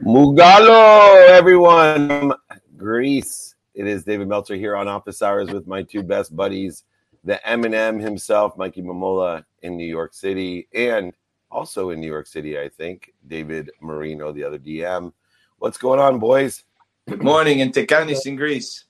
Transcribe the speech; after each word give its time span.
Mugalo, 0.00 1.28
everyone. 1.28 2.32
Greece. 2.76 3.56
It 3.74 3.88
is 3.88 4.04
David 4.04 4.28
Meltzer 4.28 4.54
here 4.54 4.76
on 4.76 4.86
Office 4.86 5.22
Hours 5.22 5.50
with 5.50 5.66
my 5.66 5.82
two 5.82 6.04
best 6.04 6.36
buddies, 6.36 6.84
the 7.24 7.40
Eminem 7.44 8.00
himself, 8.00 8.56
Mikey 8.56 8.82
Mamula 8.82 9.44
in 9.62 9.76
New 9.76 9.86
York 9.86 10.14
City, 10.14 10.68
and 10.72 11.12
also 11.50 11.90
in 11.90 12.00
New 12.00 12.06
York 12.06 12.28
City, 12.28 12.60
I 12.60 12.68
think, 12.68 13.12
David 13.26 13.72
Marino, 13.80 14.30
the 14.30 14.44
other 14.44 14.58
DM. 14.58 15.12
What's 15.58 15.78
going 15.78 15.98
on, 15.98 16.20
boys? 16.20 16.62
Good 17.08 17.22
morning 17.22 17.58
in 17.58 17.72
Tekanis 17.72 18.24
in 18.24 18.36
Greece. 18.36 18.84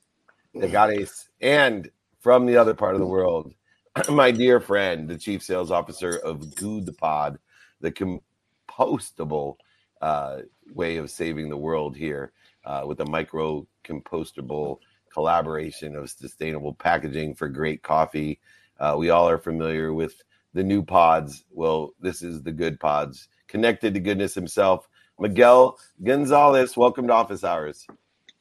Tekanis. 0.55 1.29
And 1.41 1.89
from 2.19 2.45
the 2.45 2.55
other 2.55 2.75
part 2.75 2.93
of 2.93 3.01
the 3.01 3.07
world, 3.07 3.51
my 4.09 4.29
dear 4.29 4.59
friend, 4.59 5.09
the 5.09 5.17
chief 5.17 5.41
sales 5.41 5.71
officer 5.71 6.17
of 6.17 6.53
Good 6.53 6.95
Pod, 6.99 7.39
the 7.81 7.91
compostable 7.91 9.55
uh, 10.01 10.37
way 10.73 10.97
of 10.97 11.09
saving 11.09 11.49
the 11.49 11.57
world 11.57 11.95
here 11.95 12.31
uh, 12.65 12.83
with 12.85 12.99
a 12.99 13.09
micro 13.09 13.67
compostable 13.83 14.77
collaboration 15.11 15.95
of 15.95 16.09
sustainable 16.09 16.73
packaging 16.73 17.35
for 17.35 17.47
great 17.47 17.81
coffee. 17.81 18.39
Uh, 18.79 18.95
we 18.97 19.09
all 19.09 19.27
are 19.27 19.37
familiar 19.37 19.93
with 19.93 20.21
the 20.53 20.63
new 20.63 20.83
pods. 20.83 21.43
Well, 21.51 21.93
this 21.99 22.21
is 22.21 22.41
the 22.41 22.51
good 22.51 22.79
pods 22.79 23.27
connected 23.47 23.93
to 23.93 23.99
goodness 23.99 24.33
himself. 24.33 24.87
Miguel 25.19 25.77
Gonzalez, 26.03 26.77
welcome 26.77 27.07
to 27.07 27.13
Office 27.13 27.43
Hours. 27.43 27.85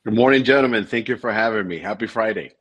Good 0.04 0.14
morning, 0.14 0.44
gentlemen. 0.44 0.84
Thank 0.84 1.08
you 1.08 1.16
for 1.16 1.32
having 1.32 1.66
me. 1.66 1.78
Happy 1.78 2.06
Friday. 2.06 2.52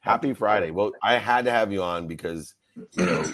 Happy 0.00 0.34
Friday. 0.34 0.70
Well, 0.70 0.92
I 1.02 1.18
had 1.18 1.46
to 1.46 1.50
have 1.50 1.72
you 1.72 1.82
on 1.82 2.06
because 2.06 2.54
you 2.92 3.04
know 3.04 3.24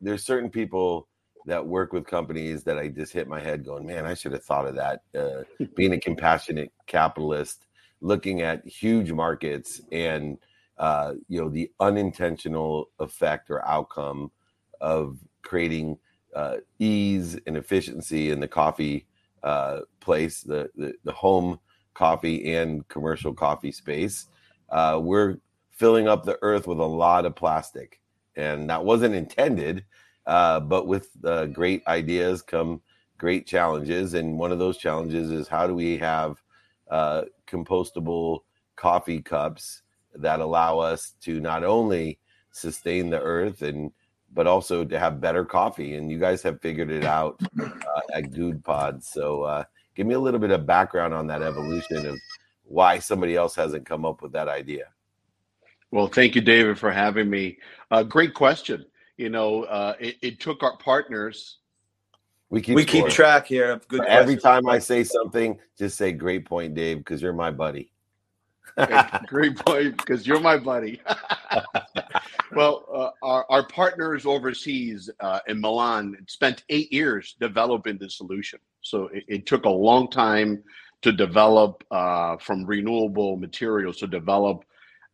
there's 0.00 0.24
certain 0.24 0.50
people 0.50 1.08
that 1.48 1.66
work 1.66 1.94
with 1.94 2.06
companies 2.06 2.62
that 2.64 2.78
I 2.78 2.88
just 2.88 3.12
hit 3.12 3.26
my 3.26 3.40
head 3.40 3.64
going, 3.64 3.86
man, 3.86 4.04
I 4.04 4.12
should 4.12 4.32
have 4.32 4.44
thought 4.44 4.68
of 4.68 4.74
that. 4.74 5.02
Uh, 5.18 5.44
being 5.76 5.94
a 5.94 6.00
compassionate 6.00 6.70
capitalist, 6.86 7.66
looking 8.02 8.42
at 8.42 8.66
huge 8.66 9.10
markets 9.12 9.80
and 9.90 10.38
uh, 10.76 11.14
you 11.28 11.40
know 11.40 11.48
the 11.48 11.70
unintentional 11.80 12.90
effect 13.00 13.50
or 13.50 13.66
outcome 13.66 14.30
of 14.80 15.18
creating 15.42 15.98
uh, 16.36 16.58
ease 16.78 17.38
and 17.46 17.56
efficiency 17.56 18.30
in 18.30 18.38
the 18.38 18.46
coffee 18.46 19.06
uh, 19.42 19.80
place, 20.00 20.42
the, 20.42 20.70
the, 20.76 20.94
the 21.04 21.12
home 21.12 21.58
coffee 21.94 22.54
and 22.54 22.86
commercial 22.88 23.32
coffee 23.32 23.72
space. 23.72 24.26
Uh, 24.68 25.00
we're 25.02 25.38
filling 25.70 26.06
up 26.06 26.24
the 26.24 26.38
earth 26.42 26.66
with 26.66 26.78
a 26.78 26.84
lot 26.84 27.24
of 27.24 27.34
plastic, 27.34 28.00
and 28.36 28.68
that 28.68 28.84
wasn't 28.84 29.14
intended. 29.14 29.84
Uh, 30.28 30.60
but 30.60 30.86
with 30.86 31.08
uh, 31.24 31.46
great 31.46 31.82
ideas 31.88 32.42
come 32.42 32.80
great 33.16 33.46
challenges, 33.46 34.14
and 34.14 34.38
one 34.38 34.52
of 34.52 34.58
those 34.58 34.76
challenges 34.76 35.30
is 35.30 35.48
how 35.48 35.66
do 35.66 35.74
we 35.74 35.96
have 35.96 36.40
uh, 36.90 37.22
compostable 37.46 38.40
coffee 38.76 39.22
cups 39.22 39.82
that 40.14 40.40
allow 40.40 40.78
us 40.78 41.14
to 41.22 41.40
not 41.40 41.64
only 41.64 42.18
sustain 42.52 43.10
the 43.10 43.20
earth 43.20 43.62
and 43.62 43.90
but 44.34 44.46
also 44.46 44.84
to 44.84 44.98
have 44.98 45.22
better 45.22 45.44
coffee. 45.44 45.94
And 45.94 46.10
you 46.10 46.18
guys 46.18 46.42
have 46.42 46.60
figured 46.60 46.90
it 46.90 47.04
out 47.04 47.40
uh, 47.58 48.00
at 48.12 48.30
Good 48.30 48.62
Pod. 48.62 49.02
So 49.02 49.42
uh, 49.42 49.64
give 49.94 50.06
me 50.06 50.14
a 50.14 50.20
little 50.20 50.38
bit 50.38 50.50
of 50.50 50.66
background 50.66 51.14
on 51.14 51.26
that 51.28 51.42
evolution 51.42 52.06
of 52.06 52.18
why 52.64 52.98
somebody 52.98 53.36
else 53.36 53.54
hasn't 53.54 53.86
come 53.86 54.04
up 54.04 54.20
with 54.20 54.32
that 54.32 54.48
idea. 54.48 54.88
Well, 55.90 56.08
thank 56.08 56.34
you, 56.34 56.42
David, 56.42 56.78
for 56.78 56.92
having 56.92 57.30
me. 57.30 57.56
Uh, 57.90 58.02
great 58.02 58.34
question. 58.34 58.84
You 59.18 59.28
know, 59.28 59.64
uh, 59.64 59.94
it, 59.98 60.16
it, 60.22 60.40
took 60.40 60.62
our 60.62 60.76
partners. 60.78 61.58
We 62.50 62.62
keep 62.62 62.76
we 62.76 62.84
keep 62.84 63.08
track 63.08 63.48
here 63.48 63.72
of 63.72 63.86
good. 63.88 64.04
Every 64.04 64.36
time 64.36 64.68
I 64.68 64.78
say 64.78 65.02
something, 65.02 65.58
just 65.76 65.98
say 65.98 66.12
"Great 66.12 66.46
point, 66.46 66.74
Dave," 66.74 66.98
because 66.98 67.20
you're 67.20 67.32
my 67.32 67.50
buddy. 67.50 67.90
great 69.26 69.56
point, 69.66 69.96
because 69.96 70.24
you're 70.24 70.38
my 70.38 70.56
buddy. 70.56 71.02
well, 72.52 72.86
uh, 72.94 73.26
our, 73.26 73.44
our 73.50 73.66
partners 73.66 74.24
overseas 74.24 75.10
uh, 75.18 75.40
in 75.48 75.60
Milan 75.60 76.16
spent 76.28 76.62
eight 76.68 76.92
years 76.92 77.36
developing 77.40 77.98
the 77.98 78.08
solution. 78.08 78.60
So 78.82 79.08
it, 79.08 79.24
it 79.26 79.46
took 79.46 79.64
a 79.64 79.70
long 79.70 80.08
time 80.08 80.62
to 81.02 81.12
develop 81.12 81.84
uh, 81.90 82.36
from 82.36 82.64
renewable 82.64 83.36
materials 83.36 83.96
to 83.98 84.06
develop 84.06 84.64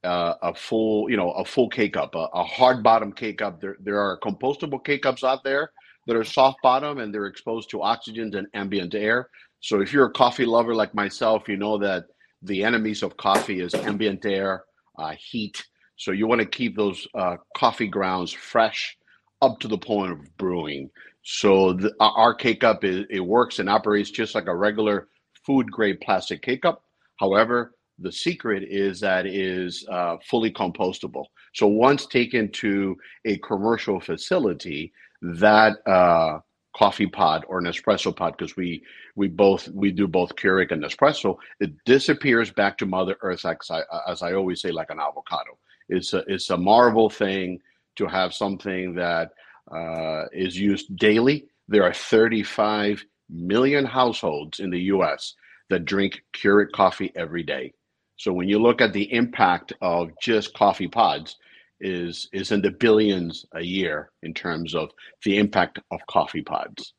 uh, 0.05 0.35
a 0.43 0.55
full, 0.55 1.11
you 1.11 1.17
know, 1.17 1.31
a 1.33 1.45
full 1.45 1.69
K 1.69 1.89
cup, 1.89 2.15
a, 2.15 2.29
a 2.35 2.45
hard 2.45 2.83
bottom 2.83 3.13
K 3.13 3.33
cup. 3.33 3.61
There, 3.61 3.77
there 3.81 3.99
are 3.99 4.19
compostable 4.21 4.85
K 4.85 4.99
cups 4.99 5.25
out 5.25 5.43
there 5.45 5.71
that 6.07 6.17
are 6.17 6.25
soft 6.25 6.59
bottom 6.63 6.99
and 6.99 7.13
they're 7.13 7.27
exposed 7.27 7.71
to 7.71 7.83
oxygen 7.83 8.35
and 8.35 8.47
ambient 8.55 8.95
air. 8.95 9.31
So 9.61 9.81
if 9.81 9.93
you're 9.93 10.07
a 10.07 10.13
coffee 10.13 10.45
lover 10.45 10.75
like 10.75 10.95
myself, 10.95 11.49
you 11.49 11.57
know 11.57 11.79
that 11.79 12.05
the 12.43 12.63
enemies 12.63 13.03
of 13.03 13.17
coffee 13.17 13.61
is 13.61 13.75
ambient 13.75 14.25
air, 14.27 14.65
uh, 14.99 15.15
heat. 15.19 15.65
So 15.97 16.11
you 16.11 16.27
want 16.27 16.41
to 16.41 16.47
keep 16.47 16.77
those 16.77 17.07
uh, 17.15 17.37
coffee 17.57 17.87
grounds 17.87 18.33
fresh 18.33 18.97
up 19.41 19.59
to 19.61 19.69
the 19.69 19.79
point 19.79 20.13
of 20.13 20.37
brewing. 20.37 20.91
So 21.23 21.73
the, 21.73 21.95
our 22.01 22.35
K 22.35 22.55
cup 22.55 22.85
it 22.85 23.21
works 23.21 23.59
and 23.59 23.71
operates 23.71 24.11
just 24.11 24.35
like 24.35 24.47
a 24.47 24.55
regular 24.55 25.09
food 25.47 25.71
grade 25.71 26.01
plastic 26.01 26.43
K 26.43 26.59
cup. 26.59 26.83
However, 27.17 27.73
the 27.99 28.13
secret 28.13 28.65
is 28.69 29.01
that 29.01 29.27
is 29.27 29.87
uh, 29.91 30.17
fully 30.29 30.51
compostable. 30.51 31.27
So 31.55 31.67
once 31.67 32.07
taken 32.07 32.51
to 32.53 32.97
a 33.25 33.39
commercial 33.39 34.01
facility, 34.01 34.93
that 35.23 35.77
uh, 35.87 36.41
coffee 36.77 37.07
pod 37.07 37.45
or 37.49 37.63
Nespresso 37.63 38.15
pod, 38.15 38.37
because 38.37 38.57
we 38.57 38.83
we 39.17 39.29
both 39.29 39.69
we 39.69 39.91
do 39.93 40.09
both 40.09 40.35
Keurig 40.37 40.73
and 40.73 40.83
Nespresso, 40.83 41.37
it 41.61 41.73
disappears 41.85 42.51
back 42.51 42.77
to 42.79 42.87
Mother 42.87 43.17
Earth, 43.23 43.45
as 43.45 43.71
I, 43.71 43.83
as 44.09 44.23
I 44.23 44.35
always 44.35 44.61
say, 44.61 44.71
like 44.71 44.91
an 44.91 45.01
avocado. 45.01 45.59
It's 45.89 46.13
a 46.13 46.25
it's 46.27 46.51
a 46.51 46.57
marvel 46.57 47.09
thing 47.09 47.61
to 47.97 48.07
have 48.07 48.35
something 48.35 48.95
that 48.95 49.31
uh, 49.71 50.25
is 50.33 50.59
used 50.59 50.97
daily. 50.97 51.47
There 51.69 51.85
are 51.85 51.95
35 51.95 53.05
million 53.31 53.85
households 53.85 54.61
in 54.61 54.71
the 54.71 54.81
U.S. 54.81 55.35
that 55.71 55.85
drink 55.85 56.23
Keurig 56.37 56.73
coffee 56.73 57.13
every 57.15 57.43
day. 57.43 57.73
So 58.17 58.33
when 58.33 58.49
you 58.49 58.59
look 58.59 58.81
at 58.81 58.93
the 58.93 59.13
impact 59.13 59.73
of 59.81 60.11
just 60.21 60.55
coffee 60.55 60.89
pods, 60.89 61.37
is 61.81 62.29
is 62.33 62.53
in 62.53 62.63
the 62.63 62.71
billions 62.71 63.45
a 63.55 63.63
year 63.63 64.11
in 64.23 64.33
terms 64.33 64.75
of 64.75 64.91
the 65.25 65.39
impact 65.39 65.79
of 65.91 66.01
coffee 66.09 66.43
pods. 66.43 66.95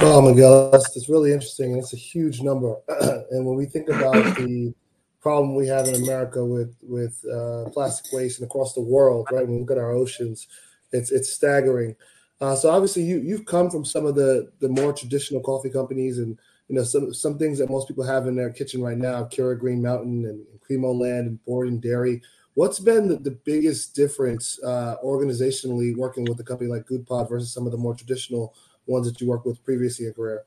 Well, 0.00 0.22
Miguel, 0.22 0.70
that's, 0.70 0.94
that's 0.94 1.08
really 1.08 1.32
interesting. 1.32 1.72
and 1.72 1.82
It's 1.82 1.92
a 1.92 1.96
huge 1.96 2.40
number, 2.40 2.76
and 3.30 3.44
when 3.44 3.56
we 3.56 3.66
think 3.66 3.88
about 3.88 4.36
the 4.36 4.74
problem 5.20 5.54
we 5.54 5.66
have 5.66 5.86
in 5.86 6.02
America 6.02 6.44
with 6.44 6.74
with 6.82 7.22
uh, 7.30 7.68
plastic 7.70 8.12
waste 8.12 8.40
and 8.40 8.46
across 8.46 8.72
the 8.74 8.80
world, 8.80 9.26
right? 9.30 9.46
When 9.46 9.56
we 9.56 9.60
look 9.60 9.70
at 9.70 9.78
our 9.78 9.92
oceans, 9.92 10.46
it's 10.92 11.10
it's 11.10 11.30
staggering. 11.30 11.96
Uh, 12.40 12.54
so 12.54 12.70
obviously, 12.70 13.02
you 13.02 13.18
you've 13.18 13.44
come 13.44 13.70
from 13.70 13.84
some 13.84 14.06
of 14.06 14.14
the 14.14 14.50
the 14.60 14.68
more 14.68 14.92
traditional 14.92 15.42
coffee 15.42 15.70
companies 15.70 16.18
and 16.18 16.38
you 16.68 16.74
know 16.76 16.82
some 16.82 17.12
some 17.12 17.38
things 17.38 17.58
that 17.58 17.70
most 17.70 17.88
people 17.88 18.04
have 18.04 18.26
in 18.26 18.36
their 18.36 18.50
kitchen 18.50 18.82
right 18.82 18.96
now, 18.96 19.24
Keurig 19.24 19.60
Green 19.60 19.82
Mountain 19.82 20.24
and, 20.24 20.46
and 20.46 20.60
Creamo 20.60 20.98
Land 20.98 21.26
and 21.26 21.44
Borden 21.44 21.78
Dairy. 21.78 22.22
What's 22.54 22.78
been 22.78 23.08
the, 23.08 23.16
the 23.16 23.32
biggest 23.32 23.94
difference 23.96 24.60
uh, 24.62 24.96
organizationally 25.04 25.96
working 25.96 26.24
with 26.24 26.38
a 26.38 26.44
company 26.44 26.70
like 26.70 26.86
GoodPod 26.86 27.28
versus 27.28 27.52
some 27.52 27.66
of 27.66 27.72
the 27.72 27.78
more 27.78 27.94
traditional 27.94 28.54
ones 28.86 29.10
that 29.10 29.20
you 29.20 29.26
worked 29.26 29.44
with 29.44 29.62
previously 29.64 30.06
in 30.06 30.12
career? 30.12 30.44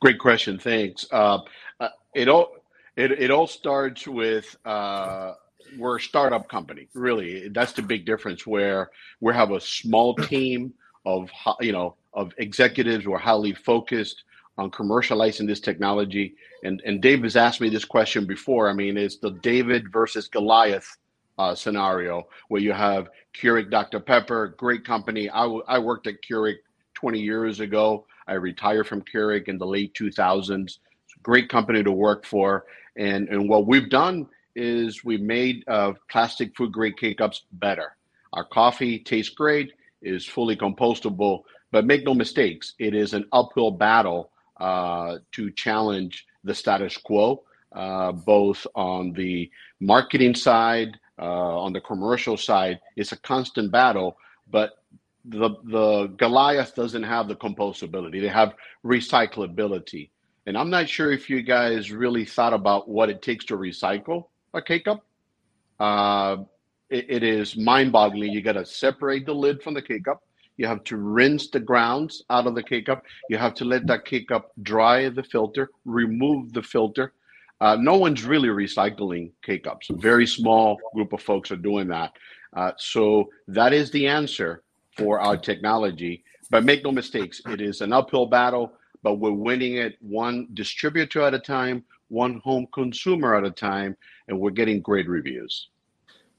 Great 0.00 0.18
question. 0.18 0.58
Thanks. 0.58 1.06
Uh, 1.10 1.38
uh, 1.80 1.88
it 2.14 2.28
all 2.28 2.56
it, 2.96 3.12
it 3.12 3.30
all 3.30 3.46
starts 3.46 4.06
with 4.06 4.56
uh, 4.64 5.32
we're 5.78 5.96
a 5.96 6.00
startup 6.00 6.48
company. 6.48 6.88
Really, 6.94 7.48
that's 7.48 7.72
the 7.72 7.82
big 7.82 8.06
difference. 8.06 8.46
Where 8.46 8.90
we 9.20 9.32
have 9.32 9.50
a 9.50 9.60
small 9.60 10.14
team 10.14 10.72
of 11.04 11.30
you 11.60 11.72
know 11.72 11.96
of 12.12 12.32
executives 12.38 13.04
who 13.04 13.12
are 13.12 13.18
highly 13.18 13.54
focused 13.54 14.24
on 14.58 14.70
commercializing 14.70 15.46
this 15.46 15.60
technology. 15.60 16.34
And 16.62 16.82
and 16.84 17.00
Dave 17.00 17.22
has 17.22 17.36
asked 17.36 17.60
me 17.60 17.68
this 17.68 17.84
question 17.84 18.26
before. 18.26 18.68
I 18.68 18.72
mean, 18.72 18.96
it's 18.96 19.16
the 19.16 19.30
David 19.30 19.92
versus 19.92 20.28
Goliath 20.28 20.96
uh, 21.38 21.54
scenario 21.54 22.26
where 22.48 22.60
you 22.60 22.72
have 22.72 23.08
Keurig 23.34 23.70
Dr. 23.70 24.00
Pepper, 24.00 24.54
great 24.56 24.84
company. 24.84 25.28
I, 25.30 25.42
w- 25.42 25.64
I 25.66 25.78
worked 25.78 26.06
at 26.06 26.22
Keurig 26.22 26.56
20 26.94 27.20
years 27.20 27.60
ago. 27.60 28.06
I 28.28 28.34
retired 28.34 28.86
from 28.86 29.02
Keurig 29.02 29.48
in 29.48 29.58
the 29.58 29.66
late 29.66 29.94
2000s. 29.94 30.78
great 31.22 31.48
company 31.48 31.82
to 31.82 31.92
work 31.92 32.24
for. 32.24 32.64
And, 32.96 33.28
and 33.28 33.48
what 33.48 33.66
we've 33.66 33.90
done 33.90 34.28
is 34.54 35.04
we 35.04 35.16
made 35.16 35.64
uh, 35.66 35.94
plastic 36.08 36.56
food 36.56 36.72
grade 36.72 36.96
K 36.96 37.14
cups 37.14 37.42
better. 37.52 37.96
Our 38.32 38.44
coffee 38.44 39.00
tastes 39.00 39.34
great, 39.34 39.72
is 40.02 40.26
fully 40.26 40.56
compostable, 40.56 41.42
but 41.72 41.86
make 41.86 42.04
no 42.04 42.14
mistakes, 42.14 42.74
it 42.78 42.94
is 42.94 43.14
an 43.14 43.26
uphill 43.32 43.70
battle 43.70 44.30
uh, 44.58 45.18
to 45.32 45.50
challenge 45.52 46.26
the 46.44 46.54
status 46.54 46.96
quo, 46.96 47.42
uh, 47.72 48.12
both 48.12 48.66
on 48.74 49.12
the 49.12 49.50
marketing 49.80 50.34
side, 50.34 50.98
uh, 51.18 51.58
on 51.58 51.72
the 51.72 51.80
commercial 51.80 52.36
side. 52.36 52.80
It's 52.96 53.12
a 53.12 53.18
constant 53.18 53.70
battle, 53.72 54.16
but 54.50 54.72
the 55.24 55.50
the 55.64 56.06
Goliath 56.18 56.74
doesn't 56.74 57.02
have 57.02 57.28
the 57.28 57.36
compostability. 57.36 58.20
They 58.20 58.28
have 58.28 58.54
recyclability. 58.84 60.10
And 60.46 60.58
I'm 60.58 60.68
not 60.68 60.88
sure 60.88 61.10
if 61.10 61.30
you 61.30 61.42
guys 61.42 61.90
really 61.90 62.26
thought 62.26 62.52
about 62.52 62.88
what 62.88 63.08
it 63.08 63.22
takes 63.22 63.46
to 63.46 63.56
recycle 63.56 64.26
a 64.52 64.60
K 64.60 64.80
cup. 64.80 65.04
Uh, 65.80 66.44
it, 66.90 67.06
it 67.08 67.22
is 67.22 67.56
mind 67.56 67.92
boggling. 67.92 68.32
You 68.32 68.42
got 68.42 68.52
to 68.52 68.66
separate 68.66 69.24
the 69.24 69.34
lid 69.34 69.62
from 69.62 69.74
the 69.74 69.82
K 69.82 70.00
cup. 70.00 70.22
You 70.56 70.66
have 70.66 70.84
to 70.84 70.96
rinse 70.96 71.48
the 71.48 71.60
grounds 71.60 72.22
out 72.30 72.46
of 72.46 72.54
the 72.54 72.62
K 72.62 72.82
cup. 72.82 73.04
You 73.28 73.38
have 73.38 73.54
to 73.54 73.64
let 73.64 73.86
that 73.86 74.04
K 74.04 74.24
cup 74.24 74.52
dry 74.62 75.08
the 75.08 75.22
filter, 75.22 75.70
remove 75.84 76.52
the 76.52 76.62
filter. 76.62 77.12
Uh, 77.60 77.76
no 77.80 77.96
one's 77.96 78.24
really 78.24 78.48
recycling 78.48 79.30
K 79.42 79.58
cups. 79.58 79.90
A 79.90 79.94
very 79.94 80.26
small 80.26 80.78
group 80.94 81.12
of 81.12 81.22
folks 81.22 81.50
are 81.50 81.56
doing 81.56 81.88
that. 81.88 82.12
Uh, 82.54 82.72
so 82.76 83.30
that 83.48 83.72
is 83.72 83.90
the 83.90 84.06
answer 84.06 84.62
for 84.96 85.20
our 85.20 85.36
technology. 85.36 86.22
But 86.50 86.64
make 86.64 86.84
no 86.84 86.92
mistakes, 86.92 87.40
it 87.46 87.60
is 87.60 87.80
an 87.80 87.92
uphill 87.92 88.26
battle, 88.26 88.72
but 89.02 89.14
we're 89.14 89.32
winning 89.32 89.76
it 89.76 89.96
one 90.00 90.48
distributor 90.54 91.22
at 91.22 91.34
a 91.34 91.38
time, 91.38 91.84
one 92.08 92.40
home 92.44 92.68
consumer 92.72 93.34
at 93.34 93.44
a 93.44 93.50
time, 93.50 93.96
and 94.28 94.38
we're 94.38 94.50
getting 94.50 94.80
great 94.80 95.08
reviews. 95.08 95.68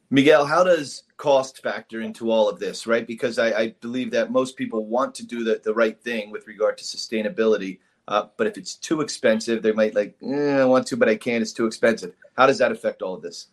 Miguel, 0.09 0.45
how 0.45 0.63
does 0.63 1.03
cost 1.17 1.61
factor 1.63 2.01
into 2.01 2.29
all 2.29 2.47
of 2.47 2.59
this, 2.59 2.85
right? 2.85 3.07
Because 3.07 3.39
I, 3.39 3.51
I 3.51 3.75
believe 3.81 4.11
that 4.11 4.31
most 4.31 4.55
people 4.55 4.85
want 4.85 5.15
to 5.15 5.25
do 5.25 5.43
the, 5.43 5.61
the 5.63 5.73
right 5.73 5.99
thing 6.01 6.31
with 6.31 6.47
regard 6.47 6.77
to 6.77 6.83
sustainability. 6.83 7.79
Uh, 8.07 8.27
but 8.37 8.45
if 8.45 8.57
it's 8.57 8.75
too 8.75 9.01
expensive, 9.01 9.63
they 9.63 9.71
might 9.71 9.95
like, 9.95 10.15
eh, 10.21 10.57
I 10.57 10.65
want 10.65 10.85
to, 10.87 10.97
but 10.97 11.09
I 11.09 11.15
can't. 11.15 11.41
It's 11.41 11.53
too 11.53 11.65
expensive. 11.65 12.13
How 12.37 12.45
does 12.45 12.59
that 12.59 12.71
affect 12.71 13.01
all 13.01 13.15
of 13.15 13.21
this? 13.21 13.47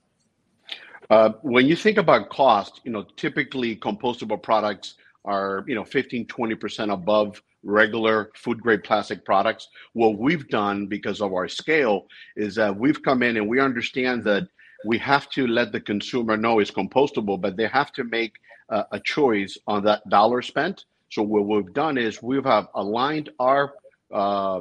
Uh, 1.08 1.30
when 1.42 1.66
you 1.66 1.76
think 1.76 1.98
about 1.98 2.28
cost, 2.28 2.80
you 2.84 2.92
know, 2.92 3.04
typically 3.16 3.76
compostable 3.76 4.40
products 4.40 4.94
are, 5.24 5.64
you 5.66 5.74
know, 5.74 5.84
15, 5.84 6.26
20% 6.26 6.92
above 6.92 7.42
regular 7.62 8.30
food 8.34 8.60
grade 8.60 8.82
plastic 8.82 9.24
products. 9.24 9.68
What 9.92 10.18
we've 10.18 10.48
done 10.48 10.86
because 10.86 11.20
of 11.20 11.32
our 11.32 11.48
scale 11.48 12.06
is 12.36 12.54
that 12.56 12.76
we've 12.76 13.02
come 13.02 13.22
in 13.22 13.36
and 13.36 13.48
we 13.48 13.60
understand 13.60 14.24
that 14.24 14.48
we 14.84 14.98
have 14.98 15.28
to 15.30 15.46
let 15.46 15.72
the 15.72 15.80
consumer 15.80 16.36
know 16.36 16.58
it's 16.58 16.70
compostable, 16.70 17.40
but 17.40 17.56
they 17.56 17.66
have 17.68 17.92
to 17.92 18.04
make 18.04 18.34
uh, 18.68 18.84
a 18.92 19.00
choice 19.00 19.56
on 19.66 19.84
that 19.84 20.08
dollar 20.08 20.42
spent. 20.42 20.84
So 21.10 21.22
what 21.22 21.46
we've 21.46 21.72
done 21.74 21.98
is 21.98 22.22
we 22.22 22.40
have 22.42 22.68
aligned 22.74 23.30
our 23.38 23.74
uh, 24.10 24.60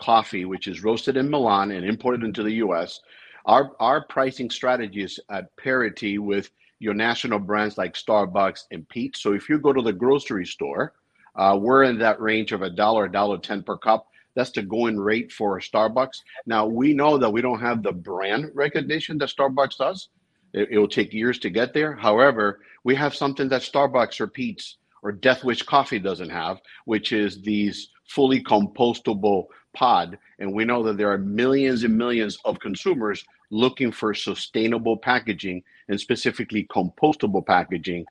coffee, 0.00 0.44
which 0.44 0.66
is 0.66 0.82
roasted 0.82 1.16
in 1.16 1.30
Milan 1.30 1.70
and 1.70 1.84
imported 1.84 2.24
into 2.24 2.42
the 2.42 2.54
U.S. 2.54 3.00
Our 3.46 3.72
our 3.80 4.04
pricing 4.06 4.50
strategy 4.50 5.02
is 5.02 5.20
at 5.30 5.54
parity 5.56 6.18
with 6.18 6.50
your 6.78 6.94
national 6.94 7.38
brands 7.38 7.78
like 7.78 7.94
Starbucks 7.94 8.64
and 8.70 8.88
Peet's. 8.88 9.20
So 9.22 9.32
if 9.32 9.48
you 9.48 9.58
go 9.58 9.72
to 9.72 9.82
the 9.82 9.92
grocery 9.92 10.46
store, 10.46 10.92
uh, 11.36 11.58
we're 11.60 11.84
in 11.84 11.98
that 11.98 12.20
range 12.20 12.52
of 12.52 12.62
a 12.62 12.70
dollar, 12.70 13.06
a 13.06 13.12
dollar 13.12 13.38
ten 13.38 13.62
per 13.62 13.76
cup. 13.76 14.06
That's 14.34 14.50
the 14.50 14.62
going 14.62 14.98
rate 14.98 15.32
for 15.32 15.60
Starbucks. 15.60 16.20
Now 16.46 16.66
we 16.66 16.92
know 16.92 17.18
that 17.18 17.30
we 17.30 17.42
don't 17.42 17.60
have 17.60 17.82
the 17.82 17.92
brand 17.92 18.50
recognition 18.54 19.18
that 19.18 19.28
Starbucks 19.28 19.78
does. 19.78 20.08
It, 20.52 20.68
it 20.72 20.78
will 20.78 20.88
take 20.88 21.12
years 21.12 21.38
to 21.40 21.50
get 21.50 21.72
there. 21.72 21.94
However, 21.94 22.60
we 22.84 22.94
have 22.94 23.14
something 23.14 23.48
that 23.48 23.62
Starbucks 23.62 24.20
or 24.20 24.26
Peet's 24.26 24.78
or 25.02 25.12
Death 25.12 25.44
Wish 25.44 25.62
Coffee 25.62 25.98
doesn't 25.98 26.30
have, 26.30 26.60
which 26.86 27.12
is 27.12 27.42
these 27.42 27.90
fully 28.06 28.42
compostable 28.42 29.46
pod. 29.74 30.18
And 30.38 30.52
we 30.52 30.64
know 30.64 30.82
that 30.84 30.96
there 30.96 31.12
are 31.12 31.18
millions 31.18 31.84
and 31.84 31.96
millions 31.96 32.38
of 32.44 32.58
consumers 32.58 33.24
looking 33.50 33.92
for 33.92 34.14
sustainable 34.14 34.96
packaging 34.96 35.62
and 35.88 36.00
specifically 36.00 36.66
compostable 36.70 37.44
packaging 37.44 38.06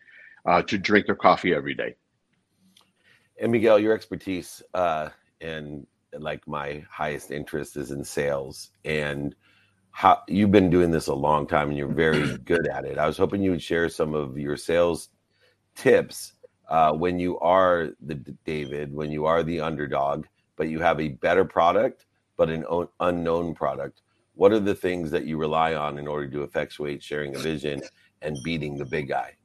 uh, 0.45 0.61
to 0.63 0.77
drink 0.77 1.07
their 1.07 1.15
coffee 1.15 1.53
every 1.53 1.73
day. 1.73 1.95
And 3.41 3.51
Miguel, 3.51 3.79
your 3.79 3.93
expertise 3.93 4.61
uh, 4.73 5.09
and 5.41 5.87
like 6.19 6.47
my 6.47 6.83
highest 6.89 7.31
interest 7.31 7.77
is 7.77 7.91
in 7.91 8.03
sales 8.03 8.71
and 8.85 9.35
how 9.91 10.21
you've 10.27 10.51
been 10.51 10.69
doing 10.69 10.91
this 10.91 11.07
a 11.07 11.13
long 11.13 11.47
time 11.47 11.69
and 11.69 11.77
you're 11.77 11.87
very 11.87 12.37
good 12.45 12.67
at 12.67 12.85
it. 12.85 12.97
I 12.97 13.05
was 13.05 13.17
hoping 13.17 13.41
you 13.41 13.51
would 13.51 13.61
share 13.61 13.89
some 13.89 14.13
of 14.13 14.37
your 14.37 14.57
sales 14.57 15.09
tips 15.75 16.33
uh, 16.69 16.91
when 16.93 17.19
you 17.19 17.39
are 17.39 17.89
the 18.01 18.15
David, 18.45 18.93
when 18.93 19.11
you 19.11 19.25
are 19.25 19.43
the 19.43 19.59
underdog, 19.59 20.25
but 20.55 20.69
you 20.69 20.79
have 20.79 20.99
a 20.99 21.09
better 21.09 21.45
product, 21.45 22.05
but 22.37 22.49
an 22.49 22.65
unknown 22.99 23.53
product. 23.53 24.01
What 24.35 24.51
are 24.51 24.59
the 24.59 24.73
things 24.73 25.11
that 25.11 25.25
you 25.25 25.37
rely 25.37 25.75
on 25.75 25.99
in 25.99 26.07
order 26.07 26.27
to 26.29 26.43
effectuate 26.43 27.03
sharing 27.03 27.35
a 27.35 27.39
vision 27.39 27.81
and 28.23 28.35
beating 28.43 28.77
the 28.77 28.85
big 28.85 29.09
guy? 29.09 29.35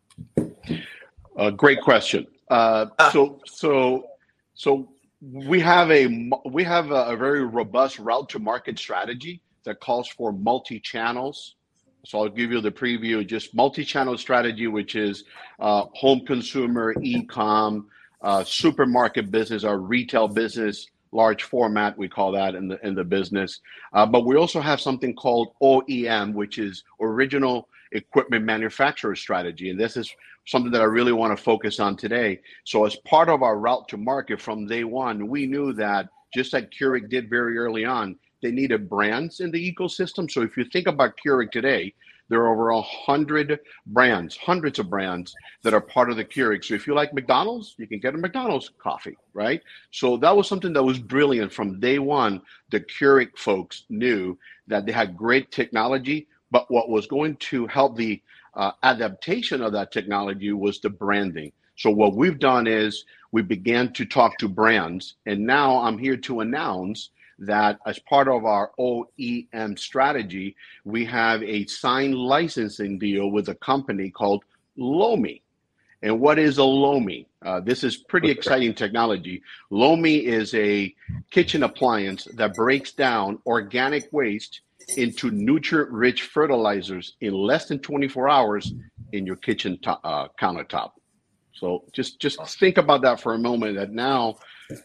Uh, 1.36 1.50
great 1.50 1.82
question. 1.82 2.26
Uh, 2.50 2.86
ah. 2.98 3.10
so, 3.10 3.40
so, 3.44 4.06
so 4.54 4.88
we 5.20 5.60
have 5.60 5.90
a 5.90 6.30
we 6.46 6.64
have 6.64 6.90
a, 6.90 7.06
a 7.06 7.16
very 7.16 7.44
robust 7.44 7.98
route 7.98 8.28
to 8.30 8.38
market 8.38 8.78
strategy 8.78 9.40
that 9.64 9.80
calls 9.80 10.08
for 10.08 10.32
multi 10.32 10.80
channels 10.80 11.56
so 12.04 12.20
I'll 12.20 12.28
give 12.28 12.50
you 12.50 12.60
the 12.60 12.70
preview, 12.70 13.26
just 13.26 13.54
multi-channel 13.54 14.16
strategy, 14.18 14.66
which 14.66 14.94
is 14.94 15.24
uh, 15.58 15.84
home 15.92 16.24
consumer, 16.24 16.94
e-com, 17.02 17.88
uh, 18.22 18.44
supermarket 18.44 19.30
business, 19.30 19.64
our 19.64 19.78
retail 19.78 20.28
business, 20.28 20.86
large 21.12 21.42
format, 21.42 21.98
we 21.98 22.08
call 22.08 22.32
that 22.32 22.54
in 22.54 22.68
the 22.68 22.86
in 22.86 22.94
the 22.94 23.04
business. 23.04 23.60
Uh, 23.92 24.06
but 24.06 24.24
we 24.24 24.36
also 24.36 24.60
have 24.60 24.80
something 24.80 25.14
called 25.14 25.48
OEM, 25.62 26.32
which 26.34 26.58
is 26.58 26.84
original 27.00 27.68
equipment 27.92 28.44
manufacturer 28.44 29.16
strategy, 29.16 29.70
and 29.70 29.78
this 29.78 29.96
is 29.96 30.12
something 30.46 30.72
that 30.72 30.80
I 30.80 30.86
really 30.86 31.12
want 31.12 31.36
to 31.36 31.42
focus 31.42 31.78
on 31.78 31.96
today. 31.96 32.40
So 32.64 32.84
as 32.84 32.96
part 32.96 33.28
of 33.28 33.42
our 33.42 33.58
route 33.58 33.88
to 33.88 33.96
market 33.96 34.40
from 34.40 34.66
day 34.66 34.84
one, 34.84 35.28
we 35.28 35.46
knew 35.46 35.72
that 35.74 36.08
just 36.34 36.52
like 36.52 36.70
Keurig 36.70 37.08
did 37.08 37.28
very 37.28 37.58
early 37.58 37.84
on, 37.84 38.16
they 38.42 38.50
needed 38.50 38.88
brands 38.88 39.40
in 39.40 39.50
the 39.50 39.74
ecosystem. 39.74 40.30
So 40.30 40.42
if 40.42 40.56
you 40.56 40.64
think 40.64 40.86
about 40.86 41.18
Keurig 41.24 41.50
today, 41.50 41.94
there 42.28 42.40
are 42.40 42.52
over 42.52 42.70
a 42.70 42.82
hundred 42.82 43.58
brands, 43.86 44.36
hundreds 44.36 44.78
of 44.78 44.90
brands 44.90 45.34
that 45.62 45.72
are 45.72 45.80
part 45.80 46.10
of 46.10 46.16
the 46.16 46.24
Keurig. 46.24 46.64
So 46.64 46.74
if 46.74 46.86
you 46.86 46.94
like 46.94 47.14
McDonald's, 47.14 47.74
you 47.78 47.86
can 47.86 48.00
get 48.00 48.14
a 48.14 48.18
McDonald's 48.18 48.70
coffee, 48.78 49.16
right? 49.32 49.62
So 49.92 50.18
that 50.18 50.36
was 50.36 50.46
something 50.46 50.74
that 50.74 50.82
was 50.82 50.98
brilliant 50.98 51.52
from 51.52 51.80
day 51.80 51.98
one. 51.98 52.42
The 52.70 52.80
Keurig 52.80 53.36
folks 53.36 53.84
knew 53.88 54.38
that 54.66 54.84
they 54.84 54.92
had 54.92 55.16
great 55.16 55.50
technology, 55.50 56.28
but 56.50 56.70
what 56.70 56.88
was 56.88 57.06
going 57.06 57.36
to 57.36 57.66
help 57.66 57.96
the 57.96 58.22
uh, 58.54 58.72
adaptation 58.82 59.62
of 59.62 59.72
that 59.72 59.92
technology 59.92 60.52
was 60.52 60.80
the 60.80 60.90
branding. 60.90 61.52
So 61.76 61.90
what 61.90 62.14
we've 62.14 62.38
done 62.38 62.66
is 62.66 63.04
we 63.30 63.42
began 63.42 63.92
to 63.92 64.04
talk 64.04 64.38
to 64.38 64.48
brands, 64.48 65.14
and 65.26 65.46
now 65.46 65.78
I'm 65.78 65.98
here 65.98 66.16
to 66.16 66.40
announce 66.40 67.10
that 67.38 67.78
as 67.86 67.98
part 68.00 68.26
of 68.26 68.44
our 68.44 68.72
OEM 68.80 69.78
strategy, 69.78 70.56
we 70.84 71.04
have 71.04 71.42
a 71.42 71.66
signed 71.66 72.16
licensing 72.16 72.98
deal 72.98 73.30
with 73.30 73.48
a 73.48 73.54
company 73.54 74.10
called 74.10 74.44
Lomi. 74.76 75.42
And 76.02 76.20
what 76.20 76.38
is 76.38 76.58
a 76.58 76.64
Lomi? 76.64 77.26
Uh, 77.44 77.60
this 77.60 77.84
is 77.84 77.96
pretty 77.96 78.30
exciting 78.30 78.74
technology. 78.74 79.42
Lomi 79.70 80.26
is 80.26 80.54
a 80.54 80.94
kitchen 81.30 81.62
appliance 81.62 82.24
that 82.34 82.54
breaks 82.54 82.92
down 82.92 83.38
organic 83.46 84.12
waste 84.12 84.62
into 84.96 85.30
nutrient 85.30 85.90
rich 85.90 86.22
fertilizers 86.22 87.16
in 87.20 87.32
less 87.34 87.66
than 87.66 87.78
24 87.78 88.28
hours 88.28 88.72
in 89.12 89.26
your 89.26 89.36
kitchen 89.36 89.78
to- 89.82 89.98
uh, 90.04 90.28
countertop. 90.40 90.92
So 91.52 91.84
just 91.92 92.20
just 92.20 92.38
think 92.58 92.78
about 92.78 93.02
that 93.02 93.20
for 93.20 93.34
a 93.34 93.38
moment. 93.38 93.76
That 93.76 93.90
now 93.90 94.36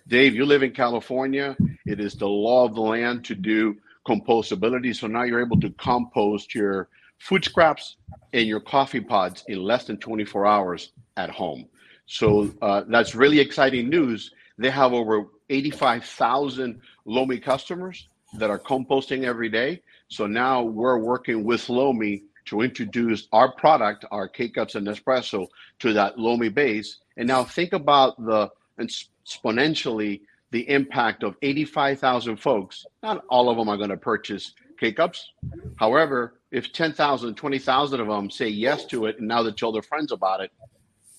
Dave, 0.08 0.34
you 0.34 0.46
live 0.46 0.64
in 0.64 0.72
California. 0.72 1.56
It 1.86 2.00
is 2.00 2.16
the 2.16 2.28
law 2.28 2.66
of 2.66 2.74
the 2.74 2.82
land 2.82 3.26
to 3.26 3.36
do 3.36 3.76
compostability. 4.08 4.96
So 4.96 5.08
now 5.08 5.24
you're 5.24 5.44
able 5.44 5.60
to 5.60 5.70
compost 5.72 6.56
your 6.56 6.90
food 7.20 7.46
scraps 7.46 7.98
and 8.34 8.48
your 8.48 8.60
coffee 8.60 9.02
pods 9.02 9.44
in 9.48 9.62
less 9.62 9.86
than 9.86 9.98
24 9.98 10.46
hours 10.46 10.92
at 11.18 11.30
home. 11.30 11.66
So 12.06 12.52
uh, 12.62 12.84
that's 12.88 13.16
really 13.16 13.40
exciting 13.40 13.90
news. 13.90 14.32
They 14.58 14.70
have 14.70 14.94
over 14.94 15.26
85,000 15.50 16.80
Lomi 17.06 17.40
customers 17.40 18.08
that 18.40 18.50
are 18.50 18.60
composting 18.60 19.24
every 19.24 19.50
day. 19.50 19.82
So 20.08 20.28
now 20.28 20.64
we're 20.64 21.00
working 21.00 21.44
with 21.44 21.70
Lomi 21.70 22.24
to 22.46 22.62
introduce 22.62 23.28
our 23.32 23.52
product, 23.54 24.06
our 24.12 24.28
K 24.28 24.50
cups 24.50 24.76
and 24.76 24.88
Nespresso, 24.88 25.48
to 25.80 25.94
that 25.94 26.20
Lomi 26.20 26.50
base. 26.50 27.00
And 27.18 27.28
now 27.28 27.44
think 27.44 27.74
about 27.74 28.24
the 28.24 28.50
exponentially 28.80 30.22
the 30.52 30.70
impact 30.70 31.24
of 31.24 31.36
85,000 31.42 32.38
folks. 32.38 32.86
Not 33.02 33.24
all 33.30 33.50
of 33.50 33.58
them 33.58 33.70
are 33.70 33.78
going 33.78 33.90
to 33.90 33.98
purchase 33.98 34.54
K 34.80 34.92
cups. 34.92 35.32
However, 35.78 36.40
if 36.52 36.72
10,000, 36.72 37.36
20,000 37.36 38.00
of 38.00 38.08
them 38.08 38.30
say 38.30 38.48
yes 38.48 38.86
to 38.86 39.08
it 39.08 39.18
and 39.18 39.28
now 39.28 39.42
they 39.42 39.52
tell 39.52 39.72
their 39.72 39.82
friends 39.82 40.12
about 40.12 40.42
it, 40.42 40.52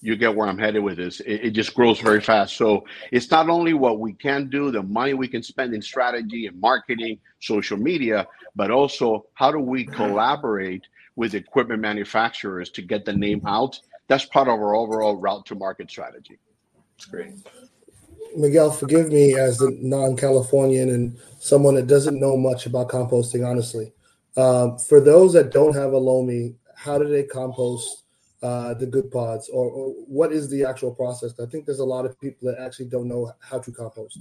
you 0.04 0.16
get 0.16 0.34
where 0.34 0.46
I'm 0.46 0.58
headed 0.58 0.82
with 0.82 0.98
this. 0.98 1.20
It, 1.20 1.46
it, 1.46 1.50
just 1.50 1.74
grows 1.74 1.98
very 1.98 2.20
fast. 2.20 2.56
So 2.56 2.84
it's 3.10 3.30
not 3.30 3.48
only 3.48 3.74
what 3.74 4.00
we 4.00 4.12
can 4.12 4.50
do, 4.50 4.70
the 4.70 4.82
money 4.82 5.14
we 5.14 5.28
can 5.28 5.42
spend 5.42 5.74
in 5.74 5.80
strategy 5.80 6.46
and 6.46 6.60
marketing, 6.60 7.18
social 7.40 7.78
media, 7.78 8.26
but 8.54 8.70
also 8.70 9.26
how 9.34 9.50
do 9.50 9.58
we 9.58 9.84
collaborate 9.84 10.86
with 11.16 11.34
equipment 11.34 11.80
manufacturers 11.80 12.70
to 12.70 12.82
get 12.82 13.04
the 13.04 13.12
name 13.12 13.40
out 13.46 13.80
that's 14.08 14.24
part 14.26 14.48
of 14.48 14.54
our 14.54 14.74
overall 14.74 15.16
route 15.16 15.46
to 15.46 15.54
market 15.54 15.90
strategy. 15.90 16.38
That's 16.96 17.06
great. 17.06 17.32
Miguel, 18.36 18.70
forgive 18.70 19.08
me 19.10 19.34
as 19.34 19.60
a 19.60 19.70
non-Californian 19.80 20.90
and 20.90 21.18
someone 21.38 21.74
that 21.76 21.86
doesn't 21.86 22.20
know 22.20 22.36
much 22.36 22.66
about 22.66 22.88
composting. 22.88 23.48
Honestly, 23.48 23.92
um, 24.36 24.78
for 24.78 25.00
those 25.00 25.32
that 25.34 25.52
don't 25.52 25.74
have 25.74 25.92
a 25.92 25.98
Lomi, 25.98 26.56
how 26.76 26.98
do 26.98 27.08
they 27.08 27.22
compost 27.22 28.03
uh, 28.44 28.74
the 28.74 28.86
good 28.86 29.10
pods, 29.10 29.48
or, 29.48 29.70
or, 29.70 29.88
what 30.06 30.30
is 30.30 30.50
the 30.50 30.64
actual 30.66 30.94
process? 30.94 31.32
I 31.40 31.46
think 31.46 31.64
there's 31.64 31.78
a 31.78 31.84
lot 31.84 32.04
of 32.04 32.20
people 32.20 32.46
that 32.48 32.60
actually 32.60 32.90
don't 32.90 33.08
know 33.08 33.32
how 33.40 33.58
to 33.58 33.72
compost. 33.72 34.18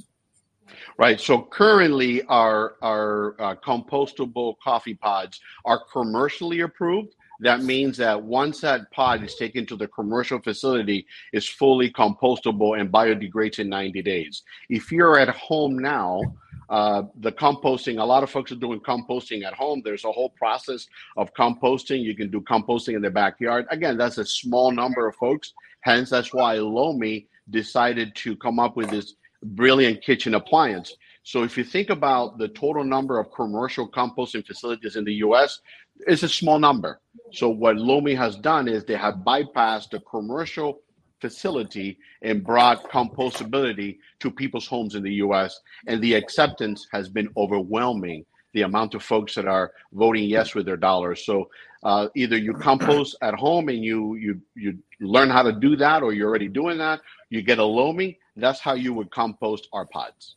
Right. 0.98 1.20
So 1.20 1.42
currently, 1.42 2.24
our 2.24 2.76
our 2.82 3.36
uh, 3.38 3.56
compostable 3.56 4.56
coffee 4.64 4.94
pods 4.94 5.42
are 5.66 5.84
commercially 5.92 6.62
approved. 6.62 7.16
That 7.42 7.64
means 7.64 7.98
that 7.98 8.24
once 8.24 8.62
that 8.62 8.90
pod 8.92 9.24
is 9.24 9.36
taken 9.36 9.66
to 9.66 9.76
the 9.76 9.90
commercial 9.90 10.40
facility, 10.40 11.06
is 11.34 11.50
fully 11.50 11.92
compostable 11.92 12.80
and 12.80 12.90
biodegrades 12.90 13.60
in 13.60 13.68
90 13.68 14.02
days. 14.04 14.44
If 14.70 14.90
you're 14.90 15.20
at 15.20 15.30
home 15.30 15.78
now, 15.78 16.22
uh, 16.70 17.04
the 17.20 17.32
composting, 17.32 18.00
a 18.00 18.04
lot 18.04 18.24
of 18.24 18.30
folks 18.30 18.52
are 18.52 18.56
doing 18.56 18.80
composting 18.80 19.44
at 19.44 19.54
home. 19.54 19.82
There's 19.84 20.06
a 20.06 20.12
whole 20.12 20.30
process 20.30 20.88
of 21.18 21.34
composting. 21.34 22.02
You 22.02 22.16
can 22.16 22.30
do 22.30 22.42
composting 22.42 22.96
in 22.96 23.02
the 23.02 23.10
backyard. 23.10 23.66
Again, 23.70 23.98
that's 23.98 24.18
a 24.18 24.26
small 24.26 24.72
number 24.72 25.08
of 25.08 25.16
folks. 25.16 25.54
Hence, 25.82 26.10
that's 26.10 26.34
why 26.34 26.54
Lomi 26.56 27.28
decided 27.50 28.16
to 28.16 28.36
come 28.38 28.60
up 28.60 28.78
with 28.78 28.90
this 28.90 29.16
brilliant 29.44 30.02
kitchen 30.02 30.36
appliance. 30.36 30.96
So 31.24 31.44
if 31.44 31.58
you 31.58 31.64
think 31.64 31.90
about 31.90 32.38
the 32.38 32.50
total 32.50 32.84
number 32.84 33.20
of 33.20 33.32
commercial 33.32 33.90
composting 33.90 34.46
facilities 34.46 34.96
in 34.96 35.06
the 35.06 35.14
US, 35.16 35.62
it's 36.08 36.24
a 36.24 36.30
small 36.30 36.60
number. 36.60 37.00
So 37.32 37.50
what 37.50 37.78
Lomi 37.78 38.14
has 38.16 38.36
done 38.36 38.68
is 38.68 38.84
they 38.84 38.96
have 38.96 39.16
bypassed 39.26 39.92
the 39.92 40.00
commercial 40.02 40.82
facility 41.24 41.98
and 42.22 42.44
brought 42.44 42.92
compostability 42.92 43.98
to 44.20 44.30
people's 44.30 44.68
homes 44.68 44.94
in 44.96 45.04
the 45.04 45.16
US 45.26 45.62
and 45.88 46.02
the 46.02 46.16
acceptance 46.16 46.86
has 46.92 47.08
been 47.08 47.30
overwhelming 47.38 48.26
the 48.52 48.64
amount 48.64 48.94
of 48.94 49.02
folks 49.02 49.34
that 49.36 49.48
are 49.48 49.72
voting 49.94 50.26
yes 50.26 50.54
with 50.54 50.66
their 50.66 50.82
dollars. 50.90 51.26
So 51.26 51.50
uh, 51.84 52.10
either 52.14 52.38
you 52.38 52.54
compost 52.54 53.16
at 53.30 53.36
home 53.36 53.70
and 53.70 53.82
you 53.90 54.16
you 54.16 54.42
you 54.56 54.78
learn 55.00 55.30
how 55.30 55.44
to 55.44 55.54
do 55.68 55.72
that, 55.78 56.04
or 56.04 56.14
you're 56.14 56.30
already 56.30 56.50
doing 56.50 56.78
that. 56.78 57.00
You 57.30 57.42
get 57.42 57.58
a 57.60 57.64
Lomi. 57.64 58.20
That's 58.36 58.60
how 58.60 58.74
you 58.74 58.94
would 58.94 59.10
compost 59.12 59.70
our 59.74 59.86
pods. 59.86 60.36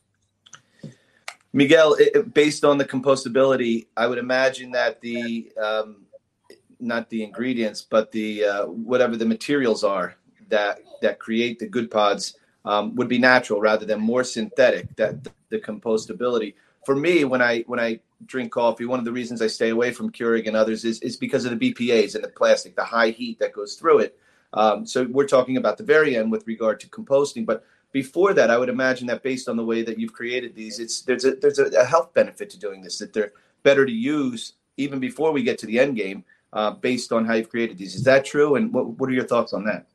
Miguel, 1.53 1.95
it, 1.99 2.33
based 2.33 2.63
on 2.63 2.77
the 2.77 2.85
compostability, 2.85 3.87
I 3.95 4.07
would 4.07 4.21
imagine 4.27 4.71
that 4.71 5.01
the 5.01 5.51
um, 5.67 6.05
not 6.79 7.09
the 7.09 7.23
ingredients, 7.23 7.81
but 7.81 8.11
the 8.11 8.29
uh, 8.45 8.65
whatever 8.91 9.15
the 9.17 9.25
materials 9.25 9.83
are 9.83 10.15
that 10.49 10.79
that 11.01 11.19
create 11.19 11.59
the 11.59 11.67
good 11.67 11.89
pods 11.91 12.37
um, 12.65 12.95
would 12.95 13.07
be 13.07 13.17
natural 13.17 13.61
rather 13.61 13.85
than 13.85 13.99
more 13.99 14.23
synthetic. 14.23 14.95
That 14.95 15.27
the 15.49 15.59
compostability. 15.59 16.55
For 16.85 16.95
me, 16.95 17.23
when 17.23 17.41
I 17.41 17.61
when 17.67 17.79
I 17.79 17.99
drink 18.25 18.51
coffee, 18.51 18.85
one 18.85 18.99
of 18.99 19.05
the 19.05 19.11
reasons 19.11 19.41
I 19.41 19.47
stay 19.47 19.69
away 19.69 19.91
from 19.91 20.11
Keurig 20.11 20.47
and 20.47 20.55
others 20.55 20.85
is 20.85 20.99
is 21.01 21.17
because 21.17 21.45
of 21.45 21.57
the 21.57 21.73
BPA's 21.73 22.15
and 22.15 22.23
the 22.23 22.29
plastic, 22.29 22.75
the 22.75 22.83
high 22.83 23.09
heat 23.09 23.39
that 23.39 23.53
goes 23.53 23.75
through 23.75 23.99
it. 23.99 24.19
Um, 24.53 24.85
so 24.85 25.05
we're 25.09 25.27
talking 25.27 25.57
about 25.57 25.77
the 25.77 25.83
very 25.83 26.15
end 26.15 26.31
with 26.31 26.47
regard 26.47 26.79
to 26.79 26.87
composting, 26.89 27.45
but 27.45 27.65
before 27.91 28.33
that, 28.33 28.49
I 28.49 28.57
would 28.57 28.69
imagine 28.69 29.07
that 29.07 29.23
based 29.23 29.49
on 29.49 29.57
the 29.57 29.65
way 29.65 29.81
that 29.81 29.99
you've 29.99 30.13
created 30.13 30.55
these, 30.55 30.79
it's 30.79 31.01
there's 31.01 31.25
a 31.25 31.35
there's 31.35 31.59
a, 31.59 31.85
health 31.85 32.13
benefit 32.13 32.49
to 32.51 32.59
doing 32.59 32.81
this. 32.81 32.99
That 32.99 33.13
they're 33.13 33.33
better 33.63 33.85
to 33.85 33.91
use 33.91 34.53
even 34.77 34.99
before 34.99 35.31
we 35.31 35.43
get 35.43 35.57
to 35.59 35.65
the 35.65 35.79
end 35.79 35.95
game, 35.95 36.23
uh, 36.53 36.71
based 36.71 37.11
on 37.11 37.25
how 37.25 37.33
you've 37.33 37.49
created 37.49 37.77
these. 37.77 37.95
Is 37.95 38.03
that 38.03 38.25
true? 38.25 38.55
And 38.55 38.73
what 38.73 38.87
what 38.99 39.09
are 39.09 39.13
your 39.13 39.25
thoughts 39.25 39.53
on 39.53 39.63
that? 39.65 39.87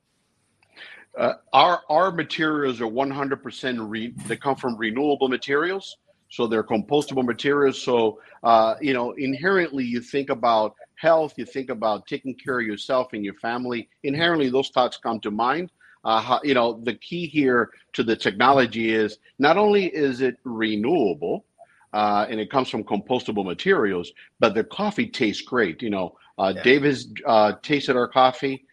Uh, 1.19 1.35
our 1.53 1.83
our 1.91 2.11
materials 2.11 2.81
are 2.81 2.87
100% 2.87 3.91
re- 3.91 4.15
they 4.27 4.37
come 4.37 4.57
from 4.57 4.77
renewable 4.77 5.29
materials, 5.29 5.99
so 6.31 6.47
they're 6.47 6.65
compostable 6.65 7.25
materials. 7.25 7.81
So 7.81 8.21
uh, 8.43 8.77
you 8.81 8.95
know 8.95 9.13
inherently, 9.13 9.85
you 9.85 10.01
think 10.01 10.31
about 10.31 10.75
health, 10.97 11.35
you 11.37 11.45
think 11.45 11.69
about 11.69 12.07
taking 12.07 12.35
care 12.35 12.61
of 12.61 12.67
yourself 12.67 13.13
and 13.13 13.25
your 13.25 13.35
family. 13.35 13.89
Inherently, 14.05 14.49
those 14.49 14.71
thoughts 14.71 14.97
come 14.97 15.21
to 15.21 15.31
mind. 15.31 15.71
Uh, 16.05 16.21
how, 16.21 16.41
you 16.43 16.55
know, 16.55 16.81
the 16.83 16.95
key 16.95 17.27
here 17.29 17.71
to 17.93 18.03
the 18.03 18.17
technology 18.17 18.93
is 18.93 19.19
not 19.39 19.57
only 19.57 19.87
is 19.87 20.21
it 20.21 20.37
renewable, 20.43 21.45
uh, 21.93 22.27
and 22.29 22.41
it 22.41 22.51
comes 22.51 22.69
from 22.69 22.83
compostable 22.83 23.45
materials, 23.45 24.13
but 24.41 24.55
the 24.55 24.65
coffee 24.65 25.07
tastes 25.07 25.43
great. 25.43 25.83
You 25.83 25.91
know, 25.91 26.17
uh, 26.39 26.53
yeah. 26.57 26.63
Dave 26.63 26.83
has 26.85 27.09
uh, 27.27 27.53
tasted 27.63 27.97
our 27.97 28.09
coffee. 28.09 28.65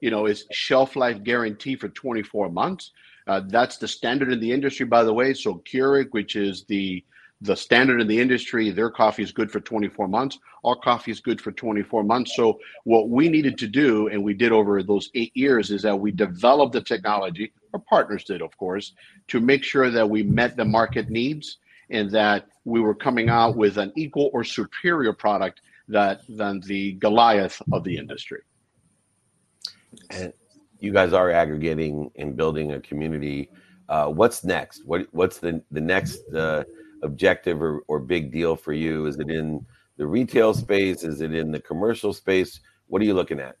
You 0.00 0.10
know, 0.10 0.26
it's 0.26 0.44
shelf 0.52 0.96
life 0.96 1.22
guarantee 1.22 1.76
for 1.76 1.88
24 1.88 2.50
months. 2.50 2.92
Uh, 3.26 3.40
that's 3.48 3.76
the 3.78 3.88
standard 3.88 4.32
in 4.32 4.40
the 4.40 4.52
industry, 4.52 4.86
by 4.86 5.02
the 5.02 5.12
way. 5.12 5.34
So 5.34 5.62
Keurig, 5.70 6.08
which 6.10 6.36
is 6.36 6.64
the 6.64 7.04
the 7.42 7.56
standard 7.56 8.00
in 8.00 8.06
the 8.06 8.18
industry, 8.18 8.70
their 8.70 8.90
coffee 8.90 9.22
is 9.22 9.30
good 9.30 9.50
for 9.50 9.60
24 9.60 10.08
months. 10.08 10.38
Our 10.64 10.74
coffee 10.74 11.10
is 11.10 11.20
good 11.20 11.38
for 11.40 11.52
24 11.52 12.02
months. 12.02 12.34
So 12.34 12.58
what 12.84 13.10
we 13.10 13.28
needed 13.28 13.58
to 13.58 13.66
do, 13.66 14.08
and 14.08 14.24
we 14.24 14.32
did 14.32 14.52
over 14.52 14.82
those 14.82 15.10
eight 15.14 15.36
years, 15.36 15.70
is 15.70 15.82
that 15.82 15.98
we 15.98 16.12
developed 16.12 16.72
the 16.72 16.80
technology. 16.80 17.52
Our 17.74 17.80
partners 17.80 18.24
did, 18.24 18.40
of 18.40 18.56
course, 18.56 18.94
to 19.28 19.40
make 19.40 19.64
sure 19.64 19.90
that 19.90 20.08
we 20.08 20.22
met 20.22 20.56
the 20.56 20.64
market 20.64 21.10
needs 21.10 21.58
and 21.90 22.10
that 22.10 22.48
we 22.64 22.80
were 22.80 22.94
coming 22.94 23.28
out 23.28 23.54
with 23.54 23.76
an 23.76 23.92
equal 23.96 24.30
or 24.32 24.42
superior 24.42 25.12
product 25.12 25.60
that 25.88 26.22
than 26.28 26.60
the 26.60 26.92
Goliath 26.92 27.60
of 27.70 27.84
the 27.84 27.96
industry. 27.96 28.40
And 30.10 30.32
you 30.78 30.92
guys 30.92 31.12
are 31.12 31.30
aggregating 31.30 32.10
and 32.16 32.36
building 32.36 32.72
a 32.72 32.80
community. 32.80 33.50
Uh, 33.88 34.06
what's 34.08 34.44
next? 34.44 34.84
What 34.84 35.06
what's 35.12 35.38
the 35.38 35.62
the 35.70 35.80
next 35.80 36.20
uh, 36.34 36.64
objective 37.02 37.62
or, 37.62 37.80
or 37.88 38.00
big 38.00 38.32
deal 38.32 38.56
for 38.56 38.72
you? 38.72 39.06
Is 39.06 39.18
it 39.18 39.30
in 39.30 39.64
the 39.96 40.06
retail 40.06 40.54
space? 40.54 41.04
Is 41.04 41.20
it 41.20 41.34
in 41.34 41.50
the 41.50 41.60
commercial 41.60 42.12
space? 42.12 42.60
What 42.88 43.00
are 43.02 43.04
you 43.04 43.14
looking 43.14 43.40
at? 43.40 43.56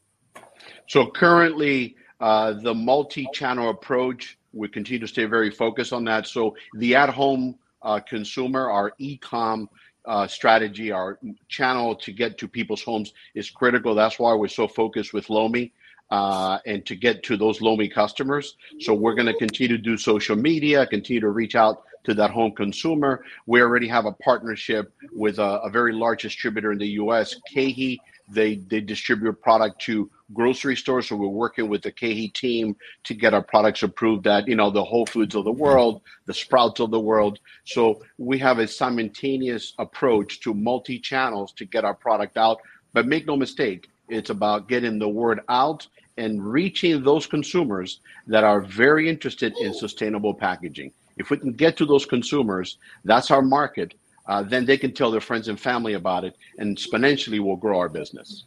So 0.88 1.10
currently, 1.10 1.96
uh, 2.20 2.54
the 2.54 2.74
multi-channel 2.74 3.70
approach, 3.70 4.38
we 4.52 4.68
continue 4.68 5.00
to 5.00 5.08
stay 5.08 5.24
very 5.24 5.50
focused 5.50 5.92
on 5.92 6.04
that. 6.04 6.26
So 6.26 6.56
the 6.74 6.94
at-home 6.96 7.56
uh, 7.82 8.00
consumer, 8.00 8.70
our 8.70 8.92
e-com 8.98 9.68
uh, 10.04 10.26
strategy, 10.26 10.92
our 10.92 11.18
channel 11.48 11.94
to 11.96 12.12
get 12.12 12.38
to 12.38 12.48
people's 12.48 12.82
homes 12.82 13.12
is 13.34 13.50
critical. 13.50 13.94
That's 13.94 14.18
why 14.18 14.34
we're 14.34 14.48
so 14.48 14.68
focused 14.68 15.12
with 15.12 15.28
Lomi 15.28 15.72
uh, 16.10 16.58
and 16.66 16.84
to 16.86 16.94
get 16.94 17.22
to 17.24 17.36
those 17.36 17.60
Lomi 17.60 17.88
customers. 17.88 18.56
So 18.80 18.94
we're 18.94 19.14
going 19.14 19.26
to 19.26 19.34
continue 19.34 19.76
to 19.76 19.82
do 19.82 19.96
social 19.96 20.36
media, 20.36 20.86
continue 20.86 21.20
to 21.20 21.30
reach 21.30 21.54
out 21.54 21.82
to 22.04 22.14
that 22.14 22.30
home 22.30 22.52
consumer. 22.52 23.24
We 23.46 23.60
already 23.60 23.88
have 23.88 24.06
a 24.06 24.12
partnership 24.12 24.92
with 25.12 25.38
a, 25.38 25.60
a 25.62 25.70
very 25.70 25.92
large 25.92 26.22
distributor 26.22 26.72
in 26.72 26.78
the 26.78 26.88
U.S., 27.02 27.34
KeHE. 27.52 27.98
They 28.28 28.56
they 28.56 28.80
distribute 28.80 29.40
product 29.40 29.80
to 29.82 30.10
grocery 30.32 30.76
stores, 30.76 31.08
so 31.08 31.14
we're 31.14 31.28
working 31.28 31.68
with 31.68 31.82
the 31.82 31.92
KeHE 31.92 32.34
team 32.34 32.76
to 33.04 33.14
get 33.14 33.34
our 33.34 33.42
products 33.42 33.84
approved 33.84 34.26
at 34.26 34.48
you 34.48 34.56
know 34.56 34.70
the 34.70 34.82
Whole 34.82 35.06
Foods 35.06 35.36
of 35.36 35.44
the 35.44 35.52
world, 35.52 36.02
the 36.26 36.34
Sprouts 36.34 36.80
of 36.80 36.90
the 36.90 36.98
world. 36.98 37.38
So 37.64 38.02
we 38.18 38.38
have 38.38 38.58
a 38.58 38.66
simultaneous 38.66 39.74
approach 39.78 40.40
to 40.40 40.54
multi 40.54 40.98
channels 40.98 41.52
to 41.52 41.64
get 41.64 41.84
our 41.84 41.94
product 41.94 42.36
out. 42.36 42.58
But 42.92 43.06
make 43.06 43.26
no 43.26 43.36
mistake, 43.36 43.90
it's 44.08 44.30
about 44.30 44.68
getting 44.68 44.98
the 44.98 45.08
word 45.08 45.40
out 45.48 45.86
and 46.16 46.44
reaching 46.44 47.02
those 47.02 47.26
consumers 47.26 48.00
that 48.26 48.44
are 48.44 48.60
very 48.60 49.08
interested 49.08 49.56
in 49.58 49.74
sustainable 49.74 50.32
packaging. 50.32 50.92
If 51.16 51.30
we 51.30 51.36
can 51.36 51.52
get 51.52 51.76
to 51.78 51.86
those 51.86 52.06
consumers, 52.06 52.78
that's 53.04 53.30
our 53.30 53.42
market. 53.42 53.94
Uh, 54.26 54.42
then 54.42 54.66
they 54.66 54.76
can 54.76 54.92
tell 54.92 55.10
their 55.10 55.20
friends 55.20 55.48
and 55.48 55.58
family 55.58 55.94
about 55.94 56.24
it, 56.24 56.36
and 56.58 56.76
exponentially 56.76 57.38
will 57.38 57.56
grow 57.56 57.78
our 57.78 57.88
business. 57.88 58.44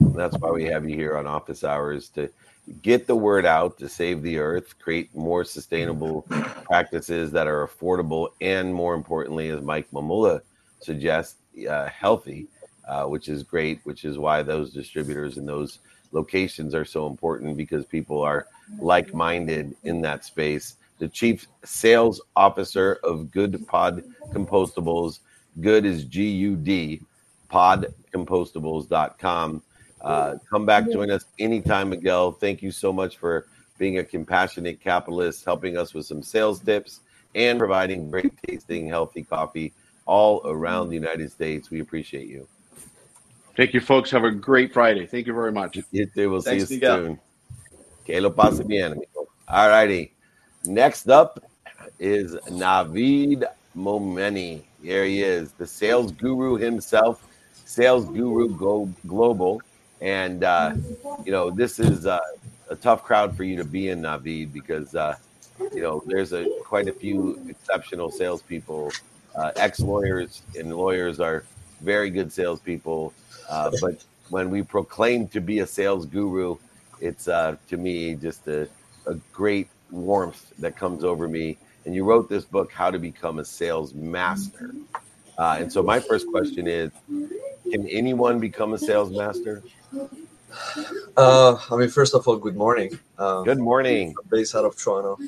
That's 0.00 0.36
why 0.38 0.50
we 0.50 0.64
have 0.64 0.88
you 0.88 0.96
here 0.96 1.16
on 1.16 1.26
office 1.26 1.64
hours 1.64 2.08
to 2.10 2.28
get 2.82 3.06
the 3.06 3.16
word 3.16 3.46
out 3.46 3.78
to 3.78 3.88
save 3.88 4.22
the 4.22 4.38
earth, 4.38 4.78
create 4.78 5.14
more 5.14 5.44
sustainable 5.44 6.22
practices 6.64 7.30
that 7.32 7.46
are 7.46 7.66
affordable, 7.66 8.30
and 8.40 8.74
more 8.74 8.94
importantly, 8.94 9.48
as 9.48 9.60
Mike 9.62 9.88
Mamula 9.92 10.40
suggests, 10.80 11.36
uh, 11.68 11.86
healthy, 11.86 12.46
uh, 12.86 13.04
which 13.04 13.28
is 13.28 13.42
great. 13.42 13.80
Which 13.84 14.04
is 14.04 14.18
why 14.18 14.42
those 14.42 14.72
distributors 14.72 15.36
and 15.36 15.48
those 15.48 15.78
locations 16.12 16.74
are 16.74 16.84
so 16.84 17.06
important 17.06 17.56
because 17.56 17.86
people 17.86 18.20
are 18.20 18.46
like-minded 18.78 19.74
in 19.84 20.02
that 20.02 20.24
space 20.24 20.76
the 21.02 21.08
chief 21.08 21.48
sales 21.64 22.22
officer 22.36 23.00
of 23.02 23.32
Good 23.32 23.66
Pod 23.66 24.04
Compostables. 24.32 25.18
Good 25.60 25.84
is 25.84 26.04
G 26.04 26.28
U 26.28 26.54
D, 26.54 27.00
podcompostables.com. 27.50 29.62
Uh, 30.00 30.36
come 30.48 30.64
back, 30.64 30.88
join 30.92 31.10
us 31.10 31.24
anytime, 31.40 31.90
Miguel. 31.90 32.30
Thank 32.30 32.62
you 32.62 32.70
so 32.70 32.92
much 32.92 33.18
for 33.18 33.48
being 33.78 33.98
a 33.98 34.04
compassionate 34.04 34.80
capitalist, 34.80 35.44
helping 35.44 35.76
us 35.76 35.92
with 35.92 36.06
some 36.06 36.22
sales 36.22 36.60
tips, 36.60 37.00
and 37.34 37.58
providing 37.58 38.08
great 38.08 38.32
tasting, 38.46 38.86
healthy 38.86 39.24
coffee 39.24 39.72
all 40.06 40.40
around 40.44 40.88
the 40.88 40.94
United 40.94 41.32
States. 41.32 41.68
We 41.68 41.80
appreciate 41.80 42.28
you. 42.28 42.46
Thank 43.56 43.74
you, 43.74 43.80
folks. 43.80 44.10
Have 44.10 44.24
a 44.24 44.30
great 44.30 44.72
Friday. 44.72 45.06
Thank 45.06 45.26
you 45.26 45.34
very 45.34 45.52
much. 45.52 45.78
You 45.90 46.06
too. 46.06 46.30
We'll 46.30 46.40
Thanks, 46.40 46.68
see 46.68 46.74
you 46.74 46.80
Miguel. 46.80 46.96
soon. 46.96 47.20
Que 48.06 48.20
lo 48.20 48.30
pase 48.30 48.60
bien, 48.60 48.92
amigo. 48.92 49.28
All 49.48 49.68
righty. 49.68 50.12
Next 50.64 51.08
up 51.08 51.38
is 51.98 52.34
Navid 52.48 53.44
Momeni. 53.76 54.62
Here 54.82 55.04
he 55.04 55.22
is, 55.22 55.52
the 55.52 55.66
sales 55.66 56.12
guru 56.12 56.56
himself, 56.56 57.22
sales 57.64 58.06
guru 58.06 58.48
go 58.56 58.90
global. 59.06 59.60
And, 60.00 60.42
uh, 60.42 60.74
you 61.24 61.30
know, 61.30 61.50
this 61.50 61.78
is 61.78 62.06
uh, 62.06 62.18
a 62.70 62.74
tough 62.74 63.04
crowd 63.04 63.36
for 63.36 63.44
you 63.44 63.56
to 63.58 63.64
be 63.64 63.90
in, 63.90 64.02
Navid, 64.02 64.52
because, 64.52 64.96
uh, 64.96 65.14
you 65.72 65.82
know, 65.82 66.02
there's 66.06 66.32
a 66.32 66.46
quite 66.64 66.88
a 66.88 66.92
few 66.92 67.40
exceptional 67.48 68.10
salespeople. 68.10 68.90
Uh, 69.36 69.52
Ex 69.56 69.78
lawyers 69.78 70.42
and 70.58 70.74
lawyers 70.76 71.20
are 71.20 71.44
very 71.82 72.10
good 72.10 72.32
salespeople. 72.32 73.12
Uh, 73.52 73.70
but 73.82 74.02
when 74.30 74.48
we 74.48 74.62
proclaim 74.62 75.28
to 75.28 75.40
be 75.40 75.58
a 75.58 75.66
sales 75.66 76.06
guru, 76.06 76.56
it's 77.00 77.28
uh, 77.28 77.54
to 77.68 77.76
me 77.76 78.14
just 78.14 78.48
a, 78.48 78.66
a 79.06 79.14
great 79.30 79.68
warmth 79.90 80.52
that 80.58 80.74
comes 80.74 81.04
over 81.04 81.28
me. 81.28 81.58
And 81.84 81.94
you 81.94 82.04
wrote 82.04 82.30
this 82.30 82.44
book, 82.44 82.72
How 82.72 82.90
to 82.90 82.98
Become 82.98 83.40
a 83.40 83.44
Sales 83.44 83.92
Master. 83.92 84.74
Uh, 85.36 85.58
and 85.60 85.70
so 85.70 85.82
my 85.82 86.00
first 86.00 86.26
question 86.28 86.66
is, 86.66 86.90
can 87.70 87.86
anyone 87.88 88.40
become 88.40 88.72
a 88.72 88.78
sales 88.78 89.10
master? 89.10 89.62
Uh, 91.16 91.56
I 91.70 91.76
mean, 91.76 91.88
first 91.88 92.14
of 92.14 92.26
all, 92.26 92.36
good 92.36 92.56
morning. 92.56 92.98
Um, 93.18 93.44
Good 93.44 93.58
morning. 93.58 94.14
I'm 94.18 94.28
based 94.30 94.54
out 94.54 94.64
of 94.64 94.76
Toronto, 94.76 95.18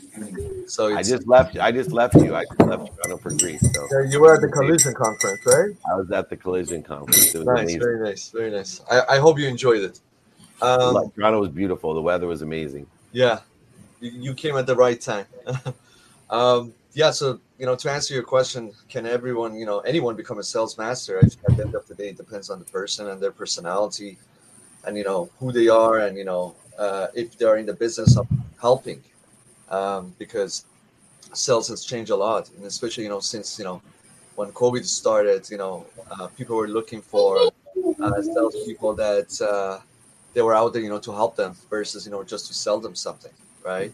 so 0.66 0.94
I 0.96 1.02
just 1.02 1.26
left. 1.28 1.58
I 1.58 1.70
just 1.70 1.92
left 1.92 2.14
you. 2.14 2.34
I 2.34 2.44
just 2.44 2.60
left 2.60 2.90
Toronto 2.96 3.16
for 3.18 3.30
Greece. 3.30 3.60
So 3.74 3.88
Yeah, 3.92 4.10
you 4.10 4.20
were 4.20 4.34
at 4.34 4.40
the 4.40 4.48
collision 4.48 4.94
conference, 4.94 5.40
right? 5.46 5.70
I 5.92 5.96
was 5.96 6.10
at 6.10 6.30
the 6.30 6.36
collision 6.36 6.82
conference. 6.82 7.34
It 7.34 7.38
was 7.38 7.46
Nice, 7.46 7.62
amazing. 7.62 7.80
very 7.80 8.00
nice, 8.00 8.30
very 8.30 8.50
nice. 8.50 8.80
I, 8.90 9.02
I 9.16 9.18
hope 9.18 9.38
you 9.38 9.46
enjoyed 9.46 9.82
it. 9.82 10.00
Um, 10.62 11.10
Toronto 11.14 11.40
was 11.40 11.50
beautiful. 11.50 11.92
The 11.94 12.02
weather 12.02 12.26
was 12.26 12.42
amazing. 12.42 12.86
yeah, 13.12 13.40
you, 14.00 14.10
you 14.10 14.34
came 14.34 14.56
at 14.56 14.66
the 14.66 14.76
right 14.76 15.00
time. 15.00 15.26
um, 16.30 16.72
yeah, 16.94 17.10
so 17.10 17.40
you 17.58 17.66
know, 17.66 17.76
to 17.76 17.90
answer 17.90 18.14
your 18.14 18.22
question, 18.22 18.72
can 18.88 19.04
everyone, 19.06 19.54
you 19.54 19.66
know, 19.66 19.80
anyone 19.80 20.16
become 20.16 20.38
a 20.38 20.42
sales 20.42 20.78
master? 20.78 21.18
I 21.18 21.22
think 21.22 21.40
at 21.50 21.56
the 21.56 21.64
end 21.64 21.74
of 21.74 21.86
the 21.88 21.94
day, 21.94 22.08
it 22.08 22.16
depends 22.16 22.50
on 22.50 22.58
the 22.58 22.64
person 22.64 23.08
and 23.08 23.20
their 23.20 23.30
personality, 23.32 24.16
and 24.86 24.96
you 24.96 25.04
know 25.04 25.30
who 25.38 25.52
they 25.52 25.68
are, 25.68 25.98
and 25.98 26.16
you 26.16 26.24
know 26.24 26.54
uh, 26.78 27.08
if 27.14 27.36
they're 27.38 27.56
in 27.56 27.66
the 27.66 27.74
business 27.74 28.16
of 28.16 28.26
helping, 28.60 29.02
um, 29.70 30.14
because 30.18 30.64
sales 31.32 31.68
has 31.68 31.84
changed 31.84 32.10
a 32.10 32.16
lot, 32.16 32.50
and 32.56 32.64
especially 32.64 33.04
you 33.04 33.10
know 33.10 33.20
since 33.20 33.58
you 33.58 33.64
know 33.64 33.80
when 34.36 34.50
COVID 34.52 34.84
started, 34.84 35.48
you 35.50 35.58
know 35.58 35.86
uh, 36.10 36.26
people 36.28 36.56
were 36.56 36.68
looking 36.68 37.02
for 37.02 37.50
uh, 38.00 38.22
salespeople 38.22 38.94
that 38.94 39.30
uh, 39.40 39.80
they 40.34 40.42
were 40.42 40.54
out 40.54 40.72
there, 40.72 40.82
you 40.82 40.88
know, 40.88 40.98
to 40.98 41.12
help 41.12 41.36
them 41.36 41.56
versus 41.70 42.04
you 42.06 42.12
know 42.12 42.22
just 42.22 42.46
to 42.48 42.54
sell 42.54 42.80
them 42.80 42.94
something, 42.94 43.32
right? 43.64 43.92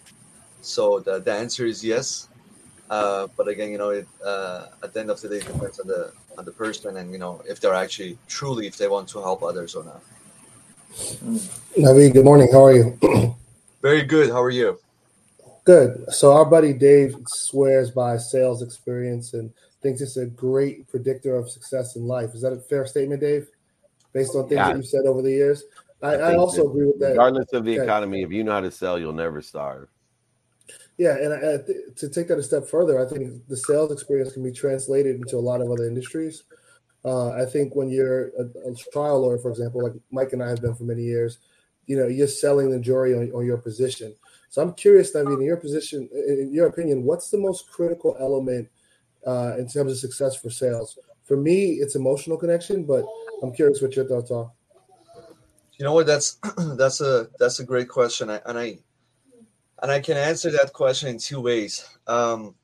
So 0.62 1.00
the, 1.00 1.20
the 1.20 1.32
answer 1.32 1.64
is 1.64 1.82
yes, 1.82 2.28
uh, 2.90 3.28
but 3.37 3.49
again, 3.49 3.70
you 3.70 3.78
know, 3.78 3.90
it, 3.90 4.09
uh, 4.25 4.66
at 4.82 4.92
the 4.92 5.00
end 5.00 5.11
of 5.11 5.20
the 5.20 5.28
day, 5.28 5.37
it 5.37 5.47
depends 5.47 5.78
on 5.80 5.87
the 5.87 6.12
on 6.38 6.44
the 6.44 6.52
person 6.52 6.97
and 6.97 7.11
you 7.12 7.18
know 7.18 7.42
if 7.49 7.61
they're 7.61 7.75
actually 7.75 8.16
truly 8.28 8.66
if 8.66 8.76
they 8.76 8.88
want 8.88 9.09
to 9.09 9.20
help 9.20 9.42
others 9.42 9.75
or 9.75 9.85
not. 9.85 10.02
Navi, 10.90 12.12
good 12.12 12.25
morning. 12.25 12.49
How 12.52 12.64
are 12.64 12.75
you? 12.75 12.99
Very 13.82 14.02
good. 14.02 14.30
How 14.30 14.42
are 14.42 14.50
you? 14.50 14.78
Good. 15.64 16.12
So 16.12 16.32
our 16.32 16.44
buddy 16.44 16.73
Dave 16.73 17.14
swears 17.28 17.90
by 17.90 18.16
sales 18.16 18.62
experience 18.62 19.35
and 19.35 19.52
thinks 19.82 20.00
it's 20.00 20.16
a 20.16 20.26
great 20.26 20.88
predictor 20.88 21.37
of 21.37 21.49
success 21.49 21.97
in 21.97 22.06
life. 22.06 22.35
Is 22.35 22.42
that 22.42 22.52
a 22.52 22.59
fair 22.59 22.87
statement, 22.87 23.20
Dave? 23.20 23.49
Based 24.12 24.35
on 24.35 24.49
things 24.49 24.56
Yeah. 24.56 24.68
that 24.68 24.76
you've 24.76 24.87
said 24.87 25.06
over 25.06 25.23
the 25.23 25.30
years, 25.30 25.62
I, 26.02 26.14
I, 26.14 26.28
think 26.28 26.38
also 26.38 26.68
agree 26.68 26.87
with 26.87 26.99
that. 27.00 27.11
Regardless 27.11 27.52
of 27.52 27.64
the 27.64 27.75
Okay. 27.75 27.85
economy, 27.85 28.23
if 28.23 28.32
you 28.32 28.42
know 28.42 28.52
how 28.52 28.61
to 28.61 28.70
sell, 28.70 28.99
you'll 28.99 29.12
never 29.12 29.40
starve. 29.40 29.88
Yeah, 30.99 31.16
and 31.16 31.32
I, 31.32 31.54
I 31.54 31.56
th- 31.59 31.94
to 31.97 32.09
take 32.09 32.28
that 32.28 32.38
a 32.38 32.42
step 32.42 32.66
further, 32.66 33.00
I 33.00 33.09
think 33.09 33.47
the 33.49 33.56
sales 33.56 33.92
experience 33.92 34.32
can 34.32 34.42
be 34.42 34.52
translated 34.52 35.16
into 35.16 35.37
a 35.37 35.40
lot 35.40 35.61
of 35.61 35.70
other 35.70 35.87
industries. 35.87 36.42
Uh, 37.04 37.31
I 37.31 37.46
think 37.46 37.75
when 37.75 37.88
you're 37.88 38.29
a, 38.38 38.70
a 38.70 38.75
trial 38.92 39.20
lawyer, 39.20 39.38
for 39.38 39.51
example, 39.51 39.83
like 39.83 39.92
Mike 40.11 40.33
and 40.33 40.42
I 40.42 40.48
have 40.48 40.61
been 40.61 40.75
for 40.75 40.85
many 40.85 41.03
years, 41.03 41.38
you 41.87 41.96
know, 41.96 42.07
you're 42.07 42.29
selling 42.29 42.70
the 42.70 42.79
jury 42.79 43.14
on, 43.14 43.33
on 43.33 43.46
your 43.46 43.57
position. 43.57 44.14
So 44.51 44.61
I'm 44.62 44.75
curious, 44.75 45.14
I 45.16 45.22
mean, 45.22 45.40
in 45.40 45.46
your 45.46 45.57
position, 45.57 46.09
in 46.12 46.53
your 46.53 46.66
opinion, 46.66 47.05
what's 47.05 47.31
the 47.31 47.38
most 47.38 47.70
critical 47.70 48.16
element 48.20 48.68
uh, 49.27 49.57
in 49.59 49.68
terms 49.68 49.92
of 49.92 49.98
success 49.98 50.37
for 50.37 50.51
sales? 50.51 50.98
For 51.25 51.37
me, 51.37 51.75
it's 51.75 51.94
emotional 51.94 52.37
connection, 52.37 52.85
but 52.85 53.05
I'm 53.42 53.53
curious 53.53 53.81
what 53.81 53.96
your 53.96 54.07
thoughts 54.07 54.31
are. 54.31 54.51
You 55.79 55.85
know 55.85 55.94
what? 55.94 56.07
That's 56.07 56.38
that's 56.77 57.01
a 57.01 57.29
that's 57.38 57.61
a 57.61 57.64
great 57.64 57.88
question, 57.88 58.29
I, 58.29 58.40
and 58.44 58.59
I 58.59 58.79
and 59.83 59.90
I 59.90 60.01
can 60.01 60.16
answer 60.16 60.51
that 60.51 60.72
question 60.72 61.09
in 61.09 61.18
two 61.18 61.40
ways. 61.40 61.88
Um, 62.07 62.55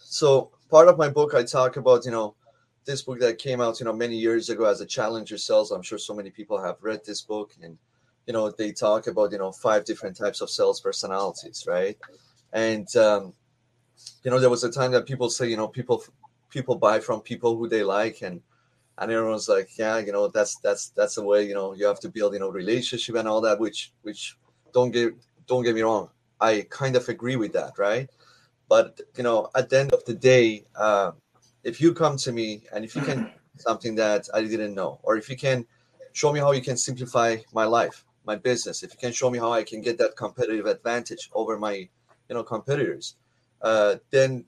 so 0.00 0.50
part 0.68 0.88
of 0.88 0.98
my 0.98 1.08
book, 1.08 1.34
I 1.34 1.42
talk 1.42 1.76
about 1.76 2.04
you 2.04 2.10
know 2.10 2.34
this 2.84 3.02
book 3.02 3.20
that 3.20 3.38
came 3.38 3.60
out 3.60 3.80
you 3.80 3.84
know 3.84 3.92
many 3.92 4.16
years 4.16 4.48
ago 4.48 4.64
as 4.64 4.80
a 4.80 4.86
Challenger 4.86 5.38
Sale. 5.38 5.68
I'm 5.72 5.82
sure 5.82 5.98
so 5.98 6.14
many 6.14 6.30
people 6.30 6.62
have 6.62 6.76
read 6.80 7.04
this 7.04 7.22
book, 7.22 7.54
and 7.62 7.78
you 8.26 8.32
know 8.32 8.50
they 8.50 8.72
talk 8.72 9.06
about 9.06 9.32
you 9.32 9.38
know 9.38 9.52
five 9.52 9.84
different 9.84 10.16
types 10.16 10.40
of 10.40 10.50
sales 10.50 10.80
personalities, 10.80 11.64
right? 11.66 11.96
And 12.52 12.88
um, 12.96 13.34
you 14.22 14.30
know 14.30 14.38
there 14.38 14.50
was 14.50 14.64
a 14.64 14.70
time 14.70 14.92
that 14.92 15.06
people 15.06 15.30
say 15.30 15.48
you 15.48 15.56
know 15.56 15.68
people 15.68 16.02
people 16.50 16.76
buy 16.76 17.00
from 17.00 17.20
people 17.20 17.56
who 17.56 17.68
they 17.68 17.82
like 17.82 18.22
and 18.22 18.40
and 18.98 19.12
everyone's 19.12 19.48
like 19.48 19.70
yeah 19.78 19.98
you 19.98 20.12
know 20.12 20.28
that's 20.28 20.56
that's 20.56 20.88
that's 20.90 21.16
the 21.16 21.22
way 21.22 21.46
you 21.46 21.54
know 21.54 21.74
you 21.74 21.86
have 21.86 22.00
to 22.00 22.08
build 22.08 22.32
you 22.32 22.40
know 22.40 22.50
relationship 22.50 23.14
and 23.14 23.28
all 23.28 23.40
that 23.40 23.58
which 23.58 23.92
which 24.02 24.36
don't 24.72 24.90
get 24.90 25.14
don't 25.46 25.64
get 25.64 25.74
me 25.74 25.82
wrong 25.82 26.08
i 26.40 26.66
kind 26.70 26.96
of 26.96 27.08
agree 27.08 27.36
with 27.36 27.52
that 27.52 27.78
right 27.78 28.10
but 28.68 29.00
you 29.16 29.22
know 29.22 29.48
at 29.54 29.68
the 29.70 29.78
end 29.78 29.92
of 29.92 30.04
the 30.04 30.14
day 30.14 30.64
uh, 30.76 31.12
if 31.64 31.80
you 31.80 31.92
come 31.92 32.16
to 32.16 32.32
me 32.32 32.62
and 32.72 32.84
if 32.84 32.94
you 32.94 33.02
can 33.02 33.30
something 33.56 33.94
that 33.94 34.28
i 34.34 34.42
didn't 34.42 34.74
know 34.74 34.98
or 35.02 35.16
if 35.16 35.28
you 35.28 35.36
can 35.36 35.66
show 36.12 36.32
me 36.32 36.40
how 36.40 36.52
you 36.52 36.62
can 36.62 36.76
simplify 36.76 37.36
my 37.52 37.64
life 37.64 38.04
my 38.24 38.36
business 38.36 38.82
if 38.82 38.92
you 38.92 38.98
can 38.98 39.12
show 39.12 39.30
me 39.30 39.38
how 39.38 39.52
i 39.52 39.62
can 39.62 39.80
get 39.80 39.98
that 39.98 40.16
competitive 40.16 40.66
advantage 40.66 41.30
over 41.34 41.58
my 41.58 41.74
you 41.74 42.34
know 42.34 42.42
competitors 42.42 43.16
uh, 43.62 43.96
then 44.10 44.44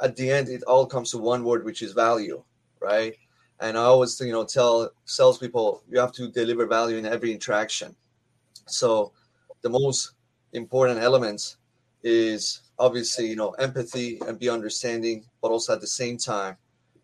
at 0.00 0.14
the 0.16 0.30
end 0.30 0.48
it 0.48 0.62
all 0.64 0.86
comes 0.86 1.10
to 1.10 1.18
one 1.18 1.42
word 1.42 1.64
which 1.64 1.82
is 1.82 1.92
value 1.92 2.42
right? 2.80 3.14
And 3.60 3.76
i 3.78 3.82
always 3.82 4.20
you 4.20 4.32
know 4.32 4.44
tell 4.44 4.90
salespeople 5.04 5.82
you 5.90 5.98
have 5.98 6.12
to 6.12 6.28
deliver 6.28 6.66
value 6.66 6.96
in 6.96 7.06
every 7.06 7.32
interaction. 7.32 7.96
So 8.66 9.12
the 9.62 9.70
most 9.70 10.12
important 10.52 11.00
element 11.00 11.56
is 12.02 12.60
obviously 12.78 13.26
you 13.26 13.36
know 13.36 13.50
empathy 13.52 14.18
and 14.26 14.38
be 14.38 14.48
understanding 14.48 15.24
but 15.40 15.50
also 15.50 15.72
at 15.72 15.80
the 15.80 15.86
same 15.86 16.16
time 16.18 16.56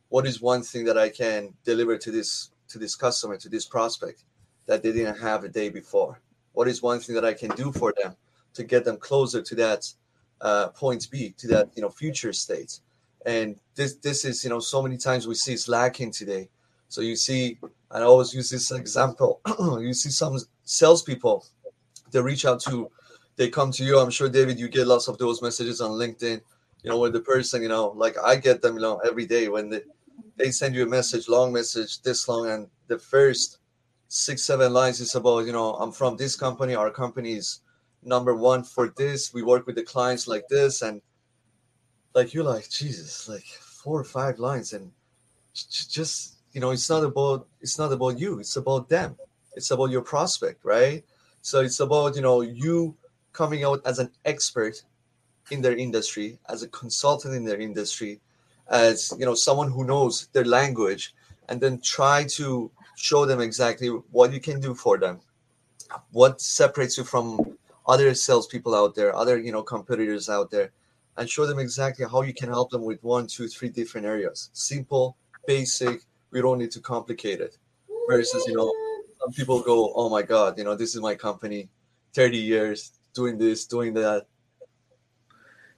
what 0.08 0.26
is 0.26 0.40
one 0.40 0.62
thing 0.62 0.84
that 0.84 0.98
i 0.98 1.08
can 1.08 1.52
deliver 1.64 1.96
to 1.96 2.10
this 2.10 2.50
to 2.68 2.78
this 2.78 2.94
customer 2.94 3.36
to 3.36 3.48
this 3.48 3.66
prospect 3.66 4.24
that 4.66 4.82
they 4.82 4.92
didn't 4.92 5.18
have 5.18 5.42
the 5.42 5.48
day 5.48 5.68
before? 5.68 6.20
What 6.52 6.68
is 6.68 6.82
one 6.82 7.00
thing 7.00 7.14
that 7.14 7.24
i 7.24 7.32
can 7.32 7.50
do 7.50 7.72
for 7.72 7.94
them 8.00 8.16
to 8.54 8.64
get 8.64 8.84
them 8.84 8.96
closer 8.96 9.42
to 9.42 9.54
that 9.56 9.86
uh, 10.40 10.68
point 10.68 11.08
b 11.10 11.34
to 11.38 11.46
that 11.48 11.70
you 11.74 11.82
know 11.82 11.90
future 11.90 12.32
state? 12.32 12.80
And 13.24 13.56
this 13.74 13.94
this 13.96 14.24
is 14.24 14.44
you 14.44 14.50
know 14.50 14.60
so 14.60 14.82
many 14.82 14.96
times 14.96 15.26
we 15.26 15.34
see 15.34 15.52
it's 15.52 15.68
lacking 15.68 16.12
today. 16.12 16.48
So 16.88 17.00
you 17.00 17.16
see 17.16 17.58
i 17.90 18.00
always 18.02 18.34
use 18.34 18.50
this 18.50 18.70
example 18.70 19.40
you 19.80 19.94
see 19.94 20.10
some 20.10 20.38
salespeople 20.64 21.46
they 22.10 22.20
reach 22.20 22.44
out 22.44 22.60
to 22.60 22.90
they 23.36 23.48
come 23.48 23.72
to 23.72 23.84
you. 23.84 23.98
I'm 23.98 24.10
sure 24.10 24.28
david 24.28 24.58
you 24.58 24.68
get 24.68 24.86
lots 24.86 25.08
of 25.08 25.18
those 25.18 25.42
messages 25.42 25.80
on 25.80 25.92
linkedin 25.92 26.40
you 26.82 26.90
know 26.90 26.98
where 26.98 27.10
the 27.10 27.20
person 27.20 27.62
you 27.62 27.68
know 27.68 27.88
like 27.96 28.16
i 28.24 28.36
get 28.36 28.60
them 28.60 28.74
you 28.74 28.82
know 28.82 28.98
every 28.98 29.26
day 29.26 29.48
when 29.48 29.70
they, 29.70 29.80
they 30.36 30.50
send 30.50 30.74
you 30.74 30.82
a 30.82 30.86
message 30.86 31.28
long 31.28 31.52
message 31.52 32.02
this 32.02 32.28
long 32.28 32.48
and 32.48 32.66
the 32.88 32.98
first 32.98 33.58
six 34.08 34.42
seven 34.42 34.72
lines 34.72 35.00
is 35.00 35.14
about 35.14 35.46
you 35.46 35.52
know 35.52 35.74
i'm 35.74 35.92
from 35.92 36.16
this 36.16 36.36
company 36.36 36.74
our 36.74 36.90
company 36.90 37.34
is 37.34 37.60
number 38.02 38.34
one 38.34 38.64
for 38.64 38.92
this 38.96 39.32
we 39.32 39.42
work 39.42 39.66
with 39.66 39.76
the 39.76 39.82
clients 39.82 40.26
like 40.26 40.46
this 40.48 40.82
and 40.82 41.00
like 42.14 42.34
you're 42.34 42.44
like 42.44 42.68
jesus 42.68 43.28
like 43.28 43.44
four 43.44 43.98
or 43.98 44.04
five 44.04 44.38
lines 44.38 44.72
and 44.72 44.90
just 45.54 46.36
you 46.52 46.60
know 46.60 46.70
it's 46.70 46.88
not 46.88 47.04
about 47.04 47.46
it's 47.60 47.78
not 47.78 47.92
about 47.92 48.18
you 48.18 48.38
it's 48.38 48.56
about 48.56 48.88
them. 48.88 49.16
It's 49.54 49.70
about 49.70 49.90
your 49.90 50.02
prospect 50.02 50.64
right? 50.64 51.04
So 51.42 51.60
it's 51.60 51.80
about 51.80 52.16
you 52.16 52.22
know 52.22 52.40
you 52.40 52.96
coming 53.32 53.64
out 53.64 53.80
as 53.84 53.98
an 53.98 54.10
expert 54.24 54.82
in 55.50 55.60
their 55.60 55.76
industry 55.76 56.38
as 56.48 56.62
a 56.62 56.68
consultant 56.68 57.34
in 57.34 57.44
their 57.44 57.58
industry 57.58 58.20
as 58.68 59.12
you 59.18 59.26
know 59.26 59.34
someone 59.34 59.70
who 59.70 59.84
knows 59.84 60.28
their 60.32 60.44
language 60.44 61.14
and 61.48 61.60
then 61.60 61.80
try 61.80 62.24
to 62.24 62.70
show 62.96 63.26
them 63.26 63.40
exactly 63.40 63.88
what 63.88 64.32
you 64.32 64.40
can 64.40 64.60
do 64.60 64.74
for 64.74 64.96
them. 64.98 65.20
What 66.12 66.40
separates 66.40 66.96
you 66.96 67.04
from 67.04 67.56
other 67.86 68.14
salespeople 68.14 68.74
out 68.74 68.94
there 68.94 69.14
other 69.14 69.38
you 69.38 69.52
know 69.52 69.62
competitors 69.62 70.28
out 70.28 70.50
there 70.50 70.70
and 71.16 71.28
show 71.28 71.44
them 71.46 71.58
exactly 71.58 72.06
how 72.10 72.22
you 72.22 72.32
can 72.32 72.48
help 72.48 72.70
them 72.70 72.84
with 72.84 73.02
one 73.02 73.26
two 73.26 73.48
three 73.48 73.68
different 73.68 74.06
areas. 74.06 74.50
Simple 74.52 75.16
basic 75.46 76.02
we 76.30 76.40
don't 76.40 76.58
need 76.58 76.70
to 76.70 76.80
complicate 76.80 77.40
it. 77.40 77.58
Versus 78.08 78.44
you 78.46 78.56
know 78.56 78.72
some 79.20 79.32
people 79.32 79.60
go 79.60 79.92
oh 79.94 80.08
my 80.08 80.22
god 80.22 80.58
you 80.58 80.64
know 80.64 80.74
this 80.74 80.94
is 80.94 81.00
my 81.00 81.14
company 81.14 81.68
30 82.14 82.36
years 82.36 82.92
doing 83.14 83.38
this 83.38 83.66
doing 83.66 83.94
that. 83.94 84.26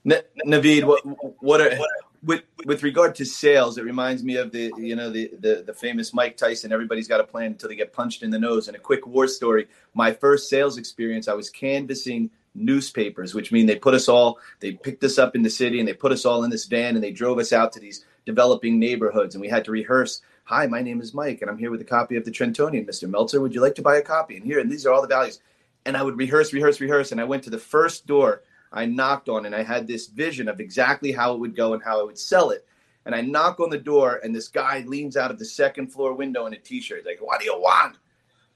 Navid 0.06 0.84
what 0.84 1.02
what 1.42 1.60
are 1.60 1.78
with 2.22 2.42
with 2.64 2.82
regard 2.82 3.14
to 3.14 3.24
sales 3.24 3.78
it 3.78 3.84
reminds 3.84 4.22
me 4.22 4.36
of 4.36 4.50
the 4.50 4.72
you 4.76 4.96
know 4.96 5.10
the 5.10 5.30
the, 5.40 5.62
the 5.66 5.74
famous 5.74 6.12
mike 6.12 6.36
tyson 6.36 6.72
everybody's 6.72 7.08
got 7.08 7.20
a 7.20 7.24
plan 7.24 7.52
until 7.52 7.68
they 7.68 7.76
get 7.76 7.92
punched 7.92 8.22
in 8.22 8.30
the 8.30 8.38
nose. 8.38 8.68
And 8.68 8.76
a 8.76 8.80
quick 8.80 9.06
war 9.06 9.26
story 9.28 9.68
my 9.94 10.12
first 10.12 10.48
sales 10.48 10.78
experience 10.78 11.28
i 11.28 11.34
was 11.34 11.50
canvassing 11.50 12.30
newspapers 12.54 13.34
which 13.34 13.50
mean 13.50 13.66
they 13.66 13.76
put 13.76 13.94
us 13.94 14.08
all 14.08 14.38
they 14.60 14.72
picked 14.72 15.02
us 15.04 15.18
up 15.18 15.34
in 15.34 15.42
the 15.42 15.50
city 15.50 15.80
and 15.80 15.88
they 15.88 15.92
put 15.92 16.12
us 16.12 16.24
all 16.24 16.44
in 16.44 16.50
this 16.50 16.66
van 16.66 16.94
and 16.94 17.02
they 17.02 17.10
drove 17.10 17.38
us 17.38 17.52
out 17.52 17.72
to 17.72 17.80
these 17.80 18.04
developing 18.26 18.78
neighborhoods 18.78 19.34
and 19.34 19.42
we 19.42 19.48
had 19.48 19.64
to 19.64 19.72
rehearse 19.72 20.22
hi 20.44 20.66
my 20.66 20.80
name 20.80 21.00
is 21.00 21.12
mike 21.14 21.42
and 21.42 21.50
i'm 21.50 21.58
here 21.58 21.70
with 21.70 21.80
a 21.80 21.84
copy 21.84 22.16
of 22.16 22.24
the 22.24 22.30
trentonian. 22.30 22.86
Mr 22.86 23.08
meltzer 23.08 23.40
would 23.40 23.54
you 23.54 23.60
like 23.60 23.74
to 23.74 23.82
buy 23.82 23.96
a 23.96 24.02
copy? 24.02 24.36
And 24.36 24.44
here 24.44 24.60
and 24.60 24.70
these 24.70 24.86
are 24.86 24.92
all 24.92 25.02
the 25.02 25.08
values 25.08 25.40
and 25.86 25.96
i 25.96 26.02
would 26.02 26.16
rehearse 26.16 26.52
rehearse 26.52 26.80
rehearse 26.80 27.12
and 27.12 27.20
i 27.20 27.24
went 27.24 27.42
to 27.42 27.50
the 27.50 27.58
first 27.58 28.06
door 28.06 28.42
i 28.72 28.84
knocked 28.84 29.28
on 29.28 29.46
and 29.46 29.54
i 29.54 29.62
had 29.62 29.86
this 29.86 30.06
vision 30.06 30.48
of 30.48 30.60
exactly 30.60 31.12
how 31.12 31.34
it 31.34 31.40
would 31.40 31.56
go 31.56 31.74
and 31.74 31.82
how 31.82 32.00
i 32.00 32.02
would 32.02 32.18
sell 32.18 32.50
it 32.50 32.66
and 33.06 33.14
i 33.14 33.20
knock 33.20 33.60
on 33.60 33.70
the 33.70 33.78
door 33.78 34.20
and 34.22 34.34
this 34.34 34.48
guy 34.48 34.84
leans 34.86 35.16
out 35.16 35.30
of 35.30 35.38
the 35.38 35.44
second 35.44 35.88
floor 35.88 36.14
window 36.14 36.46
in 36.46 36.54
a 36.54 36.58
t-shirt 36.58 36.98
He's 36.98 37.06
like 37.06 37.20
what 37.20 37.40
do 37.40 37.46
you 37.46 37.58
want 37.58 37.98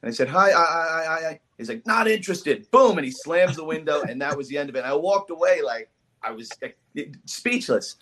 and 0.03 0.09
i 0.09 0.13
said 0.13 0.29
hi 0.29 0.51
i 0.51 0.63
i 0.63 1.05
i, 1.05 1.29
I. 1.31 1.41
he's 1.57 1.69
like 1.69 1.87
not 1.87 2.09
interested 2.09 2.71
boom 2.71 2.99
and 2.99 3.05
he 3.05 3.11
slams 3.11 3.57
the 3.57 3.65
window 3.65 4.03
and 4.03 4.21
that 4.21 4.37
was 4.37 4.49
the 4.49 4.59
end 4.59 4.69
of 4.69 4.77
it 4.77 4.81
and 4.81 4.89
i 4.89 4.95
walked 4.95 5.31
away 5.31 5.61
like 5.63 5.91
i 6.23 6.31
was 6.31 6.51
speechless 7.27 7.97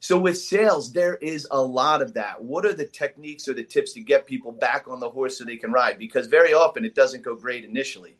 so 0.00 0.18
with 0.18 0.38
sales, 0.38 0.92
there 0.92 1.16
is 1.16 1.46
a 1.50 1.60
lot 1.60 2.00
of 2.00 2.14
that. 2.14 2.42
What 2.42 2.64
are 2.64 2.72
the 2.72 2.86
techniques 2.86 3.46
or 3.46 3.52
the 3.52 3.62
tips 3.62 3.92
to 3.92 4.00
get 4.00 4.26
people 4.26 4.50
back 4.50 4.88
on 4.88 4.98
the 4.98 5.10
horse 5.10 5.36
so 5.36 5.44
they 5.44 5.58
can 5.58 5.72
ride? 5.72 5.98
Because 5.98 6.26
very 6.26 6.54
often 6.54 6.86
it 6.86 6.94
doesn't 6.94 7.22
go 7.22 7.36
great 7.36 7.66
initially. 7.66 8.16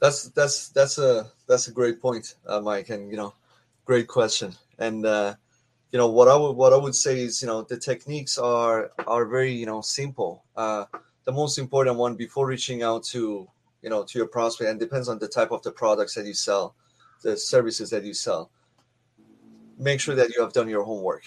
That's 0.00 0.28
that's 0.30 0.68
that's 0.68 0.98
a 0.98 1.30
that's 1.46 1.68
a 1.68 1.72
great 1.72 2.00
point, 2.00 2.34
uh, 2.46 2.60
Mike, 2.60 2.90
and 2.90 3.10
you 3.10 3.16
know, 3.16 3.34
great 3.84 4.08
question. 4.08 4.52
And 4.78 5.06
uh, 5.06 5.34
you 5.92 5.98
know 5.98 6.08
what 6.08 6.28
I 6.28 6.36
would 6.36 6.52
what 6.52 6.72
I 6.72 6.76
would 6.76 6.94
say 6.94 7.20
is 7.20 7.40
you 7.40 7.48
know 7.48 7.62
the 7.62 7.78
techniques 7.78 8.38
are 8.38 8.90
are 9.06 9.24
very 9.24 9.52
you 9.52 9.66
know 9.66 9.80
simple. 9.80 10.44
Uh, 10.56 10.84
the 11.24 11.32
most 11.32 11.58
important 11.58 11.96
one 11.96 12.16
before 12.16 12.46
reaching 12.46 12.82
out 12.82 13.04
to 13.04 13.48
you 13.82 13.90
know 13.90 14.04
to 14.04 14.18
your 14.18 14.28
prospect 14.28 14.70
and 14.70 14.80
depends 14.80 15.08
on 15.08 15.18
the 15.18 15.28
type 15.28 15.52
of 15.52 15.62
the 15.62 15.72
products 15.72 16.14
that 16.14 16.26
you 16.26 16.34
sell, 16.34 16.74
the 17.22 17.36
services 17.36 17.90
that 17.90 18.04
you 18.04 18.14
sell 18.14 18.50
make 19.78 20.00
sure 20.00 20.14
that 20.14 20.30
you 20.34 20.42
have 20.42 20.52
done 20.52 20.68
your 20.68 20.84
homework. 20.84 21.24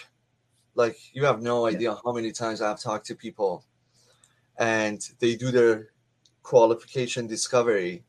Like 0.75 0.97
you 1.13 1.25
have 1.25 1.41
no 1.41 1.65
idea 1.65 1.97
how 2.03 2.12
many 2.13 2.32
times 2.32 2.62
I've 2.62 2.80
talked 2.80 3.08
to 3.08 3.15
people 3.15 3.63
and 4.58 5.01
they 5.19 5.36
do 5.36 5.51
their 5.51 5.89
qualification 6.43 7.27
discovery, 7.27 8.03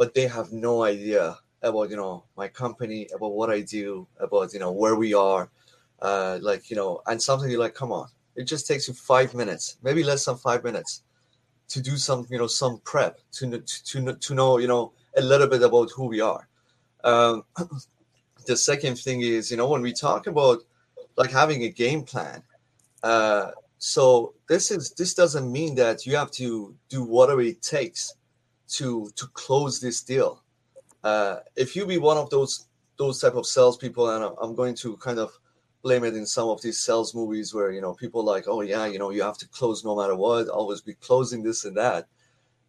but 0.00 0.14
they 0.14 0.26
have 0.26 0.50
no 0.50 0.82
idea 0.82 1.36
about 1.60 1.90
you 1.90 1.96
know 1.96 2.24
my 2.34 2.48
company, 2.48 3.06
about 3.14 3.32
what 3.32 3.50
I 3.50 3.60
do, 3.60 4.08
about 4.18 4.54
you 4.54 4.58
know 4.58 4.72
where 4.72 4.96
we 4.96 5.12
are, 5.12 5.50
uh, 6.00 6.38
like 6.40 6.70
you 6.70 6.76
know, 6.76 7.02
and 7.06 7.20
something 7.20 7.50
you're 7.50 7.60
like, 7.60 7.74
come 7.74 7.92
on, 7.92 8.08
it 8.34 8.44
just 8.44 8.66
takes 8.66 8.88
you 8.88 8.94
five 8.94 9.34
minutes, 9.34 9.76
maybe 9.82 10.02
less 10.02 10.24
than 10.24 10.38
five 10.38 10.64
minutes, 10.64 11.02
to 11.68 11.82
do 11.82 11.98
some 11.98 12.26
you 12.30 12.38
know 12.38 12.46
some 12.46 12.80
prep 12.82 13.20
to 13.32 13.60
to 13.60 14.14
to 14.14 14.34
know 14.34 14.56
you 14.56 14.68
know 14.68 14.92
a 15.18 15.20
little 15.20 15.46
bit 15.46 15.62
about 15.62 15.90
who 15.90 16.06
we 16.06 16.22
are. 16.22 16.48
Um, 17.04 17.44
the 18.46 18.56
second 18.56 18.96
thing 18.98 19.20
is, 19.20 19.50
you 19.50 19.58
know, 19.58 19.68
when 19.68 19.82
we 19.82 19.92
talk 19.92 20.28
about 20.28 20.60
like 21.16 21.30
having 21.30 21.64
a 21.64 21.68
game 21.68 22.04
plan, 22.04 22.42
uh, 23.02 23.50
so 23.76 24.32
this 24.48 24.70
is 24.70 24.92
this 24.92 25.12
doesn't 25.12 25.52
mean 25.52 25.74
that 25.74 26.06
you 26.06 26.16
have 26.16 26.30
to 26.40 26.74
do 26.88 27.04
whatever 27.04 27.42
it 27.42 27.60
takes 27.60 28.14
to 28.74 29.10
to 29.16 29.26
close 29.28 29.80
this 29.80 30.02
deal. 30.02 30.42
Uh, 31.02 31.36
if 31.56 31.74
you 31.76 31.86
be 31.86 31.98
one 31.98 32.16
of 32.16 32.30
those 32.30 32.66
those 32.98 33.20
type 33.20 33.34
of 33.34 33.46
salespeople, 33.46 34.10
and 34.10 34.34
I'm 34.40 34.54
going 34.54 34.74
to 34.76 34.96
kind 34.98 35.18
of 35.18 35.32
blame 35.82 36.04
it 36.04 36.14
in 36.14 36.26
some 36.26 36.48
of 36.50 36.60
these 36.60 36.78
sales 36.78 37.14
movies 37.14 37.54
where 37.54 37.70
you 37.70 37.80
know 37.80 37.94
people 37.94 38.24
like, 38.24 38.44
oh 38.46 38.60
yeah, 38.60 38.86
you 38.86 38.98
know, 38.98 39.10
you 39.10 39.22
have 39.22 39.38
to 39.38 39.48
close 39.48 39.84
no 39.84 39.96
matter 39.96 40.16
what, 40.16 40.48
always 40.48 40.80
be 40.80 40.94
closing 40.94 41.42
this 41.42 41.64
and 41.64 41.76
that. 41.76 42.06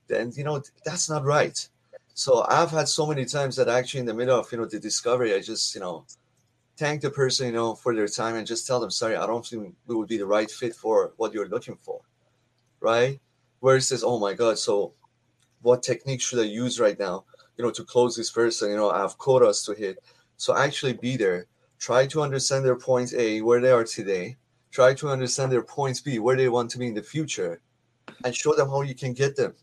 Then 0.07 0.31
you 0.35 0.43
know 0.43 0.61
that's 0.85 1.09
not 1.09 1.23
right 1.25 1.67
so 2.13 2.45
I've 2.47 2.71
had 2.71 2.87
so 2.87 3.07
many 3.07 3.25
times 3.25 3.55
that 3.55 3.69
actually 3.69 4.01
in 4.01 4.05
the 4.05 4.13
middle 4.13 4.39
of 4.39 4.51
you 4.51 4.57
know 4.57 4.65
the 4.65 4.79
discovery, 4.79 5.33
I 5.33 5.39
just 5.39 5.73
you 5.75 5.81
know 5.81 6.05
thank 6.77 7.01
the 7.01 7.09
person 7.09 7.47
you 7.47 7.53
know 7.53 7.75
for 7.75 7.95
their 7.95 8.07
time 8.07 8.35
and 8.35 8.45
just 8.47 8.67
tell 8.67 8.79
them 8.79 8.91
sorry, 8.91 9.15
I 9.15 9.25
don't 9.25 9.45
think 9.45 9.73
we 9.87 9.95
would 9.95 10.07
be 10.07 10.17
the 10.17 10.25
right 10.25 10.49
fit 10.49 10.75
for 10.75 11.13
what 11.17 11.33
you're 11.33 11.47
looking 11.47 11.77
for, 11.81 12.01
right? 12.79 13.19
Where 13.59 13.77
it 13.77 13.81
says, 13.81 14.03
oh 14.03 14.19
my 14.19 14.33
god, 14.33 14.59
so 14.59 14.93
what 15.61 15.83
technique 15.83 16.21
should 16.21 16.39
I 16.39 16.43
use 16.43 16.79
right 16.79 16.97
now, 16.97 17.25
you 17.57 17.63
know, 17.63 17.71
to 17.71 17.83
close 17.83 18.15
this 18.15 18.31
person? 18.31 18.69
You 18.69 18.77
know, 18.77 18.91
I 18.91 18.99
have 18.99 19.17
quotas 19.17 19.63
to 19.65 19.73
hit, 19.73 20.03
so 20.37 20.55
actually 20.55 20.93
be 20.93 21.17
there. 21.17 21.47
Try 21.79 22.07
to 22.07 22.21
understand 22.21 22.63
their 22.65 22.75
points 22.75 23.13
A, 23.13 23.41
where 23.41 23.59
they 23.59 23.71
are 23.71 23.83
today. 23.83 24.37
Try 24.71 24.93
to 24.95 25.09
understand 25.09 25.51
their 25.51 25.63
points 25.63 25.99
B, 25.99 26.19
where 26.19 26.37
they 26.37 26.47
want 26.49 26.69
to 26.71 26.77
be 26.77 26.87
in 26.87 26.93
the 26.93 27.03
future, 27.03 27.61
and 28.23 28.35
show 28.35 28.53
them 28.53 28.69
how 28.69 28.81
you 28.81 28.95
can 28.95 29.13
get 29.13 29.35
them 29.35 29.55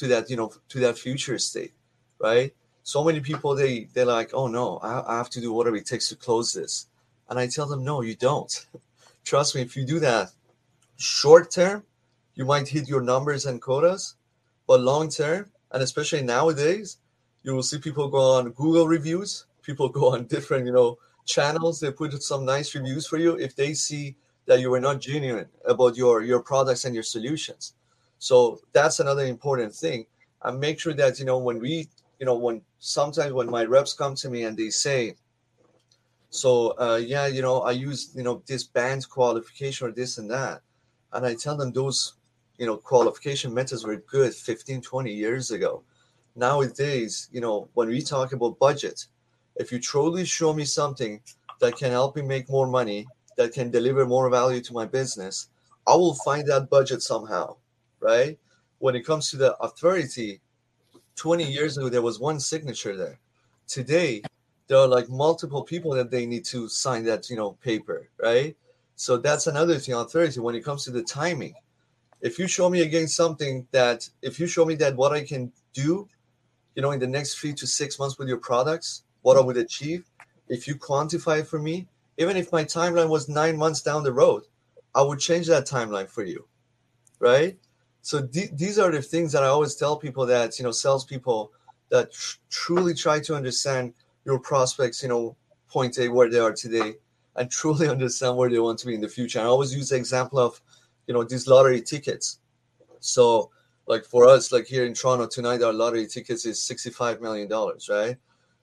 to 0.00 0.06
that 0.06 0.30
you 0.30 0.36
know 0.36 0.50
to 0.70 0.80
that 0.80 0.98
future 0.98 1.38
state 1.38 1.74
right 2.18 2.54
so 2.82 3.04
many 3.04 3.20
people 3.20 3.54
they 3.54 3.84
they're 3.92 4.06
like 4.06 4.30
oh 4.32 4.46
no 4.46 4.78
I, 4.78 5.12
I 5.12 5.16
have 5.18 5.28
to 5.30 5.42
do 5.42 5.52
whatever 5.52 5.76
it 5.76 5.84
takes 5.84 6.08
to 6.08 6.16
close 6.16 6.54
this 6.54 6.86
and 7.28 7.38
i 7.38 7.46
tell 7.46 7.66
them 7.66 7.84
no 7.84 8.00
you 8.00 8.14
don't 8.14 8.66
trust 9.24 9.54
me 9.54 9.60
if 9.60 9.76
you 9.76 9.84
do 9.84 10.00
that 10.00 10.30
short 10.96 11.50
term 11.50 11.84
you 12.34 12.46
might 12.46 12.66
hit 12.66 12.88
your 12.88 13.02
numbers 13.02 13.44
and 13.44 13.60
quotas 13.60 14.14
but 14.70 14.80
long 14.92 15.08
term 15.08 15.42
and 15.72 15.82
especially 15.82 16.22
nowadays 16.22 16.98
you 17.42 17.54
will 17.54 17.68
see 17.70 17.78
people 17.78 18.08
go 18.08 18.24
on 18.38 18.50
google 18.62 18.86
reviews 18.96 19.46
people 19.62 19.88
go 20.00 20.04
on 20.14 20.24
different 20.34 20.64
you 20.68 20.74
know 20.78 20.90
channels 21.34 21.80
they 21.80 21.90
put 21.90 22.22
some 22.22 22.44
nice 22.44 22.74
reviews 22.76 23.06
for 23.06 23.18
you 23.24 23.32
if 23.46 23.56
they 23.56 23.72
see 23.74 24.04
that 24.46 24.60
you 24.60 24.72
are 24.76 24.84
not 24.88 25.00
genuine 25.00 25.48
about 25.74 25.96
your 25.96 26.22
your 26.30 26.42
products 26.50 26.84
and 26.84 26.94
your 26.94 27.08
solutions 27.14 27.74
so 28.20 28.60
that's 28.74 29.00
another 29.00 29.24
important 29.24 29.74
thing. 29.74 30.06
And 30.42 30.60
make 30.60 30.78
sure 30.78 30.92
that, 30.92 31.18
you 31.18 31.24
know, 31.24 31.38
when 31.38 31.58
we, 31.58 31.88
you 32.18 32.26
know, 32.26 32.36
when 32.36 32.60
sometimes 32.78 33.32
when 33.32 33.50
my 33.50 33.64
reps 33.64 33.94
come 33.94 34.14
to 34.16 34.28
me 34.28 34.44
and 34.44 34.56
they 34.56 34.68
say, 34.68 35.16
so 36.28 36.78
uh, 36.78 37.00
yeah, 37.02 37.26
you 37.26 37.40
know, 37.40 37.62
I 37.62 37.72
use, 37.72 38.12
you 38.14 38.22
know, 38.22 38.42
this 38.46 38.62
BANT 38.62 39.08
qualification 39.08 39.88
or 39.88 39.90
this 39.90 40.18
and 40.18 40.30
that. 40.30 40.60
And 41.12 41.26
I 41.26 41.34
tell 41.34 41.56
them 41.56 41.72
those, 41.72 42.12
you 42.60 42.66
know, 42.66 42.76
qualification 42.76 43.52
methods 43.52 43.84
were 43.84 43.96
good 43.96 44.32
15, 44.32 44.80
20 44.80 45.12
years 45.12 45.50
ago. 45.50 45.82
Nowadays, 46.36 47.28
you 47.32 47.40
know, 47.40 47.68
when 47.74 47.88
we 47.88 48.02
talk 48.02 48.32
about 48.32 48.60
budget, 48.60 49.06
if 49.56 49.72
you 49.72 49.80
truly 49.80 50.24
show 50.24 50.52
me 50.52 50.64
something 50.64 51.20
that 51.58 51.76
can 51.76 51.90
help 51.90 52.14
me 52.14 52.22
make 52.22 52.48
more 52.48 52.68
money, 52.68 53.08
that 53.36 53.52
can 53.52 53.72
deliver 53.72 54.06
more 54.06 54.30
value 54.30 54.60
to 54.60 54.72
my 54.72 54.86
business, 54.86 55.48
I 55.88 55.96
will 55.96 56.14
find 56.14 56.46
that 56.46 56.70
budget 56.70 57.02
somehow 57.02 57.56
right? 58.00 58.38
When 58.78 58.96
it 58.96 59.06
comes 59.06 59.30
to 59.30 59.36
the 59.36 59.56
authority, 59.58 60.40
20 61.16 61.44
years 61.44 61.76
ago, 61.76 61.88
there 61.88 62.02
was 62.02 62.18
one 62.18 62.40
signature 62.40 62.96
there. 62.96 63.18
Today, 63.68 64.22
there 64.66 64.78
are 64.78 64.88
like 64.88 65.08
multiple 65.08 65.62
people 65.62 65.92
that 65.92 66.10
they 66.10 66.26
need 66.26 66.44
to 66.46 66.68
sign 66.68 67.04
that, 67.04 67.28
you 67.30 67.36
know, 67.36 67.52
paper, 67.62 68.08
right? 68.18 68.56
So 68.96 69.16
that's 69.16 69.46
another 69.46 69.78
thing, 69.78 69.94
authority, 69.94 70.40
when 70.40 70.54
it 70.54 70.64
comes 70.64 70.84
to 70.84 70.90
the 70.90 71.02
timing. 71.02 71.54
If 72.20 72.38
you 72.38 72.46
show 72.46 72.68
me 72.68 72.82
again 72.82 73.08
something 73.08 73.66
that, 73.72 74.08
if 74.22 74.38
you 74.38 74.46
show 74.46 74.64
me 74.64 74.74
that 74.76 74.96
what 74.96 75.12
I 75.12 75.24
can 75.24 75.52
do, 75.72 76.08
you 76.74 76.82
know, 76.82 76.90
in 76.90 77.00
the 77.00 77.06
next 77.06 77.34
three 77.36 77.54
to 77.54 77.66
six 77.66 77.98
months 77.98 78.18
with 78.18 78.28
your 78.28 78.38
products, 78.38 79.04
what 79.22 79.36
I 79.36 79.40
would 79.40 79.56
achieve, 79.56 80.04
if 80.48 80.66
you 80.66 80.74
quantify 80.74 81.46
for 81.46 81.58
me, 81.58 81.86
even 82.18 82.36
if 82.36 82.52
my 82.52 82.64
timeline 82.64 83.08
was 83.08 83.28
nine 83.28 83.56
months 83.56 83.80
down 83.82 84.02
the 84.02 84.12
road, 84.12 84.42
I 84.94 85.02
would 85.02 85.20
change 85.20 85.46
that 85.46 85.66
timeline 85.66 86.08
for 86.08 86.24
you, 86.24 86.46
right? 87.18 87.56
So 88.02 88.26
th- 88.26 88.50
these 88.54 88.78
are 88.78 88.90
the 88.90 89.02
things 89.02 89.32
that 89.32 89.42
I 89.42 89.48
always 89.48 89.74
tell 89.76 89.96
people 89.96 90.26
that 90.26 90.58
you 90.58 90.64
know 90.64 90.70
salespeople 90.72 91.52
that 91.90 92.12
tr- 92.12 92.38
truly 92.50 92.94
try 92.94 93.20
to 93.20 93.34
understand 93.34 93.94
your 94.24 94.38
prospects, 94.38 95.02
you 95.02 95.08
know, 95.08 95.36
point 95.68 95.98
A 95.98 96.08
where 96.08 96.28
they 96.28 96.38
are 96.38 96.52
today, 96.52 96.94
and 97.36 97.50
truly 97.50 97.88
understand 97.96 98.36
where 98.36 98.50
they 98.50 98.58
want 98.58 98.78
to 98.80 98.86
be 98.86 98.94
in 98.94 99.00
the 99.00 99.08
future. 99.08 99.40
I 99.40 99.44
always 99.44 99.74
use 99.74 99.90
the 99.90 99.96
example 99.96 100.38
of, 100.38 100.60
you 101.10 101.14
know, 101.14 101.24
these 101.24 101.48
lottery 101.48 101.82
tickets. 101.82 102.38
So 103.00 103.50
like 103.88 104.04
for 104.04 104.28
us, 104.28 104.52
like 104.52 104.66
here 104.68 104.84
in 104.84 104.94
Toronto 104.94 105.26
tonight, 105.26 105.60
our 105.60 105.72
lottery 105.72 106.06
tickets 106.06 106.46
is 106.46 106.62
sixty-five 106.62 107.20
million 107.20 107.48
dollars, 107.48 107.88
right? 107.88 108.16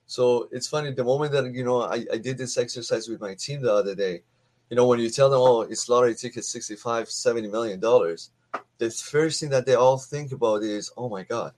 So 0.06 0.48
it's 0.50 0.66
funny. 0.66 0.92
The 0.92 1.04
moment 1.04 1.32
that 1.32 1.52
you 1.52 1.62
know 1.62 1.82
I, 1.82 2.06
I 2.10 2.16
did 2.16 2.38
this 2.38 2.56
exercise 2.56 3.06
with 3.06 3.20
my 3.20 3.34
team 3.34 3.60
the 3.60 3.74
other 3.74 3.94
day, 3.94 4.22
you 4.70 4.76
know, 4.76 4.86
when 4.86 4.98
you 4.98 5.10
tell 5.10 5.28
them, 5.28 5.40
oh, 5.42 5.60
it's 5.60 5.90
lottery 5.90 6.14
tickets 6.14 6.48
65, 6.48 7.10
70 7.10 7.48
million 7.48 7.80
dollars, 7.80 8.30
the 8.78 8.88
first 8.88 9.40
thing 9.40 9.50
that 9.50 9.66
they 9.66 9.74
all 9.74 9.98
think 9.98 10.32
about 10.32 10.62
is, 10.62 10.90
oh 10.96 11.10
my 11.10 11.24
God, 11.24 11.52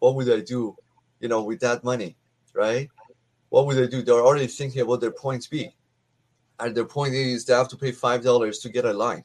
what 0.00 0.14
would 0.14 0.30
I 0.30 0.40
do, 0.40 0.76
you 1.20 1.28
know, 1.28 1.42
with 1.42 1.60
that 1.60 1.84
money, 1.84 2.16
right? 2.52 2.90
What 3.48 3.64
would 3.64 3.76
they 3.76 3.88
do? 3.88 4.02
They're 4.02 4.20
already 4.20 4.48
thinking 4.48 4.82
about 4.82 5.00
their 5.00 5.10
points 5.10 5.46
B. 5.46 5.74
And 6.60 6.76
their 6.76 6.84
point 6.84 7.14
is 7.14 7.46
they 7.46 7.54
have 7.54 7.68
to 7.68 7.78
pay 7.78 7.92
five 7.92 8.22
dollars 8.22 8.58
to 8.58 8.68
get 8.68 8.84
a 8.84 8.92
line, 8.92 9.24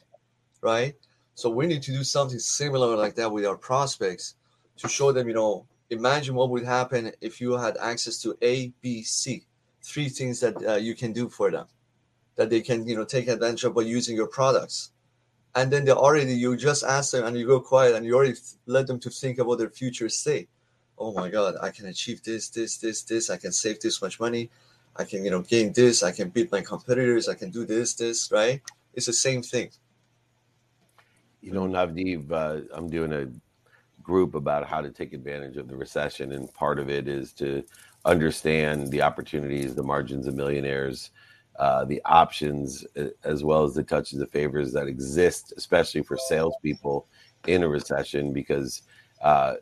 right? 0.62 0.94
So 1.34 1.48
we 1.50 1.66
need 1.66 1.82
to 1.82 1.92
do 1.92 2.04
something 2.04 2.38
similar 2.38 2.96
like 2.96 3.14
that 3.14 3.32
with 3.32 3.46
our 3.46 3.56
prospects 3.56 4.34
to 4.78 4.88
show 4.88 5.12
them, 5.12 5.28
you 5.28 5.34
know, 5.34 5.66
imagine 5.90 6.34
what 6.34 6.50
would 6.50 6.64
happen 6.64 7.12
if 7.20 7.40
you 7.40 7.52
had 7.52 7.76
access 7.78 8.20
to 8.22 8.36
A, 8.42 8.72
B, 8.80 9.02
C, 9.02 9.44
three 9.82 10.08
things 10.08 10.40
that 10.40 10.56
uh, 10.66 10.74
you 10.74 10.94
can 10.94 11.12
do 11.12 11.28
for 11.28 11.50
them, 11.50 11.66
that 12.36 12.50
they 12.50 12.60
can, 12.60 12.86
you 12.86 12.96
know, 12.96 13.04
take 13.04 13.28
advantage 13.28 13.64
of 13.64 13.74
by 13.74 13.82
using 13.82 14.16
your 14.16 14.26
products. 14.26 14.92
And 15.54 15.70
then 15.72 15.84
they 15.84 15.92
already, 15.92 16.34
you 16.34 16.56
just 16.56 16.84
ask 16.84 17.12
them 17.12 17.24
and 17.24 17.36
you 17.36 17.46
go 17.46 17.60
quiet 17.60 17.94
and 17.94 18.06
you 18.06 18.14
already 18.14 18.34
let 18.66 18.86
them 18.86 19.00
to 19.00 19.10
think 19.10 19.38
about 19.38 19.58
their 19.58 19.70
future 19.70 20.08
state. 20.08 20.48
Oh 20.96 21.12
my 21.12 21.28
God, 21.28 21.56
I 21.60 21.70
can 21.70 21.86
achieve 21.86 22.22
this, 22.22 22.48
this, 22.50 22.76
this, 22.76 23.02
this. 23.02 23.30
I 23.30 23.36
can 23.36 23.52
save 23.52 23.80
this 23.80 24.00
much 24.00 24.20
money. 24.20 24.50
I 24.94 25.04
can, 25.04 25.24
you 25.24 25.30
know, 25.30 25.40
gain 25.40 25.72
this. 25.72 26.02
I 26.02 26.12
can 26.12 26.28
beat 26.28 26.52
my 26.52 26.60
competitors. 26.60 27.28
I 27.28 27.34
can 27.34 27.50
do 27.50 27.64
this, 27.64 27.94
this, 27.94 28.30
right? 28.30 28.60
It's 28.94 29.06
the 29.06 29.12
same 29.12 29.42
thing. 29.42 29.70
You 31.40 31.52
know, 31.52 31.62
Navdeep, 31.62 32.30
uh, 32.30 32.60
I'm 32.74 32.88
doing 32.88 33.12
a 33.12 33.28
group 34.02 34.34
about 34.34 34.66
how 34.66 34.80
to 34.80 34.90
take 34.90 35.12
advantage 35.12 35.56
of 35.56 35.68
the 35.68 35.76
recession, 35.76 36.32
and 36.32 36.52
part 36.52 36.78
of 36.78 36.90
it 36.90 37.08
is 37.08 37.32
to 37.34 37.64
understand 38.04 38.90
the 38.90 39.02
opportunities, 39.02 39.74
the 39.74 39.82
margins 39.82 40.26
of 40.26 40.34
millionaires, 40.34 41.10
uh, 41.58 41.84
the 41.84 42.00
options, 42.04 42.84
as 43.24 43.42
well 43.42 43.64
as 43.64 43.74
the 43.74 43.82
touches 43.82 44.20
of 44.20 44.30
favors 44.30 44.72
that 44.72 44.86
exist, 44.86 45.54
especially 45.56 46.02
for 46.02 46.18
salespeople 46.28 47.06
in 47.46 47.62
a 47.62 47.68
recession. 47.68 48.32
Because 48.32 48.82
uh, 49.22 49.54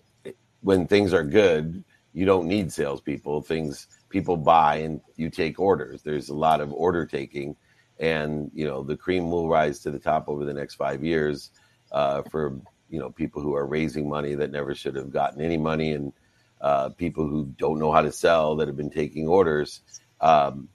when 0.63 0.87
things 0.87 1.13
are 1.15 1.25
good, 1.25 1.85
you 2.13 2.25
don't 2.25 2.49
need 2.49 2.73
salespeople. 2.73 3.43
Things 3.43 3.87
people 4.09 4.37
buy 4.37 4.77
and 4.77 5.01
you 5.17 5.31
take 5.31 5.61
orders. 5.61 6.03
There's 6.03 6.29
a 6.29 6.35
lot 6.35 6.61
of 6.61 6.73
order 6.73 7.07
taking, 7.07 7.55
and 8.01 8.51
you 8.53 8.67
know 8.67 8.83
the 8.83 8.97
cream 8.97 9.31
will 9.31 9.49
rise 9.49 9.79
to 9.81 9.93
the 9.93 9.99
top 9.99 10.29
over 10.29 10.45
the 10.45 10.55
next 10.55 10.75
five 10.75 11.05
years 11.05 11.53
uh, 11.93 12.23
for 12.23 12.61
you 12.91 12.99
know 12.99 13.11
people 13.11 13.43
who 13.43 13.55
are 13.55 13.67
raising 13.67 14.09
money 14.09 14.35
that 14.35 14.51
never 14.51 14.75
should 14.75 14.95
have 14.95 15.11
gotten 15.11 15.41
any 15.41 15.57
money 15.57 15.93
and 15.93 16.13
uh, 16.61 16.89
people 16.91 17.27
who 17.27 17.47
don't 17.57 17.79
know 17.79 17.93
how 17.93 18.03
to 18.03 18.13
sell 18.13 18.57
that 18.57 18.67
have 18.67 18.77
been 18.77 18.91
taking 18.91 19.29
orders. 19.29 19.83
Um, 20.21 20.69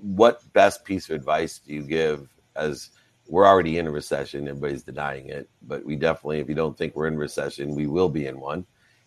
what 0.00 0.52
best 0.52 0.84
piece 0.84 1.08
of 1.08 1.16
advice 1.16 1.58
do 1.58 1.72
you 1.72 1.82
give 1.82 2.28
as 2.54 2.90
we're 3.28 3.46
already 3.46 3.78
in 3.78 3.86
a 3.86 3.90
recession 3.90 4.46
everybody's 4.46 4.82
denying 4.82 5.28
it 5.28 5.48
but 5.62 5.84
we 5.84 5.96
definitely 5.96 6.38
if 6.38 6.48
you 6.48 6.54
don't 6.54 6.76
think 6.76 6.94
we're 6.94 7.06
in 7.06 7.16
recession 7.16 7.74
we 7.74 7.86
will 7.86 8.08
be 8.08 8.26
in 8.26 8.38
one. 8.38 8.64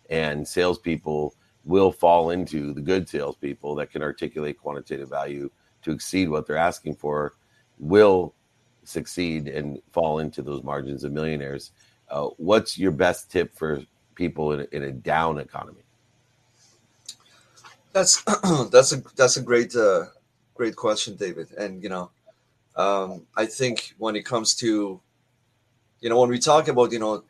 And 0.09 0.47
salespeople 0.47 1.35
will 1.65 1.91
fall 1.91 2.31
into 2.31 2.73
the 2.73 2.81
good 2.81 3.07
salespeople 3.07 3.75
that 3.75 3.91
can 3.91 4.01
articulate 4.01 4.59
quantitative 4.59 5.09
value 5.09 5.51
to 5.83 5.91
exceed 5.91 6.29
what 6.29 6.47
they're 6.47 6.57
asking 6.57 6.95
for 6.95 7.33
will 7.77 8.33
succeed 8.83 9.47
and 9.47 9.79
fall 9.91 10.19
into 10.19 10.41
those 10.41 10.63
margins 10.63 11.03
of 11.03 11.11
millionaires 11.11 11.71
uh, 12.09 12.27
what's 12.37 12.77
your 12.77 12.91
best 12.91 13.31
tip 13.31 13.55
for 13.55 13.81
people 14.15 14.53
in 14.53 14.61
a, 14.61 14.75
in 14.75 14.83
a 14.83 14.91
down 14.91 15.39
economy? 15.39 15.83
That's 17.93 18.23
that's 18.71 18.91
a 18.91 18.97
that's 19.15 19.37
a 19.37 19.41
great 19.41 19.75
uh, 19.75 20.05
great 20.55 20.75
question, 20.75 21.15
David. 21.15 21.51
And 21.53 21.83
you 21.83 21.89
know, 21.89 22.11
um, 22.75 23.25
I 23.35 23.45
think 23.45 23.93
when 23.97 24.15
it 24.15 24.25
comes 24.25 24.55
to, 24.55 24.99
you 26.01 26.09
know, 26.09 26.19
when 26.19 26.29
we 26.29 26.39
talk 26.39 26.67
about 26.67 26.91
you 26.91 26.99
know 26.99 27.23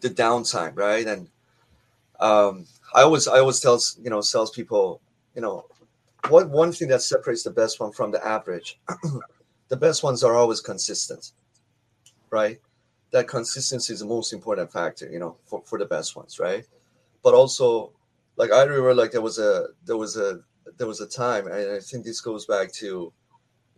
the 0.00 0.10
downtime, 0.10 0.76
right? 0.76 1.06
And 1.06 1.28
um, 2.18 2.66
I 2.94 3.02
always 3.02 3.28
I 3.28 3.38
always 3.40 3.60
tell 3.60 3.80
you 4.02 4.10
know 4.10 4.20
salespeople, 4.20 5.00
you 5.34 5.42
know, 5.42 5.66
what 6.28 6.48
one 6.48 6.72
thing 6.72 6.88
that 6.88 7.02
separates 7.02 7.42
the 7.42 7.50
best 7.50 7.80
one 7.80 7.92
from 7.92 8.10
the 8.10 8.26
average, 8.26 8.78
the 9.70 9.76
best 9.76 10.02
ones 10.02 10.22
are 10.22 10.34
always 10.34 10.60
consistent, 10.60 11.32
right? 12.30 12.60
that 13.10 13.26
consistency 13.26 13.92
is 13.92 14.00
the 14.00 14.06
most 14.06 14.32
important 14.32 14.72
factor, 14.72 15.10
you 15.10 15.18
know, 15.18 15.36
for, 15.44 15.62
for 15.64 15.78
the 15.78 15.84
best 15.84 16.16
ones, 16.16 16.38
right? 16.38 16.64
But 17.22 17.34
also, 17.34 17.92
like 18.36 18.52
I 18.52 18.62
remember, 18.62 18.94
like 18.94 19.12
there 19.12 19.20
was 19.20 19.38
a 19.38 19.68
there 19.84 19.96
was 19.96 20.16
a 20.16 20.40
there 20.78 20.86
was 20.86 21.00
a 21.00 21.06
time, 21.06 21.46
and 21.46 21.72
I 21.72 21.80
think 21.80 22.04
this 22.04 22.20
goes 22.20 22.46
back 22.46 22.72
to 22.74 23.12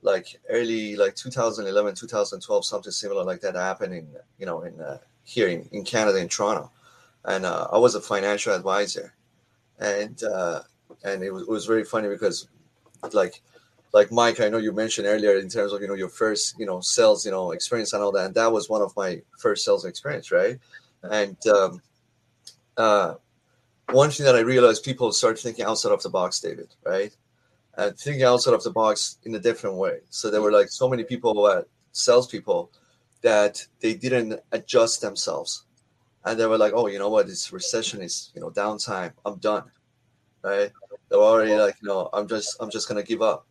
like 0.02 0.40
early 0.50 0.96
like 0.96 1.14
2011 1.14 1.94
2012 1.94 2.64
something 2.64 2.90
similar 2.90 3.22
like 3.22 3.40
that 3.40 3.54
happened 3.54 3.94
in 3.94 4.08
you 4.36 4.44
know 4.44 4.62
in 4.62 4.80
uh, 4.80 4.98
here 5.22 5.46
in, 5.46 5.68
in 5.70 5.84
canada 5.84 6.18
in 6.18 6.26
toronto 6.26 6.68
and 7.26 7.46
uh, 7.46 7.68
i 7.72 7.78
was 7.78 7.94
a 7.94 8.00
financial 8.00 8.52
advisor 8.52 9.14
and 9.78 10.24
uh, 10.24 10.60
and 11.04 11.22
it 11.22 11.32
was, 11.32 11.42
it 11.42 11.48
was 11.48 11.66
very 11.66 11.84
funny 11.84 12.08
because 12.08 12.48
like 13.12 13.42
like 13.92 14.10
Mike, 14.10 14.40
I 14.40 14.48
know 14.48 14.58
you 14.58 14.72
mentioned 14.72 15.06
earlier 15.06 15.36
in 15.38 15.48
terms 15.48 15.72
of 15.72 15.80
you 15.82 15.88
know 15.88 15.94
your 15.94 16.08
first 16.08 16.58
you 16.58 16.66
know 16.66 16.80
sales 16.80 17.24
you 17.26 17.30
know 17.30 17.52
experience 17.52 17.92
and 17.92 18.02
all 18.02 18.12
that, 18.12 18.26
and 18.26 18.34
that 18.34 18.52
was 18.52 18.68
one 18.68 18.82
of 18.82 18.96
my 18.96 19.20
first 19.38 19.64
sales 19.64 19.84
experience, 19.84 20.32
right? 20.32 20.58
And 21.02 21.36
um, 21.48 21.82
uh, 22.76 23.14
one 23.90 24.10
thing 24.10 24.26
that 24.26 24.36
I 24.36 24.40
realized 24.40 24.84
people 24.84 25.12
start 25.12 25.38
thinking 25.38 25.64
outside 25.64 25.92
of 25.92 26.02
the 26.02 26.10
box, 26.10 26.40
David, 26.40 26.68
right? 26.84 27.14
And 27.76 27.96
thinking 27.98 28.22
outside 28.24 28.54
of 28.54 28.62
the 28.62 28.70
box 28.70 29.18
in 29.24 29.34
a 29.34 29.38
different 29.38 29.76
way. 29.76 30.00
So 30.10 30.30
there 30.30 30.42
were 30.42 30.52
like 30.52 30.68
so 30.70 30.88
many 30.88 31.04
people, 31.04 31.46
uh, 31.46 31.62
salespeople, 31.92 32.70
that 33.22 33.66
they 33.80 33.94
didn't 33.94 34.40
adjust 34.52 35.00
themselves, 35.00 35.64
and 36.24 36.38
they 36.38 36.46
were 36.46 36.58
like, 36.58 36.72
"Oh, 36.74 36.86
you 36.88 36.98
know 36.98 37.10
what? 37.10 37.26
This 37.26 37.52
recession 37.52 38.02
is 38.02 38.30
you 38.34 38.40
know 38.40 38.50
downtime. 38.50 39.12
I'm 39.24 39.36
done." 39.38 39.70
Right? 40.42 40.72
They 41.08 41.16
were 41.16 41.22
already 41.22 41.54
like, 41.56 41.76
"You 41.82 41.88
know, 41.88 42.08
I'm 42.12 42.28
just 42.28 42.56
I'm 42.60 42.70
just 42.70 42.88
gonna 42.88 43.02
give 43.02 43.22
up." 43.22 43.46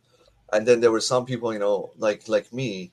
And 0.52 0.66
then 0.66 0.80
there 0.80 0.92
were 0.92 1.00
some 1.00 1.24
people 1.24 1.52
you 1.52 1.58
know 1.58 1.90
like 1.98 2.28
like 2.28 2.52
me 2.52 2.92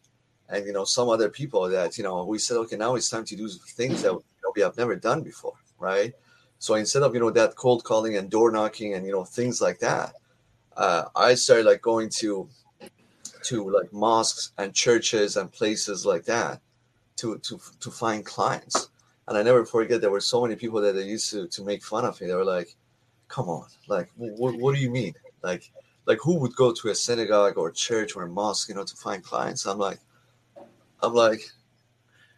and 0.50 0.66
you 0.66 0.74
know 0.74 0.86
some 0.86 1.10
other 1.10 1.30
people 1.30 1.70
that 1.70 1.98
you 1.98 2.04
know 2.04 2.24
we 2.26 2.40
said 2.40 2.58
okay 2.58 2.78
now 2.78 2.96
it's 2.96 3.10
time 3.10 3.26
to 3.26 3.36
do 3.36 3.48
things 3.50 4.02
that 4.02 4.12
you 4.12 4.24
know, 4.44 4.54
we 4.56 4.62
have 4.62 4.78
never 4.78 4.96
done 4.96 5.22
before 5.22 5.54
right? 5.80 6.14
So 6.60 6.76
instead 6.76 7.04
of 7.04 7.14
you 7.14 7.22
know 7.22 7.32
that 7.32 7.56
cold 7.56 7.84
calling 7.86 8.18
and 8.18 8.30
door 8.30 8.52
knocking 8.52 8.94
and 8.94 9.06
you 9.06 9.12
know 9.14 9.24
things 9.24 9.62
like 9.62 9.80
that 9.80 10.14
uh, 10.76 11.06
i 11.16 11.36
started 11.36 11.66
like 11.66 11.82
going 11.82 12.10
to 12.10 12.50
to 13.44 13.70
like 13.70 13.92
mosques 13.94 14.52
and 14.58 14.74
churches 14.74 15.38
and 15.38 15.52
places 15.52 16.06
like 16.06 16.26
that 16.26 16.62
to 17.18 17.38
to 17.40 17.60
to 17.80 17.92
find 17.92 18.26
clients. 18.26 18.90
And 19.28 19.38
i 19.38 19.44
never 19.44 19.66
forget 19.66 20.02
there 20.02 20.12
were 20.12 20.22
so 20.22 20.42
many 20.42 20.56
people 20.56 20.82
that 20.82 20.94
they 20.96 21.04
used 21.04 21.30
to 21.32 21.48
to 21.48 21.64
make 21.64 21.84
fun 21.84 22.06
of 22.06 22.20
me. 22.20 22.28
They 22.28 22.36
were 22.36 22.46
like 22.46 22.76
come 23.28 23.50
on 23.50 23.68
like 23.88 24.10
what, 24.18 24.56
what 24.56 24.76
do 24.76 24.82
you 24.82 24.90
mean? 24.90 25.14
Like 25.44 25.72
like 26.06 26.20
who 26.22 26.36
would 26.40 26.56
go 26.56 26.74
to 26.74 26.90
a 26.90 26.96
synagogue 26.96 27.58
or 27.58 27.72
church 27.72 28.16
or 28.16 28.24
a 28.24 28.30
mosque, 28.30 28.70
you 28.70 28.76
know, 28.76 28.84
to 28.84 28.96
find 28.96 29.24
clients? 29.24 29.66
I'm 29.66 29.78
like, 29.78 30.00
I'm 31.02 31.14
like, 31.14 31.42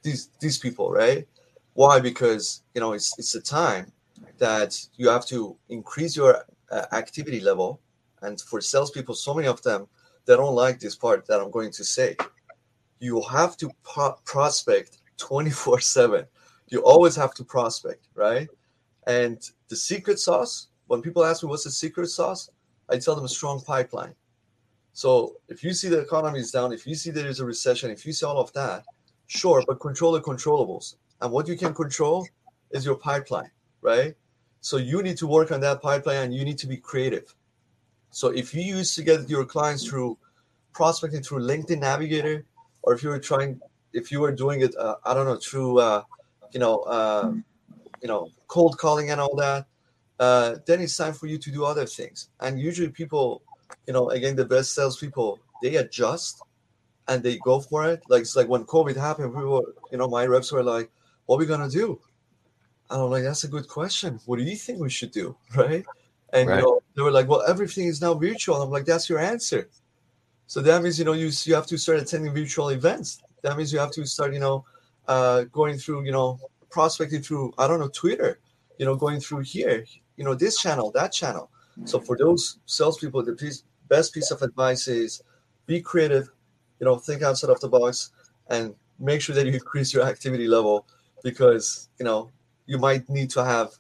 these 0.04 0.30
these 0.40 0.58
people, 0.58 0.92
right? 0.92 1.28
Why? 1.74 2.00
Because 2.00 2.64
you 2.74 2.82
know, 2.82 2.94
it's 2.94 3.18
it's 3.18 3.36
a 3.36 3.42
time 3.42 3.92
that 4.38 4.80
you 4.96 5.10
have 5.10 5.26
to 5.28 5.56
increase 5.70 6.16
your 6.16 6.46
uh, 6.72 6.86
activity 6.92 7.40
level, 7.40 7.80
and 8.22 8.40
for 8.42 8.62
salespeople, 8.62 9.16
so 9.16 9.34
many 9.34 9.48
of 9.48 9.62
them 9.62 9.88
they 10.26 10.36
don't 10.36 10.56
like 10.56 10.80
this 10.80 10.96
part 10.96 11.26
that 11.28 11.40
I'm 11.40 11.52
going 11.52 11.72
to 11.72 11.84
say. 11.84 12.16
You 13.00 13.22
have 13.24 13.58
to 13.58 13.72
pro- 13.84 14.18
prospect 14.26 15.00
24 15.18 15.80
seven. 15.82 16.26
You 16.70 16.82
always 16.84 17.16
have 17.16 17.34
to 17.36 17.44
prospect, 17.44 18.08
right? 18.16 18.48
And 19.08 19.42
the 19.70 19.76
secret 19.76 20.20
sauce. 20.20 20.68
When 20.88 21.02
people 21.02 21.24
ask 21.24 21.42
me 21.42 21.50
what's 21.50 21.64
the 21.64 21.72
secret 21.72 22.08
sauce, 22.08 22.50
I 22.92 22.98
tell 22.98 23.16
them 23.16 23.26
a 23.26 23.30
strong 23.30 23.62
pipeline. 23.62 24.14
So 24.94 25.38
if 25.48 25.64
you 25.64 25.74
see 25.74 25.88
the 25.88 26.00
economy 26.00 26.40
is 26.40 26.52
down, 26.52 26.74
if 26.74 26.86
you 26.86 26.96
see 26.96 27.12
there 27.12 27.28
is 27.28 27.40
a 27.40 27.46
recession, 27.46 27.90
if 27.90 28.06
you 28.06 28.12
see 28.12 28.26
all 28.26 28.40
of 28.40 28.52
that, 28.54 28.84
sure, 29.28 29.64
but 29.66 29.80
control 29.80 30.12
the 30.12 30.22
controllables. 30.22 30.96
And 31.22 31.32
what 31.32 31.48
you 31.48 31.56
can 31.56 31.74
control 31.74 32.28
is 32.72 32.86
your 32.86 32.96
pipeline, 32.96 33.52
right? 33.82 34.16
So 34.60 34.78
you 34.78 35.02
need 35.02 35.18
to 35.18 35.28
work 35.28 35.52
on 35.52 35.62
that 35.62 35.82
pipeline 35.82 36.24
and 36.24 36.36
you 36.36 36.44
need 36.44 36.58
to 36.60 36.68
be 36.68 36.78
creative. 36.78 37.34
So 38.10 38.28
if 38.28 38.54
you 38.54 38.62
used 38.62 38.96
to 38.96 39.04
get 39.04 39.30
your 39.30 39.46
clients 39.46 39.88
through 39.88 40.18
prospecting 40.74 41.24
through 41.24 41.40
LinkedIn 41.40 41.80
Navigator, 41.80 42.46
or 42.84 42.94
if 42.94 43.04
you 43.04 43.10
were 43.10 43.20
trying, 43.20 43.62
if 43.94 44.12
you 44.12 44.20
were 44.20 44.32
doing 44.32 44.62
it, 44.62 44.76
uh, 44.78 44.96
I 45.06 45.14
don't 45.14 45.26
know, 45.26 45.38
through, 45.38 45.80
uh, 45.80 46.04
you 46.52 46.60
know, 46.60 46.80
uh, 46.80 47.32
you 48.02 48.08
know, 48.08 48.30
cold 48.48 48.78
calling 48.78 49.12
and 49.12 49.22
all 49.22 49.36
that, 49.38 49.68
uh, 50.22 50.58
then 50.68 50.80
it's 50.82 50.96
time 50.96 51.14
for 51.14 51.26
you 51.26 51.40
to 51.40 51.52
do 51.52 51.66
other 51.66 51.88
things. 51.88 52.30
And 52.40 52.60
usually, 52.60 52.90
people, 52.90 53.42
you 53.88 53.94
know, 53.94 54.12
again, 54.12 54.36
the 54.36 54.46
best 54.46 54.76
salespeople, 54.76 55.40
they 55.64 55.78
adjust 55.78 56.44
and 57.08 57.24
they 57.24 57.38
go 57.40 57.60
for 57.60 57.88
it. 57.88 58.04
Like 58.08 58.22
it's 58.22 58.36
like 58.36 58.48
when 58.48 58.64
COVID 58.66 58.96
happened, 58.96 59.34
we 59.34 59.44
were, 59.44 59.74
you 59.92 59.98
know, 59.98 60.08
my 60.08 60.28
reps 60.28 60.52
were 60.52 60.64
like, 60.64 60.92
"What 61.26 61.38
are 61.38 61.40
we 61.40 61.48
gonna 61.48 61.70
do?" 61.70 62.00
And 62.92 63.02
I'm 63.02 63.10
like, 63.10 63.24
"That's 63.24 63.46
a 63.46 63.48
good 63.48 63.68
question. 63.68 64.20
What 64.28 64.38
do 64.38 64.44
you 64.44 64.56
think 64.56 64.80
we 64.80 64.92
should 64.92 65.12
do?" 65.12 65.36
Right? 65.56 65.84
And 66.34 66.48
right. 66.48 66.58
you 66.58 66.62
know, 66.62 66.82
they 66.96 67.02
were 67.02 67.12
like, 67.12 67.28
"Well, 67.28 67.44
everything 67.48 67.88
is 67.88 68.00
now 68.00 68.14
virtual." 68.14 68.56
And 68.56 68.64
I'm 68.66 68.70
like, 68.70 68.86
"That's 68.86 69.10
your 69.10 69.20
answer." 69.20 69.70
So 70.46 70.62
that 70.62 70.84
means 70.84 71.00
you 71.00 71.06
know 71.06 71.14
you 71.14 71.32
you 71.46 71.56
have 71.56 71.66
to 71.68 71.78
start 71.80 72.00
attending 72.00 72.32
virtual 72.32 72.70
events. 72.70 73.24
That 73.42 73.58
means 73.58 73.74
you 73.74 73.80
have 73.80 73.92
to 73.94 74.06
start, 74.06 74.34
you 74.34 74.40
know, 74.40 74.66
uh, 75.08 75.46
going 75.46 75.80
through, 75.80 76.06
you 76.06 76.12
know, 76.12 76.40
prospecting 76.70 77.24
through 77.24 77.54
I 77.58 77.68
don't 77.68 77.80
know 77.80 77.90
Twitter, 77.90 78.40
you 78.78 78.86
know, 78.86 78.96
going 78.96 79.20
through 79.20 79.42
here, 79.42 79.86
you 80.18 80.24
know, 80.24 80.36
this 80.36 80.58
channel, 80.58 80.92
that 80.92 81.12
channel. 81.12 81.50
So 81.86 82.00
for 82.00 82.18
those 82.18 82.60
salespeople, 82.66 83.24
the 83.24 83.34
piece, 83.34 83.64
best 83.88 84.14
piece 84.14 84.30
of 84.30 84.42
advice 84.42 84.88
is 84.88 85.24
be 85.66 85.82
creative, 85.82 86.30
you 86.80 86.86
know, 86.86 86.98
think 86.98 87.22
outside 87.24 87.50
of 87.50 87.60
the 87.60 87.70
box 87.70 88.12
and 88.50 88.76
make 89.00 89.22
sure 89.22 89.36
that 89.36 89.48
you 89.48 89.54
increase 89.54 89.94
your 89.94 90.04
activity 90.04 90.48
level 90.48 90.86
because 91.24 91.90
you 91.98 92.06
know 92.06 92.30
you 92.68 92.78
might 92.78 93.10
need 93.10 93.30
to 93.32 93.44
have 93.44 93.72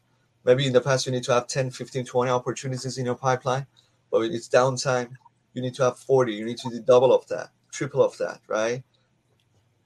maybe 0.44 0.65
in 0.65 0.74
the 0.74 0.82
past 0.82 1.06
you 1.06 1.12
need 1.12 1.24
to 1.24 1.34
have 1.34 1.48
10 1.48 1.70
15 1.72 2.06
20 2.06 2.32
opportunities 2.32 2.98
in 2.98 3.06
your 3.06 3.15
pipeline 3.15 3.65
but 4.12 4.22
it's 4.24 4.50
downtime 4.50 5.10
you 5.54 5.62
need 5.62 5.74
to 5.76 5.84
have 5.84 6.00
40 6.00 6.34
you 6.34 6.46
need 6.46 6.58
to 6.58 6.70
do 6.70 6.82
double 6.82 7.13
of 7.13 7.28
that 7.28 7.50
triple 7.72 8.04
of 8.04 8.17
that 8.17 8.39
right? 8.48 8.84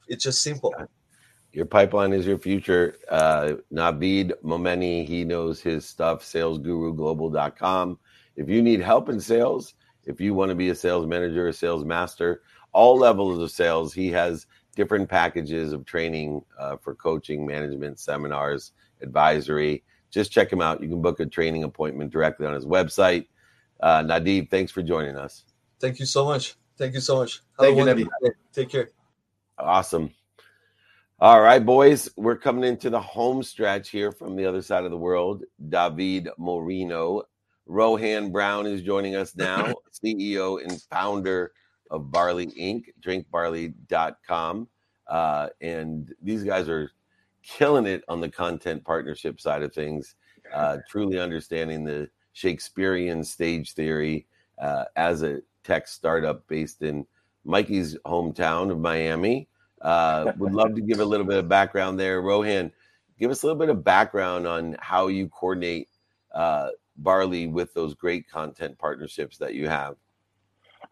It's 0.08 0.24
just 0.24 0.42
simple 0.42 0.74
your 1.56 1.66
pipeline 1.66 2.12
is 2.14 2.26
your 2.26 2.38
future 2.38 2.98
uh 3.10 3.54
navid 3.72 4.34
momeni 4.44 5.06
he 5.06 5.24
knows 5.24 5.62
his 5.62 5.86
stuff 5.86 6.22
salesguruglobal.com 6.22 7.98
if 8.36 8.50
you 8.50 8.62
need 8.62 8.82
help 8.82 9.10
in 9.10 9.20
sales 9.20 9.76
if 10.06 10.20
you 10.20 10.34
want 10.34 10.50
to 10.50 10.56
be 10.56 10.70
a 10.70 10.76
sales 10.76 11.08
manager 11.08 11.48
a 11.48 11.54
sales 11.54 11.86
master 11.86 12.42
all 12.74 12.98
levels 12.98 13.42
of 13.42 13.50
sales 13.50 13.94
he 13.94 14.12
has 14.12 14.48
different 14.76 15.10
packages 15.10 15.74
of 15.74 15.86
training 15.86 16.44
uh, 16.60 16.78
for 16.78 16.94
coaching, 16.94 17.46
management, 17.46 18.00
seminars, 18.00 18.74
advisory. 19.02 19.84
Just 20.12 20.32
check 20.32 20.52
him 20.52 20.62
out. 20.62 20.82
You 20.82 20.90
can 20.90 21.02
book 21.02 21.20
a 21.20 21.26
training 21.26 21.64
appointment 21.64 22.12
directly 22.12 22.46
on 22.46 22.54
his 22.54 22.66
website. 22.66 23.28
Uh, 23.80 24.04
Nadeeb, 24.04 24.50
thanks 24.50 24.72
for 24.72 24.84
joining 24.84 25.18
us. 25.18 25.46
Thank 25.80 26.00
you 26.00 26.06
so 26.06 26.26
much. 26.26 26.56
Thank 26.78 26.94
you 26.94 27.02
so 27.02 27.18
much. 27.18 27.42
Have 27.60 27.68
Thank 27.68 27.78
you, 27.78 27.84
Nadeeb. 27.84 28.32
Take 28.54 28.70
care. 28.70 28.90
Awesome. 29.58 30.12
All 31.20 31.40
right, 31.40 31.66
boys, 31.66 32.10
we're 32.18 32.36
coming 32.36 32.66
into 32.66 32.90
the 32.90 33.00
home 33.00 33.42
stretch 33.42 33.88
here 33.88 34.12
from 34.12 34.36
the 34.36 34.46
other 34.46 34.62
side 34.62 34.84
of 34.84 34.92
the 34.92 34.98
world. 34.98 35.44
David 35.70 36.28
Marino. 36.38 37.24
Rohan 37.68 38.34
Brown 38.34 38.68
is 38.68 38.82
joining 38.82 39.16
us 39.16 39.34
now, 39.38 39.74
CEO 39.94 40.62
and 40.62 40.82
founder 40.92 41.54
of 41.90 42.12
Barley 42.12 42.48
Inc., 42.48 42.88
drinkbarley.com. 43.02 44.68
Uh, 45.08 45.48
and 45.62 46.14
these 46.22 46.44
guys 46.44 46.68
are 46.68 46.92
killing 47.44 47.86
it 47.86 48.04
on 48.10 48.20
the 48.20 48.30
content 48.30 48.84
partnership 48.84 49.40
side 49.40 49.64
of 49.64 49.74
things, 49.74 50.16
uh, 50.54 50.80
truly 50.90 51.18
understanding 51.18 51.86
the 51.86 52.10
Shakespearean 52.34 53.24
stage 53.24 53.72
theory 53.72 54.28
uh, 54.60 54.84
as 54.98 55.24
a 55.24 55.40
tech 55.64 55.88
startup 55.88 56.46
based 56.50 56.82
in 56.82 57.08
Mikey's 57.46 57.96
hometown 58.06 58.70
of 58.70 58.80
Miami. 58.80 59.48
Uh, 59.82 60.32
would 60.38 60.54
love 60.54 60.76
to 60.76 60.82
give 60.82 61.00
a 61.00 61.06
little 61.06 61.26
bit 61.26 61.38
of 61.38 61.48
background 61.48 62.00
there. 62.00 62.22
Rohan, 62.22 62.72
give 63.20 63.32
us 63.32 63.44
a 63.44 63.46
little 63.46 63.60
bit 63.60 63.70
of 63.70 63.84
background 63.84 64.48
on 64.48 64.76
how 64.80 65.08
you 65.08 65.28
coordinate 65.28 65.90
uh, 66.34 66.70
Barley 66.98 67.48
with 67.48 67.74
those 67.74 67.94
great 67.94 68.30
content 68.30 68.78
partnerships 68.78 69.38
that 69.38 69.54
you 69.54 69.68
have. 69.68 69.96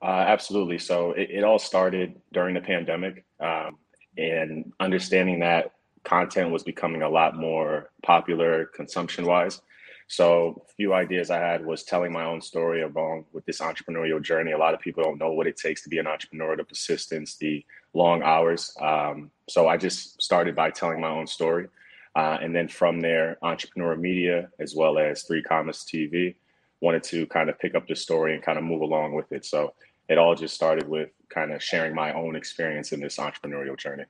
Uh, 0.02 0.26
absolutely. 0.28 0.80
So 0.80 1.12
it, 1.12 1.30
it, 1.32 1.44
all 1.44 1.60
started 1.60 2.20
during 2.34 2.56
the 2.56 2.62
pandemic, 2.62 3.24
um, 3.40 3.78
and 4.18 4.74
understanding 4.80 5.40
that 5.40 5.72
content 6.04 6.52
was 6.52 6.64
becoming 6.64 7.04
a 7.04 7.10
lot 7.10 7.38
more 7.38 7.92
popular 8.04 8.66
consumption 8.66 9.26
wise. 9.26 9.62
So 10.08 10.64
a 10.70 10.74
few 10.74 10.94
ideas 10.94 11.32
I 11.32 11.40
had 11.40 11.66
was 11.66 11.84
telling 11.84 12.12
my 12.12 12.26
own 12.26 12.42
story 12.42 12.84
along 12.84 13.26
with 13.32 13.46
this 13.46 13.62
entrepreneurial 13.62 14.22
journey. 14.22 14.52
A 14.52 14.58
lot 14.58 14.74
of 14.74 14.80
people 14.80 15.04
don't 15.04 15.18
know 15.18 15.32
what 15.32 15.48
it 15.48 15.58
takes 15.58 15.82
to 15.84 15.90
be 15.90 16.00
an 16.00 16.08
entrepreneur, 16.08 16.58
the 16.58 16.64
persistence, 16.64 17.38
the 17.38 17.66
long 17.94 18.24
hours. 18.24 18.76
Um, 18.82 19.32
so 19.50 19.68
I 19.68 19.78
just 19.78 20.22
started 20.22 20.56
by 20.56 20.72
telling 20.72 21.00
my 21.00 21.10
own 21.10 21.28
story. 21.28 21.68
Uh, 22.16 22.38
and 22.42 22.56
then 22.56 22.68
from 22.68 23.02
there, 23.02 23.38
entrepreneur 23.42 23.96
media, 23.96 24.50
as 24.60 24.76
well 24.76 24.98
as 24.98 25.24
three 25.24 25.42
commas 25.42 25.86
TV, 25.92 26.36
wanted 26.82 27.04
to 27.04 27.26
kind 27.28 27.50
of 27.50 27.58
pick 27.60 27.76
up 27.76 27.88
the 27.88 27.96
story 27.96 28.36
and 28.36 28.44
kind 28.44 28.58
of 28.58 28.64
move 28.64 28.82
along 28.82 29.14
with 29.14 29.32
it. 29.32 29.46
So 29.46 29.74
it 30.10 30.18
all 30.18 30.36
just 30.36 30.54
started 30.54 30.88
with 30.88 31.10
kind 31.30 31.52
of 31.52 31.64
sharing 31.64 31.96
my 31.96 32.14
own 32.14 32.36
experience 32.36 32.92
in 32.92 33.00
this 33.00 33.18
entrepreneurial 33.18 33.78
journey. 33.78 34.04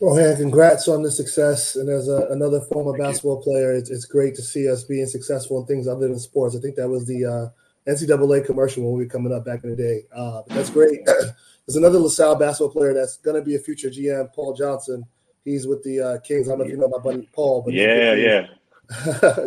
Well, 0.00 0.16
hey, 0.16 0.34
congrats 0.36 0.88
on 0.88 1.02
the 1.02 1.12
success. 1.12 1.76
And 1.76 1.88
as 1.88 2.08
a, 2.08 2.26
another 2.30 2.60
former 2.60 2.92
Thank 2.92 3.04
basketball 3.04 3.36
you. 3.36 3.52
player, 3.52 3.72
it's, 3.72 3.88
it's 3.88 4.04
great 4.04 4.34
to 4.34 4.42
see 4.42 4.68
us 4.68 4.82
being 4.82 5.06
successful 5.06 5.60
in 5.60 5.66
things 5.66 5.86
other 5.86 6.08
than 6.08 6.18
sports. 6.18 6.56
I 6.56 6.60
think 6.60 6.74
that 6.74 6.88
was 6.88 7.06
the 7.06 7.24
uh, 7.24 7.61
NCAA 7.86 8.46
commercial 8.46 8.84
when 8.84 8.94
we 8.94 9.04
were 9.04 9.10
coming 9.10 9.32
up 9.32 9.44
back 9.44 9.64
in 9.64 9.70
the 9.70 9.76
day. 9.76 10.02
Uh, 10.14 10.42
that's 10.48 10.70
great. 10.70 11.00
There's 11.06 11.76
another 11.76 11.98
LaSalle 11.98 12.36
basketball 12.36 12.70
player 12.70 12.94
that's 12.94 13.18
going 13.18 13.36
to 13.36 13.42
be 13.42 13.54
a 13.54 13.58
future 13.58 13.88
GM, 13.88 14.32
Paul 14.32 14.54
Johnson. 14.54 15.04
He's 15.44 15.66
with 15.66 15.82
the 15.82 16.00
uh, 16.00 16.18
Kings. 16.20 16.48
I 16.48 16.52
don't 16.52 16.60
know 16.60 16.64
if 16.64 16.70
you 16.70 16.76
know 16.76 16.88
my 16.88 16.98
buddy 16.98 17.28
Paul, 17.32 17.62
but 17.62 17.74
yeah, 17.74 18.14
yeah. 18.14 18.46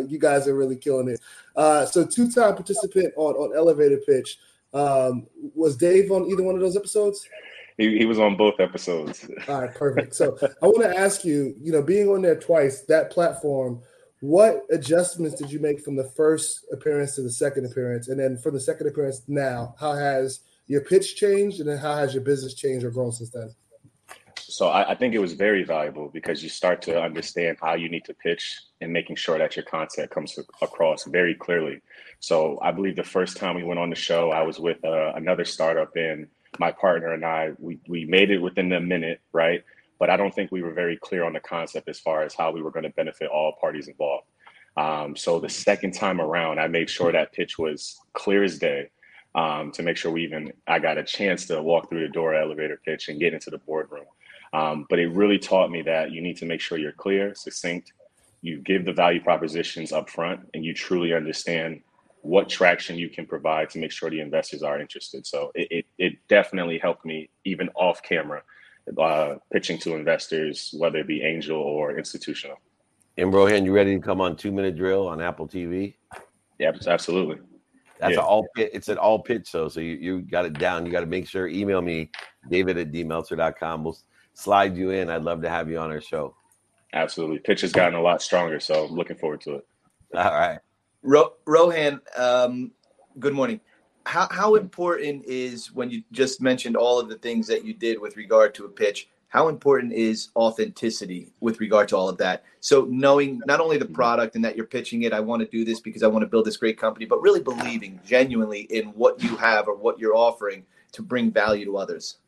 you 0.08 0.18
guys 0.18 0.48
are 0.48 0.54
really 0.54 0.76
killing 0.76 1.08
it. 1.08 1.20
Uh, 1.54 1.86
so 1.86 2.04
two-time 2.04 2.54
participant 2.54 3.12
on 3.16 3.34
on 3.34 3.56
Elevator 3.56 3.98
Pitch. 4.06 4.38
Um, 4.74 5.26
was 5.54 5.76
Dave 5.76 6.10
on 6.10 6.30
either 6.30 6.42
one 6.42 6.54
of 6.54 6.60
those 6.60 6.76
episodes? 6.76 7.26
He, 7.78 7.98
he 7.98 8.06
was 8.06 8.18
on 8.18 8.36
both 8.36 8.58
episodes. 8.58 9.28
All 9.48 9.60
right, 9.60 9.74
perfect. 9.74 10.14
So 10.14 10.38
I 10.62 10.66
want 10.66 10.82
to 10.82 10.98
ask 10.98 11.24
you, 11.24 11.54
you 11.60 11.72
know, 11.72 11.82
being 11.82 12.08
on 12.08 12.22
there 12.22 12.38
twice, 12.38 12.82
that 12.82 13.10
platform, 13.10 13.82
what 14.26 14.66
adjustments 14.70 15.36
did 15.36 15.52
you 15.52 15.60
make 15.60 15.80
from 15.80 15.94
the 15.94 16.10
first 16.16 16.66
appearance 16.72 17.14
to 17.14 17.22
the 17.22 17.30
second 17.30 17.64
appearance, 17.64 18.08
and 18.08 18.18
then 18.18 18.36
from 18.36 18.54
the 18.54 18.60
second 18.60 18.88
appearance 18.88 19.22
now? 19.28 19.76
How 19.78 19.94
has 19.94 20.40
your 20.66 20.80
pitch 20.80 21.14
changed, 21.14 21.60
and 21.60 21.68
then 21.68 21.78
how 21.78 21.94
has 21.94 22.12
your 22.12 22.24
business 22.24 22.54
changed 22.54 22.84
or 22.84 22.90
grown 22.90 23.12
since 23.12 23.30
then? 23.30 23.54
So 24.36 24.66
I, 24.66 24.90
I, 24.90 24.94
think 24.96 25.14
it 25.14 25.18
was 25.18 25.32
very 25.32 25.62
valuable 25.62 26.08
because 26.08 26.42
you 26.42 26.48
start 26.48 26.82
to 26.82 27.00
understand 27.00 27.58
how 27.60 27.74
you 27.74 27.88
need 27.88 28.04
to 28.06 28.14
pitch 28.14 28.60
and 28.80 28.92
making 28.92 29.16
sure 29.16 29.38
that 29.38 29.56
your 29.56 29.64
content 29.64 30.10
comes 30.10 30.38
across 30.60 31.04
very 31.04 31.34
clearly. 31.34 31.80
So 32.20 32.58
I 32.62 32.70
believe 32.72 32.96
the 32.96 33.04
first 33.04 33.36
time 33.36 33.54
we 33.56 33.64
went 33.64 33.80
on 33.80 33.90
the 33.90 33.96
show, 33.96 34.30
I 34.30 34.42
was 34.42 34.60
with 34.60 34.84
uh, 34.84 35.12
another 35.14 35.44
startup 35.44 35.96
and 35.96 36.28
my 36.60 36.70
partner 36.70 37.12
and 37.12 37.24
I, 37.24 37.52
we, 37.58 37.80
we 37.88 38.04
made 38.04 38.30
it 38.30 38.38
within 38.38 38.72
a 38.72 38.80
minute, 38.80 39.20
right? 39.32 39.64
But 39.98 40.10
I 40.10 40.16
don't 40.16 40.34
think 40.34 40.52
we 40.52 40.62
were 40.62 40.72
very 40.72 40.96
clear 40.96 41.24
on 41.24 41.32
the 41.32 41.40
concept 41.40 41.88
as 41.88 41.98
far 41.98 42.22
as 42.22 42.34
how 42.34 42.50
we 42.50 42.62
were 42.62 42.70
going 42.70 42.84
to 42.84 42.90
benefit 42.90 43.28
all 43.28 43.54
parties 43.60 43.88
involved. 43.88 44.26
Um, 44.76 45.16
so 45.16 45.40
the 45.40 45.48
second 45.48 45.92
time 45.92 46.20
around, 46.20 46.60
I 46.60 46.68
made 46.68 46.90
sure 46.90 47.10
that 47.10 47.32
pitch 47.32 47.58
was 47.58 47.98
clear 48.12 48.44
as 48.44 48.58
day 48.58 48.90
um, 49.34 49.70
to 49.72 49.82
make 49.82 49.96
sure 49.96 50.10
we 50.12 50.24
even 50.24 50.52
I 50.66 50.78
got 50.78 50.98
a 50.98 51.04
chance 51.04 51.46
to 51.46 51.62
walk 51.62 51.88
through 51.88 52.06
the 52.06 52.12
door 52.12 52.34
elevator 52.34 52.80
pitch 52.84 53.08
and 53.08 53.18
get 53.18 53.34
into 53.34 53.50
the 53.50 53.58
boardroom. 53.58 54.04
Um, 54.52 54.86
but 54.88 54.98
it 54.98 55.08
really 55.08 55.38
taught 55.38 55.70
me 55.70 55.82
that 55.82 56.12
you 56.12 56.20
need 56.20 56.36
to 56.38 56.46
make 56.46 56.60
sure 56.60 56.78
you're 56.78 56.92
clear, 56.92 57.34
succinct, 57.34 57.92
you 58.42 58.58
give 58.58 58.84
the 58.84 58.92
value 58.92 59.20
propositions 59.20 59.92
up 59.92 60.08
front, 60.08 60.40
and 60.54 60.64
you 60.64 60.72
truly 60.72 61.12
understand 61.12 61.80
what 62.22 62.48
traction 62.48 62.96
you 62.96 63.08
can 63.08 63.26
provide 63.26 63.70
to 63.70 63.78
make 63.78 63.92
sure 63.92 64.10
the 64.10 64.20
investors 64.20 64.62
are 64.62 64.80
interested. 64.80 65.26
So 65.26 65.52
it, 65.54 65.68
it, 65.70 65.86
it 65.98 66.12
definitely 66.28 66.78
helped 66.78 67.04
me 67.04 67.28
even 67.44 67.68
off 67.74 68.02
camera, 68.02 68.42
uh, 68.98 69.36
pitching 69.52 69.78
to 69.78 69.94
investors, 69.94 70.74
whether 70.76 70.98
it 70.98 71.06
be 71.06 71.22
angel 71.22 71.58
or 71.58 71.98
institutional. 71.98 72.56
And 73.16 73.32
Rohan, 73.32 73.64
you 73.64 73.72
ready 73.72 73.94
to 73.94 74.00
come 74.00 74.20
on 74.20 74.36
Two 74.36 74.52
Minute 74.52 74.76
Drill 74.76 75.08
on 75.08 75.20
Apple 75.20 75.48
TV? 75.48 75.94
Yeah, 76.58 76.72
absolutely. 76.86 77.38
That's 77.98 78.14
yeah. 78.14 78.20
an 78.20 78.26
all 78.26 78.46
pit. 78.54 78.70
It's 78.74 78.88
an 78.88 78.98
all 78.98 79.18
pitch 79.18 79.48
show. 79.48 79.68
So 79.68 79.80
you, 79.80 79.94
you 79.94 80.20
got 80.20 80.44
it 80.44 80.58
down. 80.58 80.84
You 80.84 80.92
got 80.92 81.00
to 81.00 81.06
make 81.06 81.26
sure, 81.26 81.48
email 81.48 81.80
me, 81.80 82.10
david 82.48 82.76
at 82.76 82.92
dmeltzer.com. 82.92 83.84
We'll 83.84 83.98
slide 84.34 84.76
you 84.76 84.90
in. 84.90 85.08
I'd 85.08 85.22
love 85.22 85.42
to 85.42 85.48
have 85.48 85.70
you 85.70 85.78
on 85.78 85.90
our 85.90 86.00
show. 86.00 86.34
Absolutely. 86.92 87.38
Pitch 87.38 87.62
has 87.62 87.72
gotten 87.72 87.94
a 87.94 88.02
lot 88.02 88.22
stronger, 88.22 88.60
so 88.60 88.86
I'm 88.86 88.94
looking 88.94 89.16
forward 89.16 89.40
to 89.42 89.56
it. 89.56 89.66
All 90.14 90.24
right. 90.24 90.58
Ro- 91.02 91.34
Rohan, 91.46 92.00
um, 92.16 92.72
good 93.18 93.34
morning. 93.34 93.60
How, 94.06 94.28
how 94.30 94.54
important 94.54 95.24
is 95.24 95.72
when 95.72 95.90
you 95.90 96.04
just 96.12 96.40
mentioned 96.40 96.76
all 96.76 97.00
of 97.00 97.08
the 97.08 97.18
things 97.18 97.48
that 97.48 97.64
you 97.64 97.74
did 97.74 98.00
with 98.00 98.16
regard 98.16 98.54
to 98.54 98.64
a 98.64 98.68
pitch? 98.68 99.08
How 99.28 99.48
important 99.48 99.92
is 99.92 100.28
authenticity 100.36 101.32
with 101.40 101.58
regard 101.58 101.88
to 101.88 101.96
all 101.96 102.08
of 102.08 102.16
that? 102.18 102.44
So 102.60 102.86
knowing 102.88 103.42
not 103.46 103.60
only 103.60 103.78
the 103.78 103.84
product 103.84 104.36
and 104.36 104.44
that 104.44 104.56
you're 104.56 104.64
pitching 104.64 105.02
it, 105.02 105.12
I 105.12 105.18
want 105.18 105.42
to 105.42 105.48
do 105.48 105.64
this 105.64 105.80
because 105.80 106.04
I 106.04 106.06
want 106.06 106.22
to 106.22 106.28
build 106.28 106.44
this 106.44 106.56
great 106.56 106.78
company, 106.78 107.04
but 107.04 107.20
really 107.20 107.40
believing 107.40 107.98
genuinely 108.06 108.60
in 108.60 108.86
what 108.90 109.20
you 109.20 109.34
have 109.36 109.66
or 109.66 109.74
what 109.74 109.98
you're 109.98 110.16
offering 110.16 110.64
to 110.92 111.02
bring 111.02 111.32
value 111.32 111.64
to 111.64 111.76
others. 111.76 112.18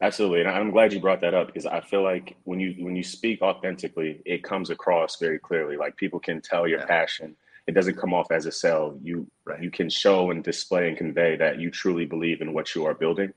Absolutely, 0.00 0.42
and 0.42 0.48
I'm 0.48 0.70
glad 0.70 0.92
you 0.92 1.00
brought 1.00 1.20
that 1.22 1.34
up 1.34 1.48
because 1.48 1.66
I 1.66 1.80
feel 1.80 2.02
like 2.02 2.36
when 2.44 2.58
you 2.60 2.74
when 2.78 2.96
you 2.96 3.02
speak 3.02 3.42
authentically, 3.42 4.22
it 4.24 4.42
comes 4.42 4.70
across 4.70 5.16
very 5.16 5.38
clearly. 5.38 5.76
Like 5.76 5.96
people 5.96 6.20
can 6.20 6.40
tell 6.40 6.66
your 6.66 6.78
yeah. 6.78 6.86
passion. 6.86 7.36
It 7.70 7.74
doesn't 7.74 7.98
come 7.98 8.12
off 8.12 8.32
as 8.32 8.46
a 8.46 8.50
sell. 8.50 8.98
You 9.00 9.30
right. 9.44 9.62
you 9.62 9.70
can 9.70 9.88
show 9.88 10.32
and 10.32 10.42
display 10.42 10.88
and 10.88 10.98
convey 10.98 11.36
that 11.36 11.60
you 11.60 11.70
truly 11.70 12.04
believe 12.04 12.40
in 12.40 12.52
what 12.52 12.74
you 12.74 12.84
are 12.84 12.94
building, 12.94 13.32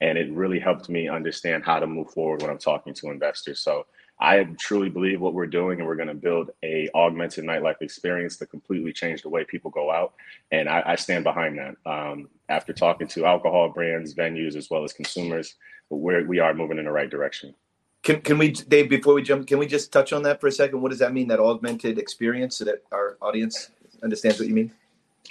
and 0.00 0.18
it 0.18 0.28
really 0.32 0.58
helped 0.58 0.88
me 0.88 1.08
understand 1.08 1.64
how 1.64 1.78
to 1.78 1.86
move 1.86 2.10
forward 2.10 2.42
when 2.42 2.50
I'm 2.50 2.58
talking 2.58 2.94
to 2.94 3.10
investors. 3.10 3.60
So 3.60 3.86
I 4.18 4.42
truly 4.58 4.88
believe 4.88 5.20
what 5.20 5.34
we're 5.34 5.46
doing, 5.46 5.78
and 5.78 5.86
we're 5.86 5.94
going 5.94 6.08
to 6.08 6.14
build 6.14 6.50
a 6.64 6.88
augmented 6.96 7.44
nightlife 7.44 7.80
experience 7.80 8.36
to 8.38 8.46
completely 8.46 8.92
change 8.92 9.22
the 9.22 9.28
way 9.28 9.44
people 9.44 9.70
go 9.70 9.92
out. 9.92 10.14
And 10.50 10.68
I, 10.68 10.82
I 10.84 10.96
stand 10.96 11.22
behind 11.22 11.58
that. 11.58 11.76
Um, 11.88 12.28
after 12.48 12.72
talking 12.72 13.06
to 13.08 13.24
alcohol 13.24 13.68
brands, 13.68 14.14
venues, 14.14 14.56
as 14.56 14.68
well 14.68 14.82
as 14.82 14.92
consumers, 14.92 15.54
we're, 15.90 16.26
we 16.26 16.40
are 16.40 16.54
moving 16.54 16.78
in 16.78 16.86
the 16.86 16.90
right 16.90 17.10
direction. 17.10 17.54
Can, 18.02 18.20
can 18.20 18.38
we, 18.38 18.52
Dave, 18.52 18.88
before 18.88 19.14
we 19.14 19.22
jump, 19.22 19.48
can 19.48 19.58
we 19.58 19.66
just 19.66 19.92
touch 19.92 20.12
on 20.12 20.22
that 20.22 20.40
for 20.40 20.46
a 20.46 20.52
second? 20.52 20.80
What 20.80 20.90
does 20.90 21.00
that 21.00 21.12
mean, 21.12 21.26
that 21.28 21.40
augmented 21.40 21.98
experience, 21.98 22.56
so 22.56 22.64
that 22.64 22.84
our 22.92 23.16
audience 23.20 23.70
understands 24.06 24.38
what 24.38 24.48
you 24.48 24.54
mean? 24.54 24.72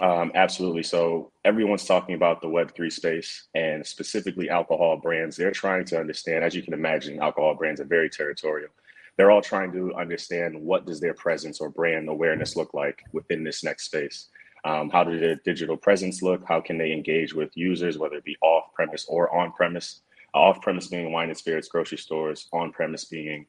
Um, 0.01 0.31
absolutely. 0.35 0.83
So 0.83 1.31
everyone's 1.45 1.85
talking 1.85 2.15
about 2.15 2.41
the 2.41 2.47
Web3 2.47 2.91
space 2.91 3.45
and 3.55 3.85
specifically 3.85 4.49
alcohol 4.49 4.97
brands. 4.97 5.37
They're 5.37 5.51
trying 5.51 5.85
to 5.85 5.99
understand, 5.99 6.43
as 6.43 6.53
you 6.53 6.61
can 6.61 6.73
imagine, 6.73 7.21
alcohol 7.21 7.55
brands 7.55 7.79
are 7.79 7.85
very 7.85 8.09
territorial. 8.09 8.69
They're 9.15 9.31
all 9.31 9.41
trying 9.41 9.71
to 9.71 9.95
understand 9.95 10.59
what 10.61 10.85
does 10.85 10.99
their 10.99 11.13
presence 11.13 11.61
or 11.61 11.69
brand 11.69 12.09
awareness 12.09 12.57
look 12.57 12.73
like 12.73 13.03
within 13.13 13.43
this 13.45 13.63
next 13.63 13.85
space. 13.85 14.27
Um, 14.65 14.89
how 14.89 15.05
does 15.05 15.21
their 15.21 15.35
digital 15.35 15.77
presence 15.77 16.21
look? 16.21 16.43
How 16.45 16.59
can 16.59 16.77
they 16.77 16.91
engage 16.91 17.33
with 17.33 17.55
users, 17.55 17.97
whether 17.97 18.15
it 18.15 18.25
be 18.25 18.35
off 18.41 18.73
premise 18.73 19.05
or 19.07 19.33
on 19.33 19.53
premise? 19.53 20.01
Uh, 20.33 20.39
off 20.39 20.61
premise 20.61 20.87
being 20.87 21.13
wine 21.13 21.29
and 21.29 21.37
spirits, 21.37 21.69
grocery 21.69 21.97
stores, 21.97 22.49
on 22.51 22.73
premise 22.73 23.05
being 23.05 23.45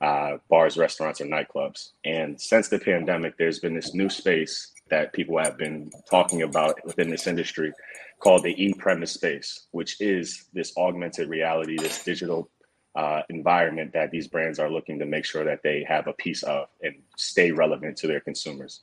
uh, 0.00 0.38
bars, 0.48 0.76
restaurants, 0.76 1.20
or 1.20 1.26
nightclubs. 1.26 1.90
And 2.04 2.40
since 2.40 2.68
the 2.68 2.78
pandemic, 2.78 3.36
there's 3.36 3.58
been 3.58 3.74
this 3.74 3.94
new 3.94 4.08
space 4.08 4.72
that 4.88 5.12
people 5.12 5.38
have 5.38 5.56
been 5.56 5.90
talking 6.10 6.42
about 6.42 6.84
within 6.84 7.10
this 7.10 7.26
industry 7.26 7.72
called 8.18 8.42
the 8.42 8.62
e-premise 8.62 9.12
space, 9.12 9.66
which 9.70 10.00
is 10.00 10.46
this 10.52 10.72
augmented 10.76 11.28
reality, 11.28 11.76
this 11.76 12.02
digital 12.04 12.50
uh, 12.96 13.22
environment 13.28 13.92
that 13.92 14.10
these 14.10 14.26
brands 14.26 14.58
are 14.58 14.70
looking 14.70 14.98
to 14.98 15.06
make 15.06 15.24
sure 15.24 15.44
that 15.44 15.62
they 15.62 15.84
have 15.88 16.06
a 16.06 16.12
piece 16.12 16.42
of 16.42 16.66
and 16.82 16.96
stay 17.16 17.50
relevant 17.52 17.96
to 17.96 18.06
their 18.06 18.20
consumers. 18.20 18.82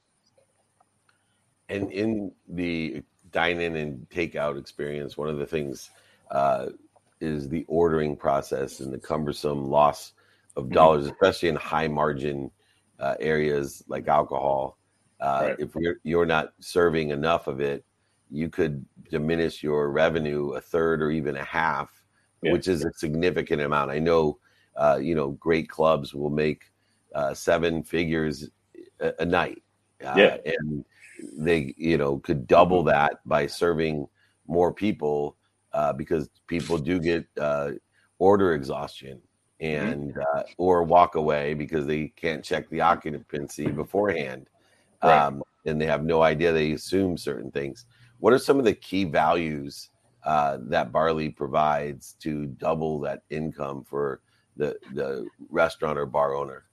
And 1.70 1.92
in 1.92 2.32
the 2.48 3.04
dine-in 3.32 3.76
and 3.76 4.10
takeout 4.10 4.58
experience, 4.58 5.18
one 5.18 5.28
of 5.28 5.38
the 5.38 5.46
things 5.46 5.90
uh, 6.32 6.68
is 7.20 7.50
the 7.50 7.66
ordering 7.68 8.16
process 8.16 8.80
and 8.80 8.94
the 8.94 8.98
cumbersome 8.98 9.70
loss 9.70 10.14
of 10.58 10.66
mm-hmm. 10.66 10.74
dollars, 10.74 11.06
mm-hmm. 11.06 11.14
especially 11.14 11.50
in 11.50 11.56
high 11.56 11.88
margin 11.88 12.52
uh, 13.00 13.16
areas 13.20 13.84
like 13.88 14.08
alcohol. 14.08 14.78
Uh, 15.22 15.40
right. 15.44 15.56
If 15.60 15.70
you're, 15.76 15.96
you're 16.04 16.26
not 16.26 16.54
serving 16.60 17.12
enough 17.12 17.48
of 17.48 17.62
it, 17.62 17.86
you 18.30 18.50
could 18.50 18.86
diminish 19.10 19.64
your 19.64 19.90
revenue 19.90 20.52
a 20.52 20.62
third 20.62 21.02
or 21.02 21.12
even 21.12 21.38
a 21.38 21.44
half, 21.44 21.90
yeah. 22.42 22.52
which 22.52 22.68
is 22.68 22.84
a 22.84 22.92
significant 22.94 23.62
amount. 23.62 23.92
I 23.92 24.00
know, 24.00 24.40
uh, 24.76 25.00
you 25.02 25.16
know, 25.16 25.32
great 25.32 25.70
clubs 25.70 26.14
will 26.14 26.30
make 26.30 26.66
uh, 27.16 27.34
seven 27.34 27.84
figures 27.84 28.50
a, 29.00 29.14
a 29.20 29.26
night. 29.26 29.64
Uh, 30.06 30.14
yeah. 30.18 30.38
And 30.46 30.84
they, 31.38 31.74
you 31.78 31.98
know, 31.98 32.20
could 32.20 32.46
double 32.48 32.80
mm-hmm. 32.80 32.90
that 32.90 33.20
by 33.26 33.48
serving 33.48 34.08
more 34.48 34.74
people 34.74 35.38
uh, 35.74 35.94
because 35.94 36.30
people 36.48 36.78
do 36.78 37.00
get 37.00 37.26
order 38.20 38.54
exhaustion. 38.54 39.22
And 39.60 40.16
uh, 40.18 40.44
or 40.58 40.84
walk 40.84 41.16
away 41.16 41.54
because 41.54 41.86
they 41.86 42.08
can't 42.16 42.44
check 42.44 42.70
the 42.70 42.82
occupancy 42.82 43.68
beforehand 43.68 44.50
right. 45.04 45.26
um, 45.26 45.44
and 45.66 45.82
they 45.82 45.86
have 45.86 46.04
no 46.04 46.22
idea 46.22 46.52
they 46.52 46.72
assume 46.72 47.18
certain 47.18 47.52
things. 47.52 47.86
What 48.20 48.34
are 48.34 48.40
some 48.40 48.60
of 48.60 48.66
the 48.66 48.74
key 48.74 49.04
values 49.04 49.90
uh, 50.24 50.58
that 50.62 50.92
barley 50.92 51.30
provides 51.30 52.16
to 52.20 52.46
double 52.46 53.00
that 53.02 53.24
income 53.30 53.84
for 53.84 54.22
the 54.56 54.78
the 54.94 55.28
restaurant 55.50 55.98
or 55.98 56.06
bar 56.06 56.36
owner? 56.36 56.66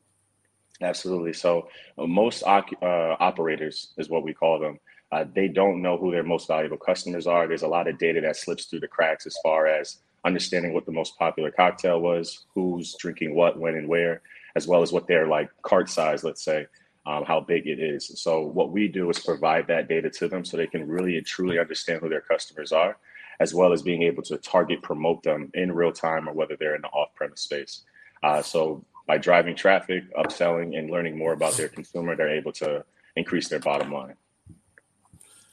Absolutely. 0.80 1.32
So 1.32 1.68
uh, 1.98 2.06
most 2.06 2.42
uh, 2.42 2.62
operators 2.82 3.92
is 3.96 4.08
what 4.08 4.24
we 4.24 4.34
call 4.34 4.58
them. 4.58 4.78
Uh, 5.12 5.24
they 5.32 5.46
don't 5.46 5.80
know 5.80 5.96
who 5.96 6.10
their 6.10 6.24
most 6.24 6.48
valuable 6.48 6.76
customers 6.76 7.26
are. 7.26 7.46
There's 7.46 7.62
a 7.62 7.68
lot 7.68 7.86
of 7.86 7.98
data 7.98 8.20
that 8.22 8.36
slips 8.36 8.64
through 8.64 8.80
the 8.80 8.88
cracks 8.88 9.26
as 9.26 9.36
far 9.42 9.66
as 9.66 9.98
understanding 10.24 10.72
what 10.72 10.86
the 10.86 10.92
most 10.92 11.18
popular 11.18 11.50
cocktail 11.50 12.00
was, 12.00 12.46
who's 12.54 12.94
drinking 12.98 13.34
what, 13.34 13.58
when, 13.58 13.74
and 13.74 13.88
where, 13.88 14.22
as 14.56 14.66
well 14.66 14.82
as 14.82 14.92
what 14.92 15.06
their 15.06 15.26
like 15.26 15.50
cart 15.62 15.90
size, 15.90 16.24
let's 16.24 16.44
say, 16.44 16.66
um, 17.06 17.24
how 17.24 17.40
big 17.40 17.66
it 17.66 17.78
is. 17.78 18.10
So 18.22 18.40
what 18.40 18.70
we 18.70 18.88
do 18.88 19.10
is 19.10 19.18
provide 19.18 19.66
that 19.66 19.88
data 19.88 20.08
to 20.10 20.28
them 20.28 20.44
so 20.44 20.56
they 20.56 20.66
can 20.66 20.88
really 20.88 21.18
and 21.18 21.26
truly 21.26 21.58
understand 21.58 22.00
who 22.00 22.08
their 22.08 22.22
customers 22.22 22.72
are, 22.72 22.96
as 23.40 23.52
well 23.52 23.72
as 23.72 23.82
being 23.82 24.02
able 24.02 24.22
to 24.22 24.38
target 24.38 24.82
promote 24.82 25.22
them 25.22 25.50
in 25.54 25.72
real 25.72 25.92
time 25.92 26.28
or 26.28 26.32
whether 26.32 26.56
they're 26.56 26.76
in 26.76 26.82
the 26.82 26.88
off-premise 26.88 27.40
space. 27.40 27.82
Uh, 28.22 28.40
so 28.40 28.82
by 29.06 29.18
driving 29.18 29.54
traffic, 29.54 30.04
upselling, 30.16 30.78
and 30.78 30.90
learning 30.90 31.18
more 31.18 31.34
about 31.34 31.54
their 31.54 31.68
consumer, 31.68 32.16
they're 32.16 32.34
able 32.34 32.52
to 32.52 32.82
increase 33.16 33.48
their 33.48 33.58
bottom 33.58 33.92
line. 33.92 34.14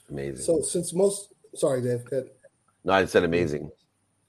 Amazing. 0.08 0.44
So 0.44 0.62
since 0.62 0.94
most, 0.94 1.34
sorry, 1.54 1.82
Dave. 1.82 2.04
Good. 2.04 2.30
No, 2.84 2.94
I 2.94 3.04
said 3.04 3.24
amazing. 3.24 3.70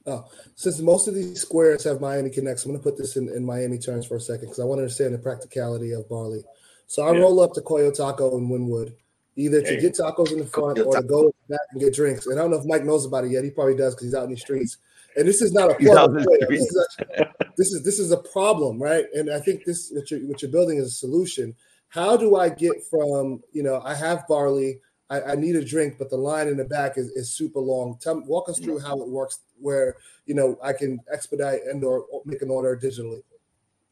Oh, 0.06 0.26
since 0.56 0.80
most 0.80 1.08
of 1.08 1.16
these 1.16 1.40
squares 1.40 1.86
have 1.86 2.02
Miami 2.02 2.30
connects, 2.30 2.66
I'm 2.66 2.72
going 2.72 2.80
to 2.80 2.84
put 2.84 2.98
this 2.98 3.16
in, 3.16 3.30
in 3.30 3.46
Miami 3.46 3.78
terms 3.78 4.06
for 4.06 4.18
a 4.18 4.20
second 4.20 4.48
because 4.48 4.60
I 4.60 4.66
want 4.66 4.80
to 4.80 4.84
understand 4.84 5.14
the 5.14 5.20
practicality 5.20 5.94
of 5.94 6.10
barley. 6.10 6.44
So 6.88 7.04
I 7.04 7.14
yeah. 7.14 7.20
roll 7.20 7.40
up 7.40 7.54
to 7.54 7.62
Coyo 7.62 7.96
Taco 7.96 8.38
in 8.38 8.50
Wynwood, 8.50 8.94
either 9.38 9.62
to 9.62 9.78
get 9.78 9.96
tacos 9.96 10.34
in 10.34 10.40
the 10.40 10.46
front 10.46 10.80
or 10.80 10.94
to 10.96 11.04
go 11.04 11.34
back 11.50 11.60
and 11.72 11.82
get 11.82 11.94
drinks. 11.94 12.28
And 12.28 12.38
I 12.38 12.42
don't 12.42 12.52
know 12.52 12.60
if 12.60 12.66
Mike 12.66 12.84
knows 12.84 13.06
about 13.06 13.24
it 13.24 13.32
yet. 13.32 13.46
He 13.46 13.50
probably 13.50 13.76
does 13.76 13.96
because 13.96 14.08
he's 14.08 14.16
out 14.16 14.26
in 14.26 14.32
the 14.32 14.38
streets. 14.38 14.78
And 15.16 15.28
this 15.28 15.42
is 15.42 15.54
not 15.54 15.72
a 15.72 15.76
problem. 15.76 16.26
This 16.50 16.62
is, 16.62 16.78
a, 16.78 17.26
this 17.56 17.72
is 17.72 17.84
this 17.84 18.00
is 18.00 18.12
a 18.12 18.18
problem, 18.18 18.82
right? 18.82 19.06
And 19.14 19.32
I 19.32 19.40
think 19.40 19.64
this 19.64 19.92
what 19.92 20.10
you're, 20.12 20.20
what 20.22 20.42
you're 20.42 20.52
building 20.52 20.78
is 20.78 20.88
a 20.88 20.92
solution. 20.92 21.56
How 21.88 22.18
do 22.18 22.36
I 22.36 22.50
get 22.50 22.74
from 22.90 23.42
you 23.54 23.64
know 23.64 23.82
I 23.86 23.96
have 23.96 24.28
barley 24.28 24.82
I, 25.14 25.34
I, 25.34 25.36
need 25.36 25.56
a 25.56 25.64
drink, 25.64 25.98
but 26.00 26.10
the 26.10 26.18
line 26.18 26.48
in 26.48 26.58
the 26.58 26.66
back 26.66 26.98
is, 26.98 27.10
is 27.12 27.32
super 27.32 27.60
long. 27.60 27.98
Tell 28.02 28.20
walk 28.22 28.50
us 28.50 28.58
through 28.58 28.80
how 28.80 29.00
it 29.00 29.08
works, 29.08 29.40
where 29.60 29.98
you 30.26 30.34
know 30.34 30.58
I 30.64 30.74
can 30.74 31.00
expedite 31.12 31.62
and 31.70 31.84
or 31.84 32.06
make 32.26 32.42
an 32.42 32.50
order 32.50 32.76
digitally. 32.76 33.22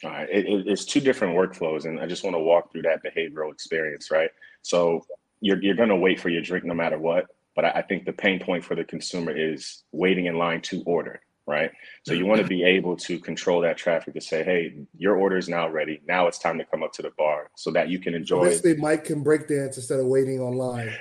All 0.04 0.10
right, 0.10 0.28
it, 0.30 0.46
it's 0.68 0.84
two 0.84 1.00
different 1.00 1.36
workflows, 1.36 1.86
and 1.86 2.00
I 2.00 2.08
just 2.08 2.24
want 2.24 2.36
to 2.36 2.40
walk 2.40 2.72
through 2.72 2.82
that 2.84 3.04
behavioral 3.04 3.52
experience, 3.52 4.10
right? 4.10 4.32
So 4.64 5.06
you're 5.42 5.62
you're 5.62 5.76
going 5.76 5.90
to 5.90 5.96
wait 5.96 6.20
for 6.20 6.30
your 6.30 6.42
drink 6.42 6.66
no 6.66 6.74
matter 6.74 6.98
what, 6.98 7.28
but 7.56 7.66
I, 7.66 7.70
I 7.70 7.82
think 7.84 8.06
the 8.06 8.14
pain 8.14 8.40
point 8.40 8.64
for 8.64 8.76
the 8.76 8.84
consumer 8.84 9.32
is 9.32 9.84
waiting 9.92 10.26
in 10.26 10.36
line 10.36 10.62
to 10.62 10.82
order, 10.88 11.22
right? 11.46 11.72
So 12.04 12.14
you 12.14 12.26
want 12.26 12.42
to 12.42 12.48
be 12.48 12.64
able 12.64 12.96
to 12.98 13.20
control 13.20 13.62
that 13.62 13.78
traffic 13.78 14.16
to 14.16 14.22
say, 14.22 14.44
hey, 14.44 14.74
your 14.98 15.18
order 15.18 15.38
is 15.38 15.50
now 15.50 15.70
ready. 15.70 16.02
Now 16.08 16.26
it's 16.28 16.40
time 16.40 16.58
to 16.58 16.66
come 16.66 16.82
up 16.82 16.94
to 16.94 17.04
the 17.04 17.12
bar 17.16 17.52
so 17.56 17.70
that 17.72 17.90
you 17.90 18.00
can 18.00 18.16
enjoy. 18.16 18.46
Basically, 18.46 18.78
Mike 18.78 19.06
can 19.06 19.22
break 19.22 19.48
dance 19.48 19.78
instead 19.78 20.00
of 20.00 20.08
waiting 20.08 20.40
online. 20.40 20.92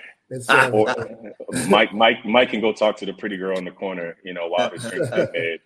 Ah, 0.49 0.71
or 0.71 0.95
Mike, 1.69 1.93
Mike, 1.93 2.25
Mike 2.25 2.51
can 2.51 2.61
go 2.61 2.73
talk 2.73 2.97
to 2.99 3.07
the 3.07 3.13
pretty 3.13 3.37
girl 3.37 3.59
in 3.59 3.65
the 3.65 3.71
corner, 3.71 4.17
you 4.23 4.33
know, 4.33 4.49
while 4.49 4.71
the 4.71 4.79
drinks 4.79 5.11
get 5.11 5.33
made, 5.35 5.61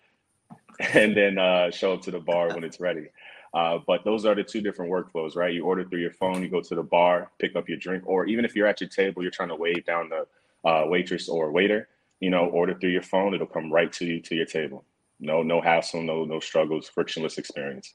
and 0.93 1.15
then 1.15 1.37
uh, 1.37 1.69
show 1.69 1.93
up 1.93 2.01
to 2.03 2.11
the 2.11 2.19
bar 2.19 2.53
when 2.53 2.63
it's 2.63 2.79
ready. 2.79 3.07
Uh, 3.53 3.79
but 3.87 4.03
those 4.03 4.25
are 4.25 4.35
the 4.35 4.43
two 4.43 4.61
different 4.61 4.91
workflows, 4.91 5.35
right? 5.35 5.53
You 5.53 5.63
order 5.63 5.85
through 5.85 6.01
your 6.01 6.11
phone, 6.11 6.41
you 6.41 6.49
go 6.49 6.61
to 6.61 6.75
the 6.75 6.83
bar, 6.83 7.31
pick 7.39 7.55
up 7.55 7.69
your 7.69 7.77
drink, 7.77 8.03
or 8.05 8.25
even 8.25 8.43
if 8.43 8.55
you're 8.55 8.67
at 8.67 8.81
your 8.81 8.89
table, 8.89 9.21
you're 9.21 9.31
trying 9.31 9.49
to 9.49 9.55
wave 9.55 9.85
down 9.85 10.09
the 10.09 10.27
uh, 10.69 10.85
waitress 10.87 11.29
or 11.29 11.51
waiter, 11.51 11.87
you 12.19 12.29
know, 12.29 12.47
order 12.47 12.73
through 12.73 12.89
your 12.89 13.01
phone, 13.03 13.33
it'll 13.33 13.47
come 13.47 13.71
right 13.71 13.93
to 13.93 14.05
you 14.05 14.19
to 14.21 14.35
your 14.35 14.45
table. 14.45 14.83
No, 15.19 15.43
no 15.43 15.61
hassle, 15.61 16.01
no, 16.01 16.25
no 16.25 16.39
struggles, 16.39 16.89
frictionless 16.89 17.37
experience. 17.37 17.93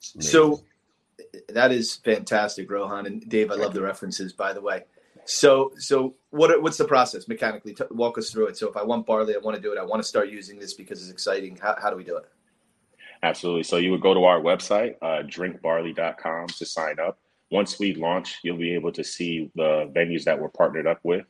So 0.00 0.62
that 1.48 1.72
is 1.72 1.96
fantastic, 1.96 2.70
Rohan 2.70 3.06
and 3.06 3.28
Dave. 3.28 3.50
I 3.50 3.54
love 3.54 3.74
the 3.74 3.82
references, 3.82 4.32
by 4.32 4.52
the 4.52 4.60
way. 4.60 4.84
So, 5.24 5.72
so 5.78 6.14
what? 6.30 6.62
What's 6.62 6.76
the 6.76 6.84
process 6.84 7.28
mechanically? 7.28 7.74
T- 7.74 7.84
walk 7.90 8.18
us 8.18 8.30
through 8.30 8.48
it. 8.48 8.56
So, 8.56 8.68
if 8.68 8.76
I 8.76 8.82
want 8.82 9.06
barley, 9.06 9.34
I 9.34 9.38
want 9.38 9.56
to 9.56 9.62
do 9.62 9.72
it. 9.72 9.78
I 9.78 9.84
want 9.84 10.02
to 10.02 10.08
start 10.08 10.28
using 10.28 10.58
this 10.58 10.74
because 10.74 11.00
it's 11.00 11.10
exciting. 11.10 11.56
How, 11.56 11.76
how 11.80 11.90
do 11.90 11.96
we 11.96 12.04
do 12.04 12.16
it? 12.16 12.24
Absolutely. 13.22 13.62
So, 13.62 13.78
you 13.78 13.90
would 13.90 14.02
go 14.02 14.12
to 14.12 14.24
our 14.24 14.40
website, 14.40 14.96
uh, 15.00 15.22
drinkbarley.com, 15.22 16.48
to 16.48 16.66
sign 16.66 16.98
up. 17.00 17.18
Once 17.50 17.78
we 17.78 17.94
launch, 17.94 18.38
you'll 18.42 18.58
be 18.58 18.74
able 18.74 18.92
to 18.92 19.04
see 19.04 19.50
the 19.54 19.90
venues 19.94 20.24
that 20.24 20.38
we're 20.38 20.48
partnered 20.48 20.86
up 20.86 21.00
with. 21.02 21.24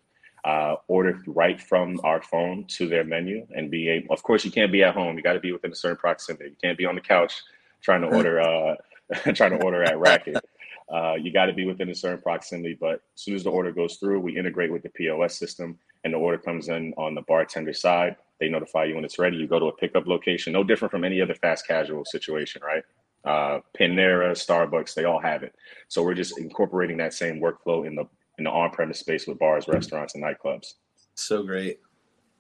Uh, 0.44 0.76
order 0.88 1.22
right 1.26 1.58
from 1.58 1.98
our 2.04 2.20
phone 2.20 2.66
to 2.68 2.86
their 2.86 3.02
menu 3.02 3.46
and 3.54 3.70
be 3.70 3.88
able. 3.88 4.12
Of 4.12 4.22
course, 4.22 4.44
you 4.44 4.50
can't 4.50 4.70
be 4.70 4.82
at 4.82 4.94
home. 4.94 5.16
You 5.16 5.22
got 5.22 5.32
to 5.34 5.40
be 5.40 5.52
within 5.52 5.72
a 5.72 5.74
certain 5.74 5.96
proximity. 5.96 6.50
You 6.50 6.56
can't 6.62 6.76
be 6.76 6.84
on 6.84 6.96
the 6.96 7.00
couch 7.00 7.40
trying 7.80 8.02
to 8.02 8.08
order. 8.08 8.40
Uh, 8.40 8.74
trying 9.34 9.58
to 9.58 9.62
order 9.62 9.82
at 9.82 9.98
Racket. 9.98 10.36
Uh, 10.92 11.14
you 11.14 11.32
got 11.32 11.46
to 11.46 11.52
be 11.52 11.64
within 11.64 11.88
a 11.88 11.94
certain 11.94 12.20
proximity, 12.20 12.76
but 12.78 12.94
as 13.14 13.22
soon 13.22 13.34
as 13.34 13.44
the 13.44 13.50
order 13.50 13.72
goes 13.72 13.96
through, 13.96 14.20
we 14.20 14.36
integrate 14.36 14.70
with 14.70 14.82
the 14.82 14.90
POS 14.90 15.38
system 15.38 15.78
and 16.04 16.12
the 16.12 16.18
order 16.18 16.38
comes 16.38 16.68
in 16.68 16.92
on 16.96 17.14
the 17.14 17.22
bartender 17.22 17.72
side. 17.72 18.16
They 18.38 18.48
notify 18.48 18.84
you 18.84 18.94
when 18.94 19.04
it's 19.04 19.18
ready. 19.18 19.36
You 19.36 19.46
go 19.46 19.58
to 19.58 19.66
a 19.66 19.76
pickup 19.76 20.06
location, 20.06 20.52
no 20.52 20.62
different 20.62 20.92
from 20.92 21.04
any 21.04 21.20
other 21.20 21.34
fast 21.34 21.66
casual 21.66 22.04
situation, 22.04 22.60
right? 22.62 22.82
Uh, 23.24 23.60
Panera, 23.78 24.32
Starbucks, 24.32 24.94
they 24.94 25.04
all 25.04 25.20
have 25.20 25.42
it. 25.42 25.54
So 25.88 26.02
we're 26.02 26.14
just 26.14 26.38
incorporating 26.38 26.98
that 26.98 27.14
same 27.14 27.40
workflow 27.40 27.86
in 27.86 27.94
the 27.94 28.04
in 28.36 28.44
the 28.44 28.50
on-premise 28.50 28.98
space 28.98 29.28
with 29.28 29.38
bars, 29.38 29.68
restaurants, 29.68 30.16
and 30.16 30.24
nightclubs. 30.24 30.74
So 31.14 31.44
great. 31.44 31.78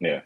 Yeah. 0.00 0.22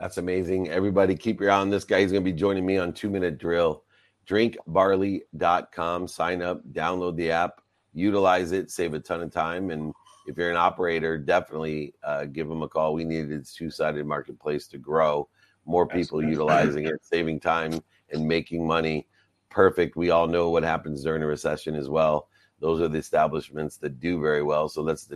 That's 0.00 0.18
amazing. 0.18 0.68
Everybody 0.70 1.14
keep 1.14 1.40
your 1.40 1.52
eye 1.52 1.60
on 1.60 1.70
this 1.70 1.84
guy. 1.84 2.00
He's 2.00 2.10
going 2.10 2.24
to 2.24 2.30
be 2.30 2.36
joining 2.36 2.66
me 2.66 2.76
on 2.76 2.92
Two 2.92 3.08
Minute 3.08 3.38
Drill 3.38 3.84
drinkbarley.com. 4.28 6.08
Sign 6.08 6.42
up, 6.42 6.62
download 6.72 7.16
the 7.16 7.30
app, 7.30 7.60
utilize 7.92 8.52
it, 8.52 8.70
save 8.70 8.94
a 8.94 9.00
ton 9.00 9.22
of 9.22 9.32
time. 9.32 9.70
And 9.70 9.92
if 10.26 10.36
you're 10.36 10.50
an 10.50 10.56
operator, 10.56 11.16
definitely 11.18 11.94
uh, 12.02 12.24
give 12.24 12.48
them 12.48 12.62
a 12.62 12.68
call. 12.68 12.94
We 12.94 13.04
needed 13.04 13.32
a 13.32 13.44
two 13.44 13.70
sided 13.70 14.06
marketplace 14.06 14.66
to 14.68 14.78
grow. 14.78 15.28
More 15.64 15.86
people 15.86 16.22
utilizing 16.22 16.86
it, 16.86 17.04
saving 17.04 17.40
time 17.40 17.80
and 18.12 18.26
making 18.26 18.66
money. 18.66 19.06
Perfect. 19.50 19.96
We 19.96 20.10
all 20.10 20.26
know 20.26 20.50
what 20.50 20.62
happens 20.62 21.02
during 21.02 21.22
a 21.22 21.26
recession 21.26 21.74
as 21.74 21.88
well. 21.88 22.28
those 22.60 22.80
are 22.80 22.88
the 22.88 22.98
establishments 22.98 23.76
that 23.78 24.00
do 24.00 24.20
very 24.20 24.42
well. 24.42 24.68
So 24.68 24.82
let's 24.82 25.10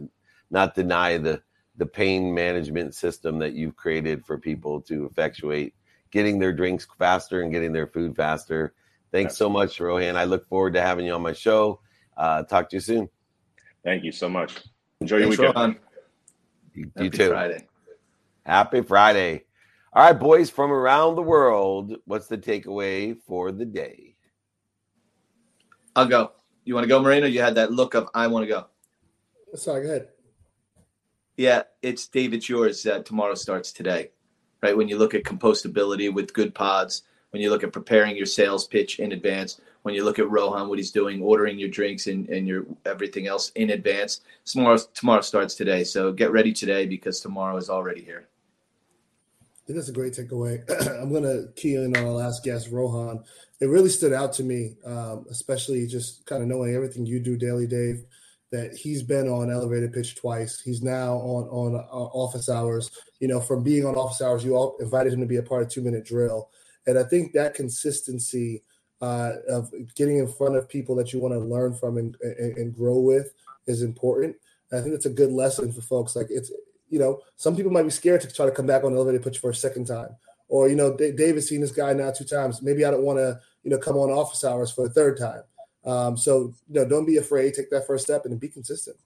not 0.51 0.75
deny 0.75 1.17
the 1.17 1.43
the 1.77 1.87
pain 1.87 2.35
management 2.35 2.95
system 2.95 3.39
that 3.39 3.55
you've 3.55 3.77
created 3.77 4.25
for 4.27 4.37
people 4.37 4.81
to 4.83 5.07
effectuate 5.07 5.75
getting 6.11 6.39
their 6.39 6.53
drinks 6.53 6.87
faster 6.99 7.43
and 7.43 7.53
getting 7.53 7.73
their 7.73 7.87
food 7.87 8.15
faster. 8.17 8.75
Thanks 9.13 9.37
so 9.37 9.49
much, 9.49 9.81
Rohan. 9.81 10.17
I 10.17 10.25
look 10.25 10.47
forward 10.49 10.75
to 10.75 10.81
having 10.81 11.07
you 11.07 11.13
on 11.15 11.23
my 11.23 11.33
show. 11.33 11.81
Uh, 12.17 12.43
talk 12.45 12.71
to 12.71 12.77
you 12.77 12.81
soon. 12.81 13.09
Thank 13.85 14.05
you 14.05 14.13
so 14.13 14.29
much. 14.29 14.55
Enjoy 15.01 15.21
Thanks, 15.21 15.39
your 15.39 15.49
weekend. 15.49 15.57
Rohan. 15.57 15.77
You, 16.75 16.93
you 17.05 17.11
too. 17.11 17.29
Friday. 17.31 17.67
Happy 18.45 18.83
Friday. 18.83 19.45
All 19.93 20.05
right, 20.05 20.19
boys 20.19 20.51
from 20.51 20.71
around 20.71 21.17
the 21.17 21.23
world, 21.23 21.97
what's 22.05 22.29
the 22.29 22.39
takeaway 22.39 23.17
for 23.27 23.51
the 23.51 23.65
day? 23.65 24.15
I'll 25.97 26.07
go. 26.07 26.33
You 26.65 26.75
want 26.75 26.85
to 26.85 26.89
go, 26.89 27.03
Marino? 27.03 27.27
You 27.27 27.41
had 27.43 27.57
that 27.57 27.73
look 27.73 27.95
of 27.95 28.09
I 28.15 28.29
want 28.29 28.45
to 28.45 28.49
go. 28.49 28.67
Sorry, 29.55 29.83
go 29.83 29.89
ahead. 29.89 30.09
Yeah, 31.37 31.63
it's 31.83 32.07
David. 32.07 32.49
yours. 32.49 32.87
Uh, 32.87 33.01
tomorrow 33.01 33.35
starts 33.35 33.73
today, 33.73 34.11
right? 34.63 34.77
When 34.77 34.89
you 34.89 34.97
look 34.97 35.15
at 35.15 35.25
compostability 35.25 36.13
with 36.13 36.33
good 36.33 36.55
pods, 36.55 37.03
when 37.31 37.43
you 37.43 37.51
look 37.51 37.65
at 37.65 37.73
preparing 37.73 38.17
your 38.17 38.27
sales 38.27 38.67
pitch 38.67 38.99
in 38.99 39.13
advance, 39.13 39.61
when 39.83 39.95
you 39.95 40.05
look 40.05 40.19
at 40.19 40.29
Rohan, 40.31 40.69
what 40.69 40.79
he's 40.79 40.91
doing, 40.91 41.23
ordering 41.23 41.59
your 41.59 41.69
drinks 41.69 42.07
and, 42.07 42.29
and 42.29 42.47
your 42.47 42.67
everything 42.85 43.27
else 43.27 43.51
in 43.51 43.71
advance. 43.71 44.21
Tomorrow, 44.45 44.79
tomorrow 44.95 45.21
starts 45.23 45.55
today, 45.55 45.85
so 45.85 46.13
get 46.13 46.33
ready 46.33 46.53
today 46.53 46.87
because 46.87 47.21
tomorrow 47.21 47.57
is 47.57 47.71
already 47.71 48.03
here. 48.03 48.27
That's 49.69 49.89
a 49.89 49.93
great 49.93 50.15
takeaway. 50.15 50.69
I'm 51.01 51.11
going 51.11 51.23
to 51.23 51.49
key 51.55 51.77
in 51.77 51.97
on 51.97 52.05
our 52.05 52.11
last 52.11 52.43
guest, 52.43 52.71
Rohan 52.71 53.23
it 53.61 53.67
really 53.67 53.91
stood 53.91 54.13
out 54.13 54.33
to 54.35 54.43
me, 54.43 54.77
um, 54.87 55.27
especially 55.31 55.87
just 55.87 56.25
kind 56.25 56.43
of 56.43 56.49
knowing 56.49 56.75
everything 56.75 57.05
you 57.05 57.21
do 57.21 57.37
daily, 57.37 57.67
Dave. 57.67 58.05
That 58.51 58.75
he's 58.75 59.05
been 59.05 59.29
on 59.29 59.49
elevator 59.49 59.87
pitch 59.87 60.17
twice. 60.17 60.61
He's 60.61 60.83
now 60.83 61.19
on 61.19 61.45
on 61.51 61.77
uh, 61.77 61.95
office 61.95 62.49
hours. 62.49 62.91
You 63.21 63.29
know, 63.29 63.41
from 63.41 63.63
being 63.63 63.87
on 63.87 63.95
office 63.95 64.21
hours, 64.21 64.45
you 64.45 64.57
all 64.57 64.77
invited 64.81 65.13
him 65.13 65.21
to 65.21 65.27
be 65.27 65.37
a 65.37 65.43
part 65.43 65.63
of 65.63 65.69
two 65.69 65.83
minute 65.83 66.05
drill, 66.05 66.51
and 66.87 66.99
I 66.99 67.03
think 67.05 67.33
that 67.33 67.55
consistency 67.55 68.63
uh, 69.01 69.33
of 69.49 69.73
getting 69.95 70.19
in 70.19 70.29
front 70.29 70.57
of 70.57 70.69
people 70.69 70.95
that 70.97 71.13
you 71.13 71.21
want 71.21 71.35
to 71.35 71.41
learn 71.41 71.75
from 71.75 71.97
and, 71.97 72.17
and, 72.21 72.57
and 72.57 72.75
grow 72.75 72.99
with 72.99 73.33
is 73.67 73.83
important. 73.83 74.37
And 74.71 74.81
I 74.81 74.83
think 74.83 74.95
it's 74.95 75.07
a 75.07 75.11
good 75.11 75.33
lesson 75.33 75.73
for 75.73 75.81
folks. 75.81 76.15
Like 76.15 76.27
it's, 76.31 76.53
you 76.91 76.99
know, 76.99 77.21
some 77.37 77.57
people 77.57 77.73
might 77.73 77.85
be 77.85 77.91
scared 77.91 78.21
to 78.23 78.33
try 78.33 78.47
to 78.47 78.53
come 78.53 78.67
back 78.67 78.85
on 78.85 78.93
the 78.93 78.99
elevator 78.99 79.23
pitch 79.23 79.39
for 79.39 79.51
a 79.51 79.55
second 79.55 79.87
time, 79.87 80.11
or 80.49 80.69
you 80.69 80.77
know, 80.77 80.97
David's 80.97 81.49
seen 81.49 81.61
this 81.61 81.73
guy 81.73 81.93
now 81.93 82.11
two 82.11 82.25
times. 82.25 82.63
Maybe 82.63 82.85
I 82.85 82.91
don't 82.91 83.05
want 83.05 83.19
to 83.19 83.41
you 83.63 83.71
know, 83.71 83.79
come 83.79 83.97
on 83.97 84.11
office 84.11 84.45
hours 84.45 84.71
for 84.71 84.87
a 84.87 84.91
third 84.91 85.19
time. 85.19 85.43
Um, 85.85 86.17
so, 86.17 86.55
you 86.69 86.81
know, 86.81 86.89
don't 86.89 87.07
be 87.07 87.17
afraid. 87.17 87.55
Take 87.55 87.71
that 87.71 87.87
first 87.87 88.05
step 88.05 88.25
and 88.25 88.39
be 88.39 88.49
consistent. 88.49 88.97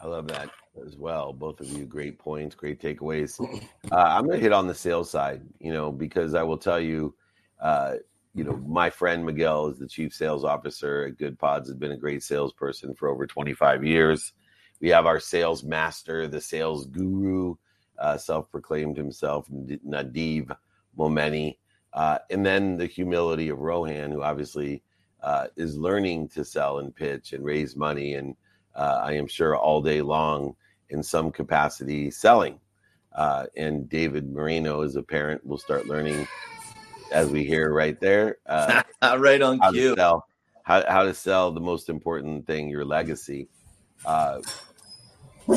I 0.00 0.06
love 0.06 0.28
that 0.28 0.50
as 0.84 0.96
well. 0.96 1.32
Both 1.32 1.60
of 1.60 1.68
you, 1.68 1.84
great 1.84 2.18
points, 2.18 2.54
great 2.54 2.80
takeaways. 2.80 3.40
Uh, 3.92 3.96
I'm 3.96 4.24
going 4.24 4.38
to 4.38 4.42
hit 4.42 4.52
on 4.52 4.66
the 4.66 4.74
sales 4.74 5.10
side, 5.10 5.42
you 5.60 5.70
know, 5.70 5.92
because 5.92 6.34
I 6.34 6.42
will 6.42 6.56
tell 6.56 6.80
you, 6.80 7.14
uh, 7.60 7.96
you 8.34 8.42
know, 8.42 8.56
my 8.66 8.88
friend 8.88 9.24
Miguel 9.24 9.66
is 9.68 9.78
the 9.78 9.86
chief 9.86 10.14
sales 10.14 10.42
officer 10.42 11.04
at 11.04 11.18
Good 11.18 11.38
Pods, 11.38 11.68
has 11.68 11.76
been 11.76 11.92
a 11.92 11.96
great 11.96 12.22
salesperson 12.22 12.94
for 12.94 13.08
over 13.08 13.26
25 13.26 13.84
years. 13.84 14.32
We 14.80 14.88
have 14.88 15.04
our 15.06 15.20
sales 15.20 15.62
master, 15.62 16.26
the 16.26 16.40
sales 16.40 16.86
guru, 16.86 17.56
uh, 17.98 18.16
self 18.16 18.50
proclaimed 18.50 18.96
himself, 18.96 19.46
Nadiv 19.50 20.56
Momeni. 20.98 21.58
Uh, 21.92 22.18
and 22.30 22.44
then 22.44 22.78
the 22.78 22.86
humility 22.86 23.50
of 23.50 23.58
Rohan, 23.58 24.10
who 24.10 24.22
obviously 24.22 24.82
uh, 25.22 25.48
is 25.56 25.76
learning 25.76 26.28
to 26.30 26.44
sell 26.44 26.78
and 26.78 26.96
pitch 26.96 27.34
and 27.34 27.44
raise 27.44 27.76
money, 27.76 28.14
and 28.14 28.34
uh, 28.74 29.02
I 29.04 29.12
am 29.12 29.28
sure 29.28 29.56
all 29.56 29.80
day 29.80 30.02
long 30.02 30.56
in 30.90 31.02
some 31.02 31.30
capacity 31.30 32.10
selling. 32.10 32.60
Uh, 33.14 33.46
and 33.56 33.88
David 33.88 34.30
Marino, 34.30 34.82
as 34.82 34.96
a 34.96 35.02
parent, 35.02 35.44
will 35.46 35.58
start 35.58 35.86
learning 35.86 36.26
as 37.12 37.30
we 37.30 37.44
hear 37.44 37.72
right 37.72 37.98
there. 38.00 38.38
Uh, 38.46 38.82
right 39.18 39.40
on 39.40 39.58
how 39.58 39.70
cue. 39.70 39.90
To 39.90 39.96
sell, 39.96 40.26
how, 40.64 40.84
how 40.88 41.04
to 41.04 41.14
sell 41.14 41.52
the 41.52 41.60
most 41.60 41.88
important 41.88 42.46
thing, 42.46 42.68
your 42.68 42.84
legacy. 42.84 43.48
Uh, 44.04 44.40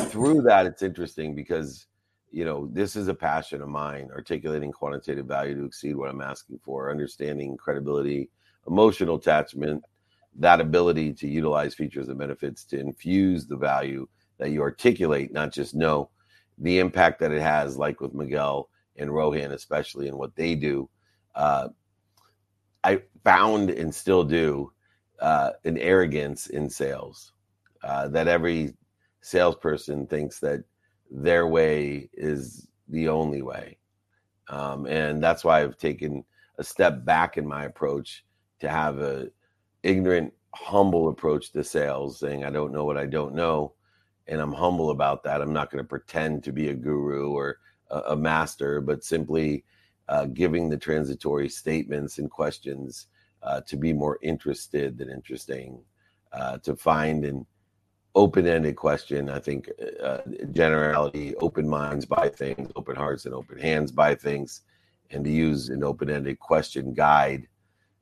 through 0.06 0.42
that, 0.42 0.66
it's 0.66 0.82
interesting 0.82 1.34
because 1.34 1.88
you 2.30 2.44
know, 2.44 2.68
this 2.72 2.96
is 2.96 3.08
a 3.08 3.14
passion 3.14 3.62
of 3.62 3.68
mine, 3.68 4.10
articulating 4.12 4.70
quantitative 4.70 5.26
value 5.26 5.54
to 5.54 5.64
exceed 5.64 5.96
what 5.96 6.10
I'm 6.10 6.20
asking 6.20 6.60
for, 6.62 6.90
understanding 6.90 7.56
credibility, 7.56 8.28
emotional 8.66 9.16
attachment, 9.16 9.82
that 10.38 10.60
ability 10.60 11.12
to 11.14 11.26
utilize 11.26 11.74
features 11.74 12.08
and 12.08 12.18
benefits 12.18 12.64
to 12.64 12.78
infuse 12.78 13.46
the 13.46 13.56
value 13.56 14.06
that 14.38 14.50
you 14.50 14.62
articulate, 14.62 15.32
not 15.32 15.52
just 15.52 15.74
know 15.74 16.10
the 16.58 16.78
impact 16.78 17.20
that 17.20 17.32
it 17.32 17.42
has, 17.42 17.76
like 17.76 18.00
with 18.00 18.14
Miguel 18.14 18.68
and 18.96 19.12
Rohan, 19.12 19.52
especially 19.52 20.08
in 20.08 20.16
what 20.16 20.34
they 20.34 20.54
do. 20.54 20.88
Uh, 21.34 21.68
I 22.82 23.02
found 23.24 23.70
and 23.70 23.94
still 23.94 24.24
do 24.24 24.72
uh, 25.20 25.50
an 25.64 25.78
arrogance 25.78 26.48
in 26.48 26.70
sales 26.70 27.32
uh, 27.82 28.08
that 28.08 28.28
every 28.28 28.74
salesperson 29.20 30.06
thinks 30.06 30.38
that 30.40 30.64
their 31.10 31.46
way 31.46 32.08
is 32.14 32.68
the 32.88 33.08
only 33.08 33.42
way. 33.42 33.78
Um, 34.48 34.86
and 34.86 35.22
that's 35.22 35.44
why 35.44 35.62
I've 35.62 35.76
taken 35.76 36.24
a 36.58 36.64
step 36.64 37.04
back 37.04 37.36
in 37.36 37.46
my 37.46 37.64
approach 37.64 38.24
to 38.60 38.68
have 38.68 38.98
a 38.98 39.28
ignorant, 39.82 40.32
humble 40.54 41.08
approach 41.08 41.52
to 41.52 41.62
sales, 41.62 42.18
saying 42.18 42.44
I 42.44 42.50
don't 42.50 42.72
know 42.72 42.84
what 42.84 42.96
I 42.96 43.06
don't 43.06 43.34
know, 43.34 43.74
and 44.28 44.40
I'm 44.40 44.52
humble 44.52 44.90
about 44.90 45.22
that. 45.24 45.40
I'm 45.40 45.52
not 45.52 45.70
going 45.70 45.82
to 45.82 45.88
pretend 45.88 46.44
to 46.44 46.52
be 46.52 46.68
a 46.68 46.74
guru 46.74 47.30
or 47.30 47.58
a, 47.90 47.98
a 48.10 48.16
master, 48.16 48.80
but 48.80 49.04
simply 49.04 49.64
uh, 50.08 50.26
giving 50.26 50.68
the 50.68 50.76
transitory 50.76 51.48
statements 51.48 52.18
and 52.18 52.30
questions 52.30 53.06
uh, 53.42 53.60
to 53.62 53.76
be 53.76 53.92
more 53.92 54.18
interested 54.22 54.98
than 54.98 55.10
interesting, 55.10 55.80
uh, 56.32 56.58
to 56.58 56.76
find 56.76 57.24
an 57.24 57.46
open-ended 58.14 58.76
question. 58.76 59.28
I 59.28 59.38
think 59.38 59.70
uh, 60.02 60.18
generality, 60.52 61.34
open 61.36 61.68
minds 61.68 62.04
buy 62.04 62.28
things, 62.28 62.70
open 62.74 62.96
hearts 62.96 63.26
and 63.26 63.34
open 63.34 63.58
hands 63.58 63.92
buy 63.92 64.14
things, 64.14 64.62
and 65.10 65.24
to 65.24 65.30
use 65.30 65.68
an 65.68 65.84
open-ended 65.84 66.38
question 66.38 66.92
guide 66.92 67.46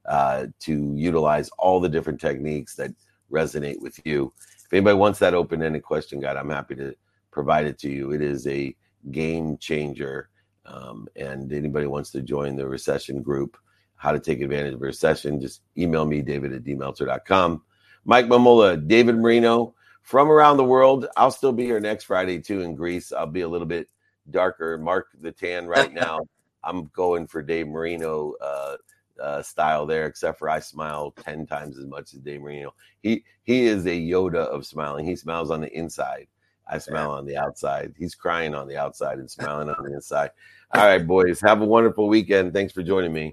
uh, 0.06 0.46
to 0.60 0.92
utilize 0.94 1.50
all 1.58 1.80
the 1.80 1.88
different 1.88 2.20
techniques 2.20 2.74
that 2.76 2.92
resonate 3.30 3.80
with 3.80 3.98
you. 4.04 4.32
If 4.66 4.72
anybody 4.72 4.96
wants 4.96 5.18
that 5.20 5.34
open-ended 5.34 5.82
question 5.82 6.20
guide, 6.20 6.36
I'm 6.36 6.50
happy 6.50 6.74
to 6.76 6.94
provide 7.30 7.66
it 7.66 7.78
to 7.78 7.88
you. 7.88 8.12
It 8.12 8.20
is 8.20 8.46
a 8.46 8.74
game 9.10 9.56
changer. 9.58 10.28
Um, 10.64 11.06
and 11.14 11.52
anybody 11.52 11.86
wants 11.86 12.10
to 12.10 12.22
join 12.22 12.56
the 12.56 12.66
recession 12.66 13.22
group, 13.22 13.56
how 13.94 14.10
to 14.10 14.18
take 14.18 14.40
advantage 14.40 14.74
of 14.74 14.82
a 14.82 14.86
recession, 14.86 15.40
just 15.40 15.62
email 15.78 16.04
me, 16.04 16.20
david 16.20 16.52
at 16.52 16.64
dmeltzer.com. 16.64 17.62
Mike 18.04 18.26
Mamula, 18.26 18.86
David 18.86 19.16
Marino, 19.16 19.74
from 20.02 20.30
around 20.30 20.56
the 20.56 20.64
world. 20.64 21.06
I'll 21.16 21.30
still 21.30 21.52
be 21.52 21.64
here 21.64 21.80
next 21.80 22.04
Friday 22.04 22.40
too 22.40 22.62
in 22.62 22.74
Greece. 22.74 23.12
I'll 23.12 23.26
be 23.26 23.40
a 23.42 23.48
little 23.48 23.66
bit 23.66 23.88
darker. 24.30 24.78
Mark 24.78 25.08
the 25.20 25.32
tan 25.32 25.66
right 25.66 25.92
now. 26.04 26.20
I'm 26.64 26.86
going 26.94 27.26
for 27.28 27.42
Dave 27.42 27.68
Marino 27.68 28.34
uh, 28.40 28.76
uh, 29.20 29.42
style 29.42 29.86
there, 29.86 30.06
except 30.06 30.38
for 30.38 30.48
I 30.48 30.60
smile 30.60 31.10
ten 31.10 31.46
times 31.46 31.78
as 31.78 31.86
much 31.86 32.14
as 32.14 32.20
Dave 32.20 32.42
Marino. 32.42 32.74
He 33.02 33.24
he 33.44 33.66
is 33.66 33.86
a 33.86 33.90
Yoda 33.90 34.46
of 34.46 34.66
smiling. 34.66 35.06
He 35.06 35.16
smiles 35.16 35.50
on 35.50 35.60
the 35.60 35.72
inside. 35.76 36.26
I 36.68 36.78
smile 36.78 37.12
on 37.12 37.26
the 37.26 37.36
outside. 37.36 37.94
He's 37.96 38.14
crying 38.14 38.54
on 38.54 38.66
the 38.66 38.76
outside 38.76 39.18
and 39.18 39.30
smiling 39.30 39.68
on 39.68 39.84
the 39.84 39.94
inside. 39.94 40.30
All 40.74 40.84
right, 40.84 41.06
boys. 41.06 41.40
Have 41.40 41.62
a 41.62 41.64
wonderful 41.64 42.08
weekend. 42.08 42.52
Thanks 42.52 42.72
for 42.72 42.82
joining 42.82 43.12
me. 43.12 43.32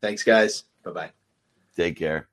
Thanks, 0.00 0.22
guys. 0.22 0.64
Bye 0.84 0.90
bye. 0.92 1.10
Take 1.76 1.96
care. 1.96 2.28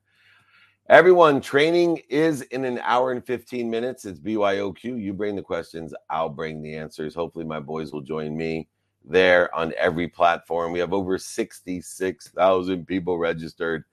Everyone, 0.88 1.40
training 1.40 2.02
is 2.08 2.42
in 2.42 2.64
an 2.64 2.78
hour 2.82 3.12
and 3.12 3.24
15 3.24 3.70
minutes. 3.70 4.04
It's 4.04 4.20
BYOQ. 4.20 5.00
You 5.00 5.12
bring 5.12 5.36
the 5.36 5.42
questions, 5.42 5.94
I'll 6.10 6.28
bring 6.28 6.60
the 6.60 6.76
answers. 6.76 7.14
Hopefully, 7.14 7.44
my 7.44 7.60
boys 7.60 7.92
will 7.92 8.02
join 8.02 8.36
me 8.36 8.68
there 9.04 9.54
on 9.54 9.72
every 9.76 10.08
platform. 10.08 10.72
We 10.72 10.78
have 10.78 10.92
over 10.92 11.18
66,000 11.18 12.86
people 12.86 13.18
registered 13.18 13.84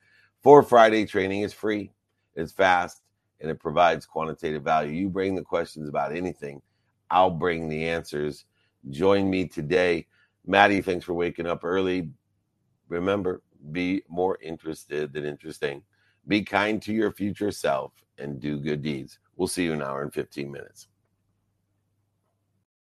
for 0.42 0.64
Friday 0.64 1.06
training. 1.06 1.42
It's 1.42 1.54
free, 1.54 1.92
it's 2.36 2.52
fast, 2.52 3.02
and 3.40 3.50
it 3.50 3.60
provides 3.60 4.06
quantitative 4.06 4.64
value. 4.64 4.92
You 4.92 5.10
bring 5.10 5.36
the 5.36 5.42
questions 5.42 5.90
about 5.90 6.16
anything, 6.16 6.62
I'll 7.10 7.32
bring 7.32 7.70
the 7.70 7.88
answers. 7.88 8.46
Join 8.90 9.30
me 9.30 9.48
today. 9.48 10.08
Maddie, 10.46 10.82
thanks 10.82 11.06
for 11.06 11.14
waking 11.14 11.48
up 11.48 11.64
early. 11.64 12.10
Remember, 12.88 13.42
be 13.72 14.04
more 14.08 14.38
interested 14.42 15.14
than 15.14 15.26
interesting. 15.26 15.84
Be 16.28 16.44
kind 16.44 16.82
to 16.84 16.94
your 16.94 17.12
future 17.12 17.52
self 17.52 17.92
and 18.18 18.40
do 18.40 18.60
good 18.60 18.82
deeds. 18.82 19.20
We'll 19.36 19.48
see 19.48 19.66
you 19.66 19.74
in 19.74 19.82
an 19.82 19.88
hour 19.88 20.02
and 20.02 20.14
15 20.14 20.52
minutes. 20.52 20.89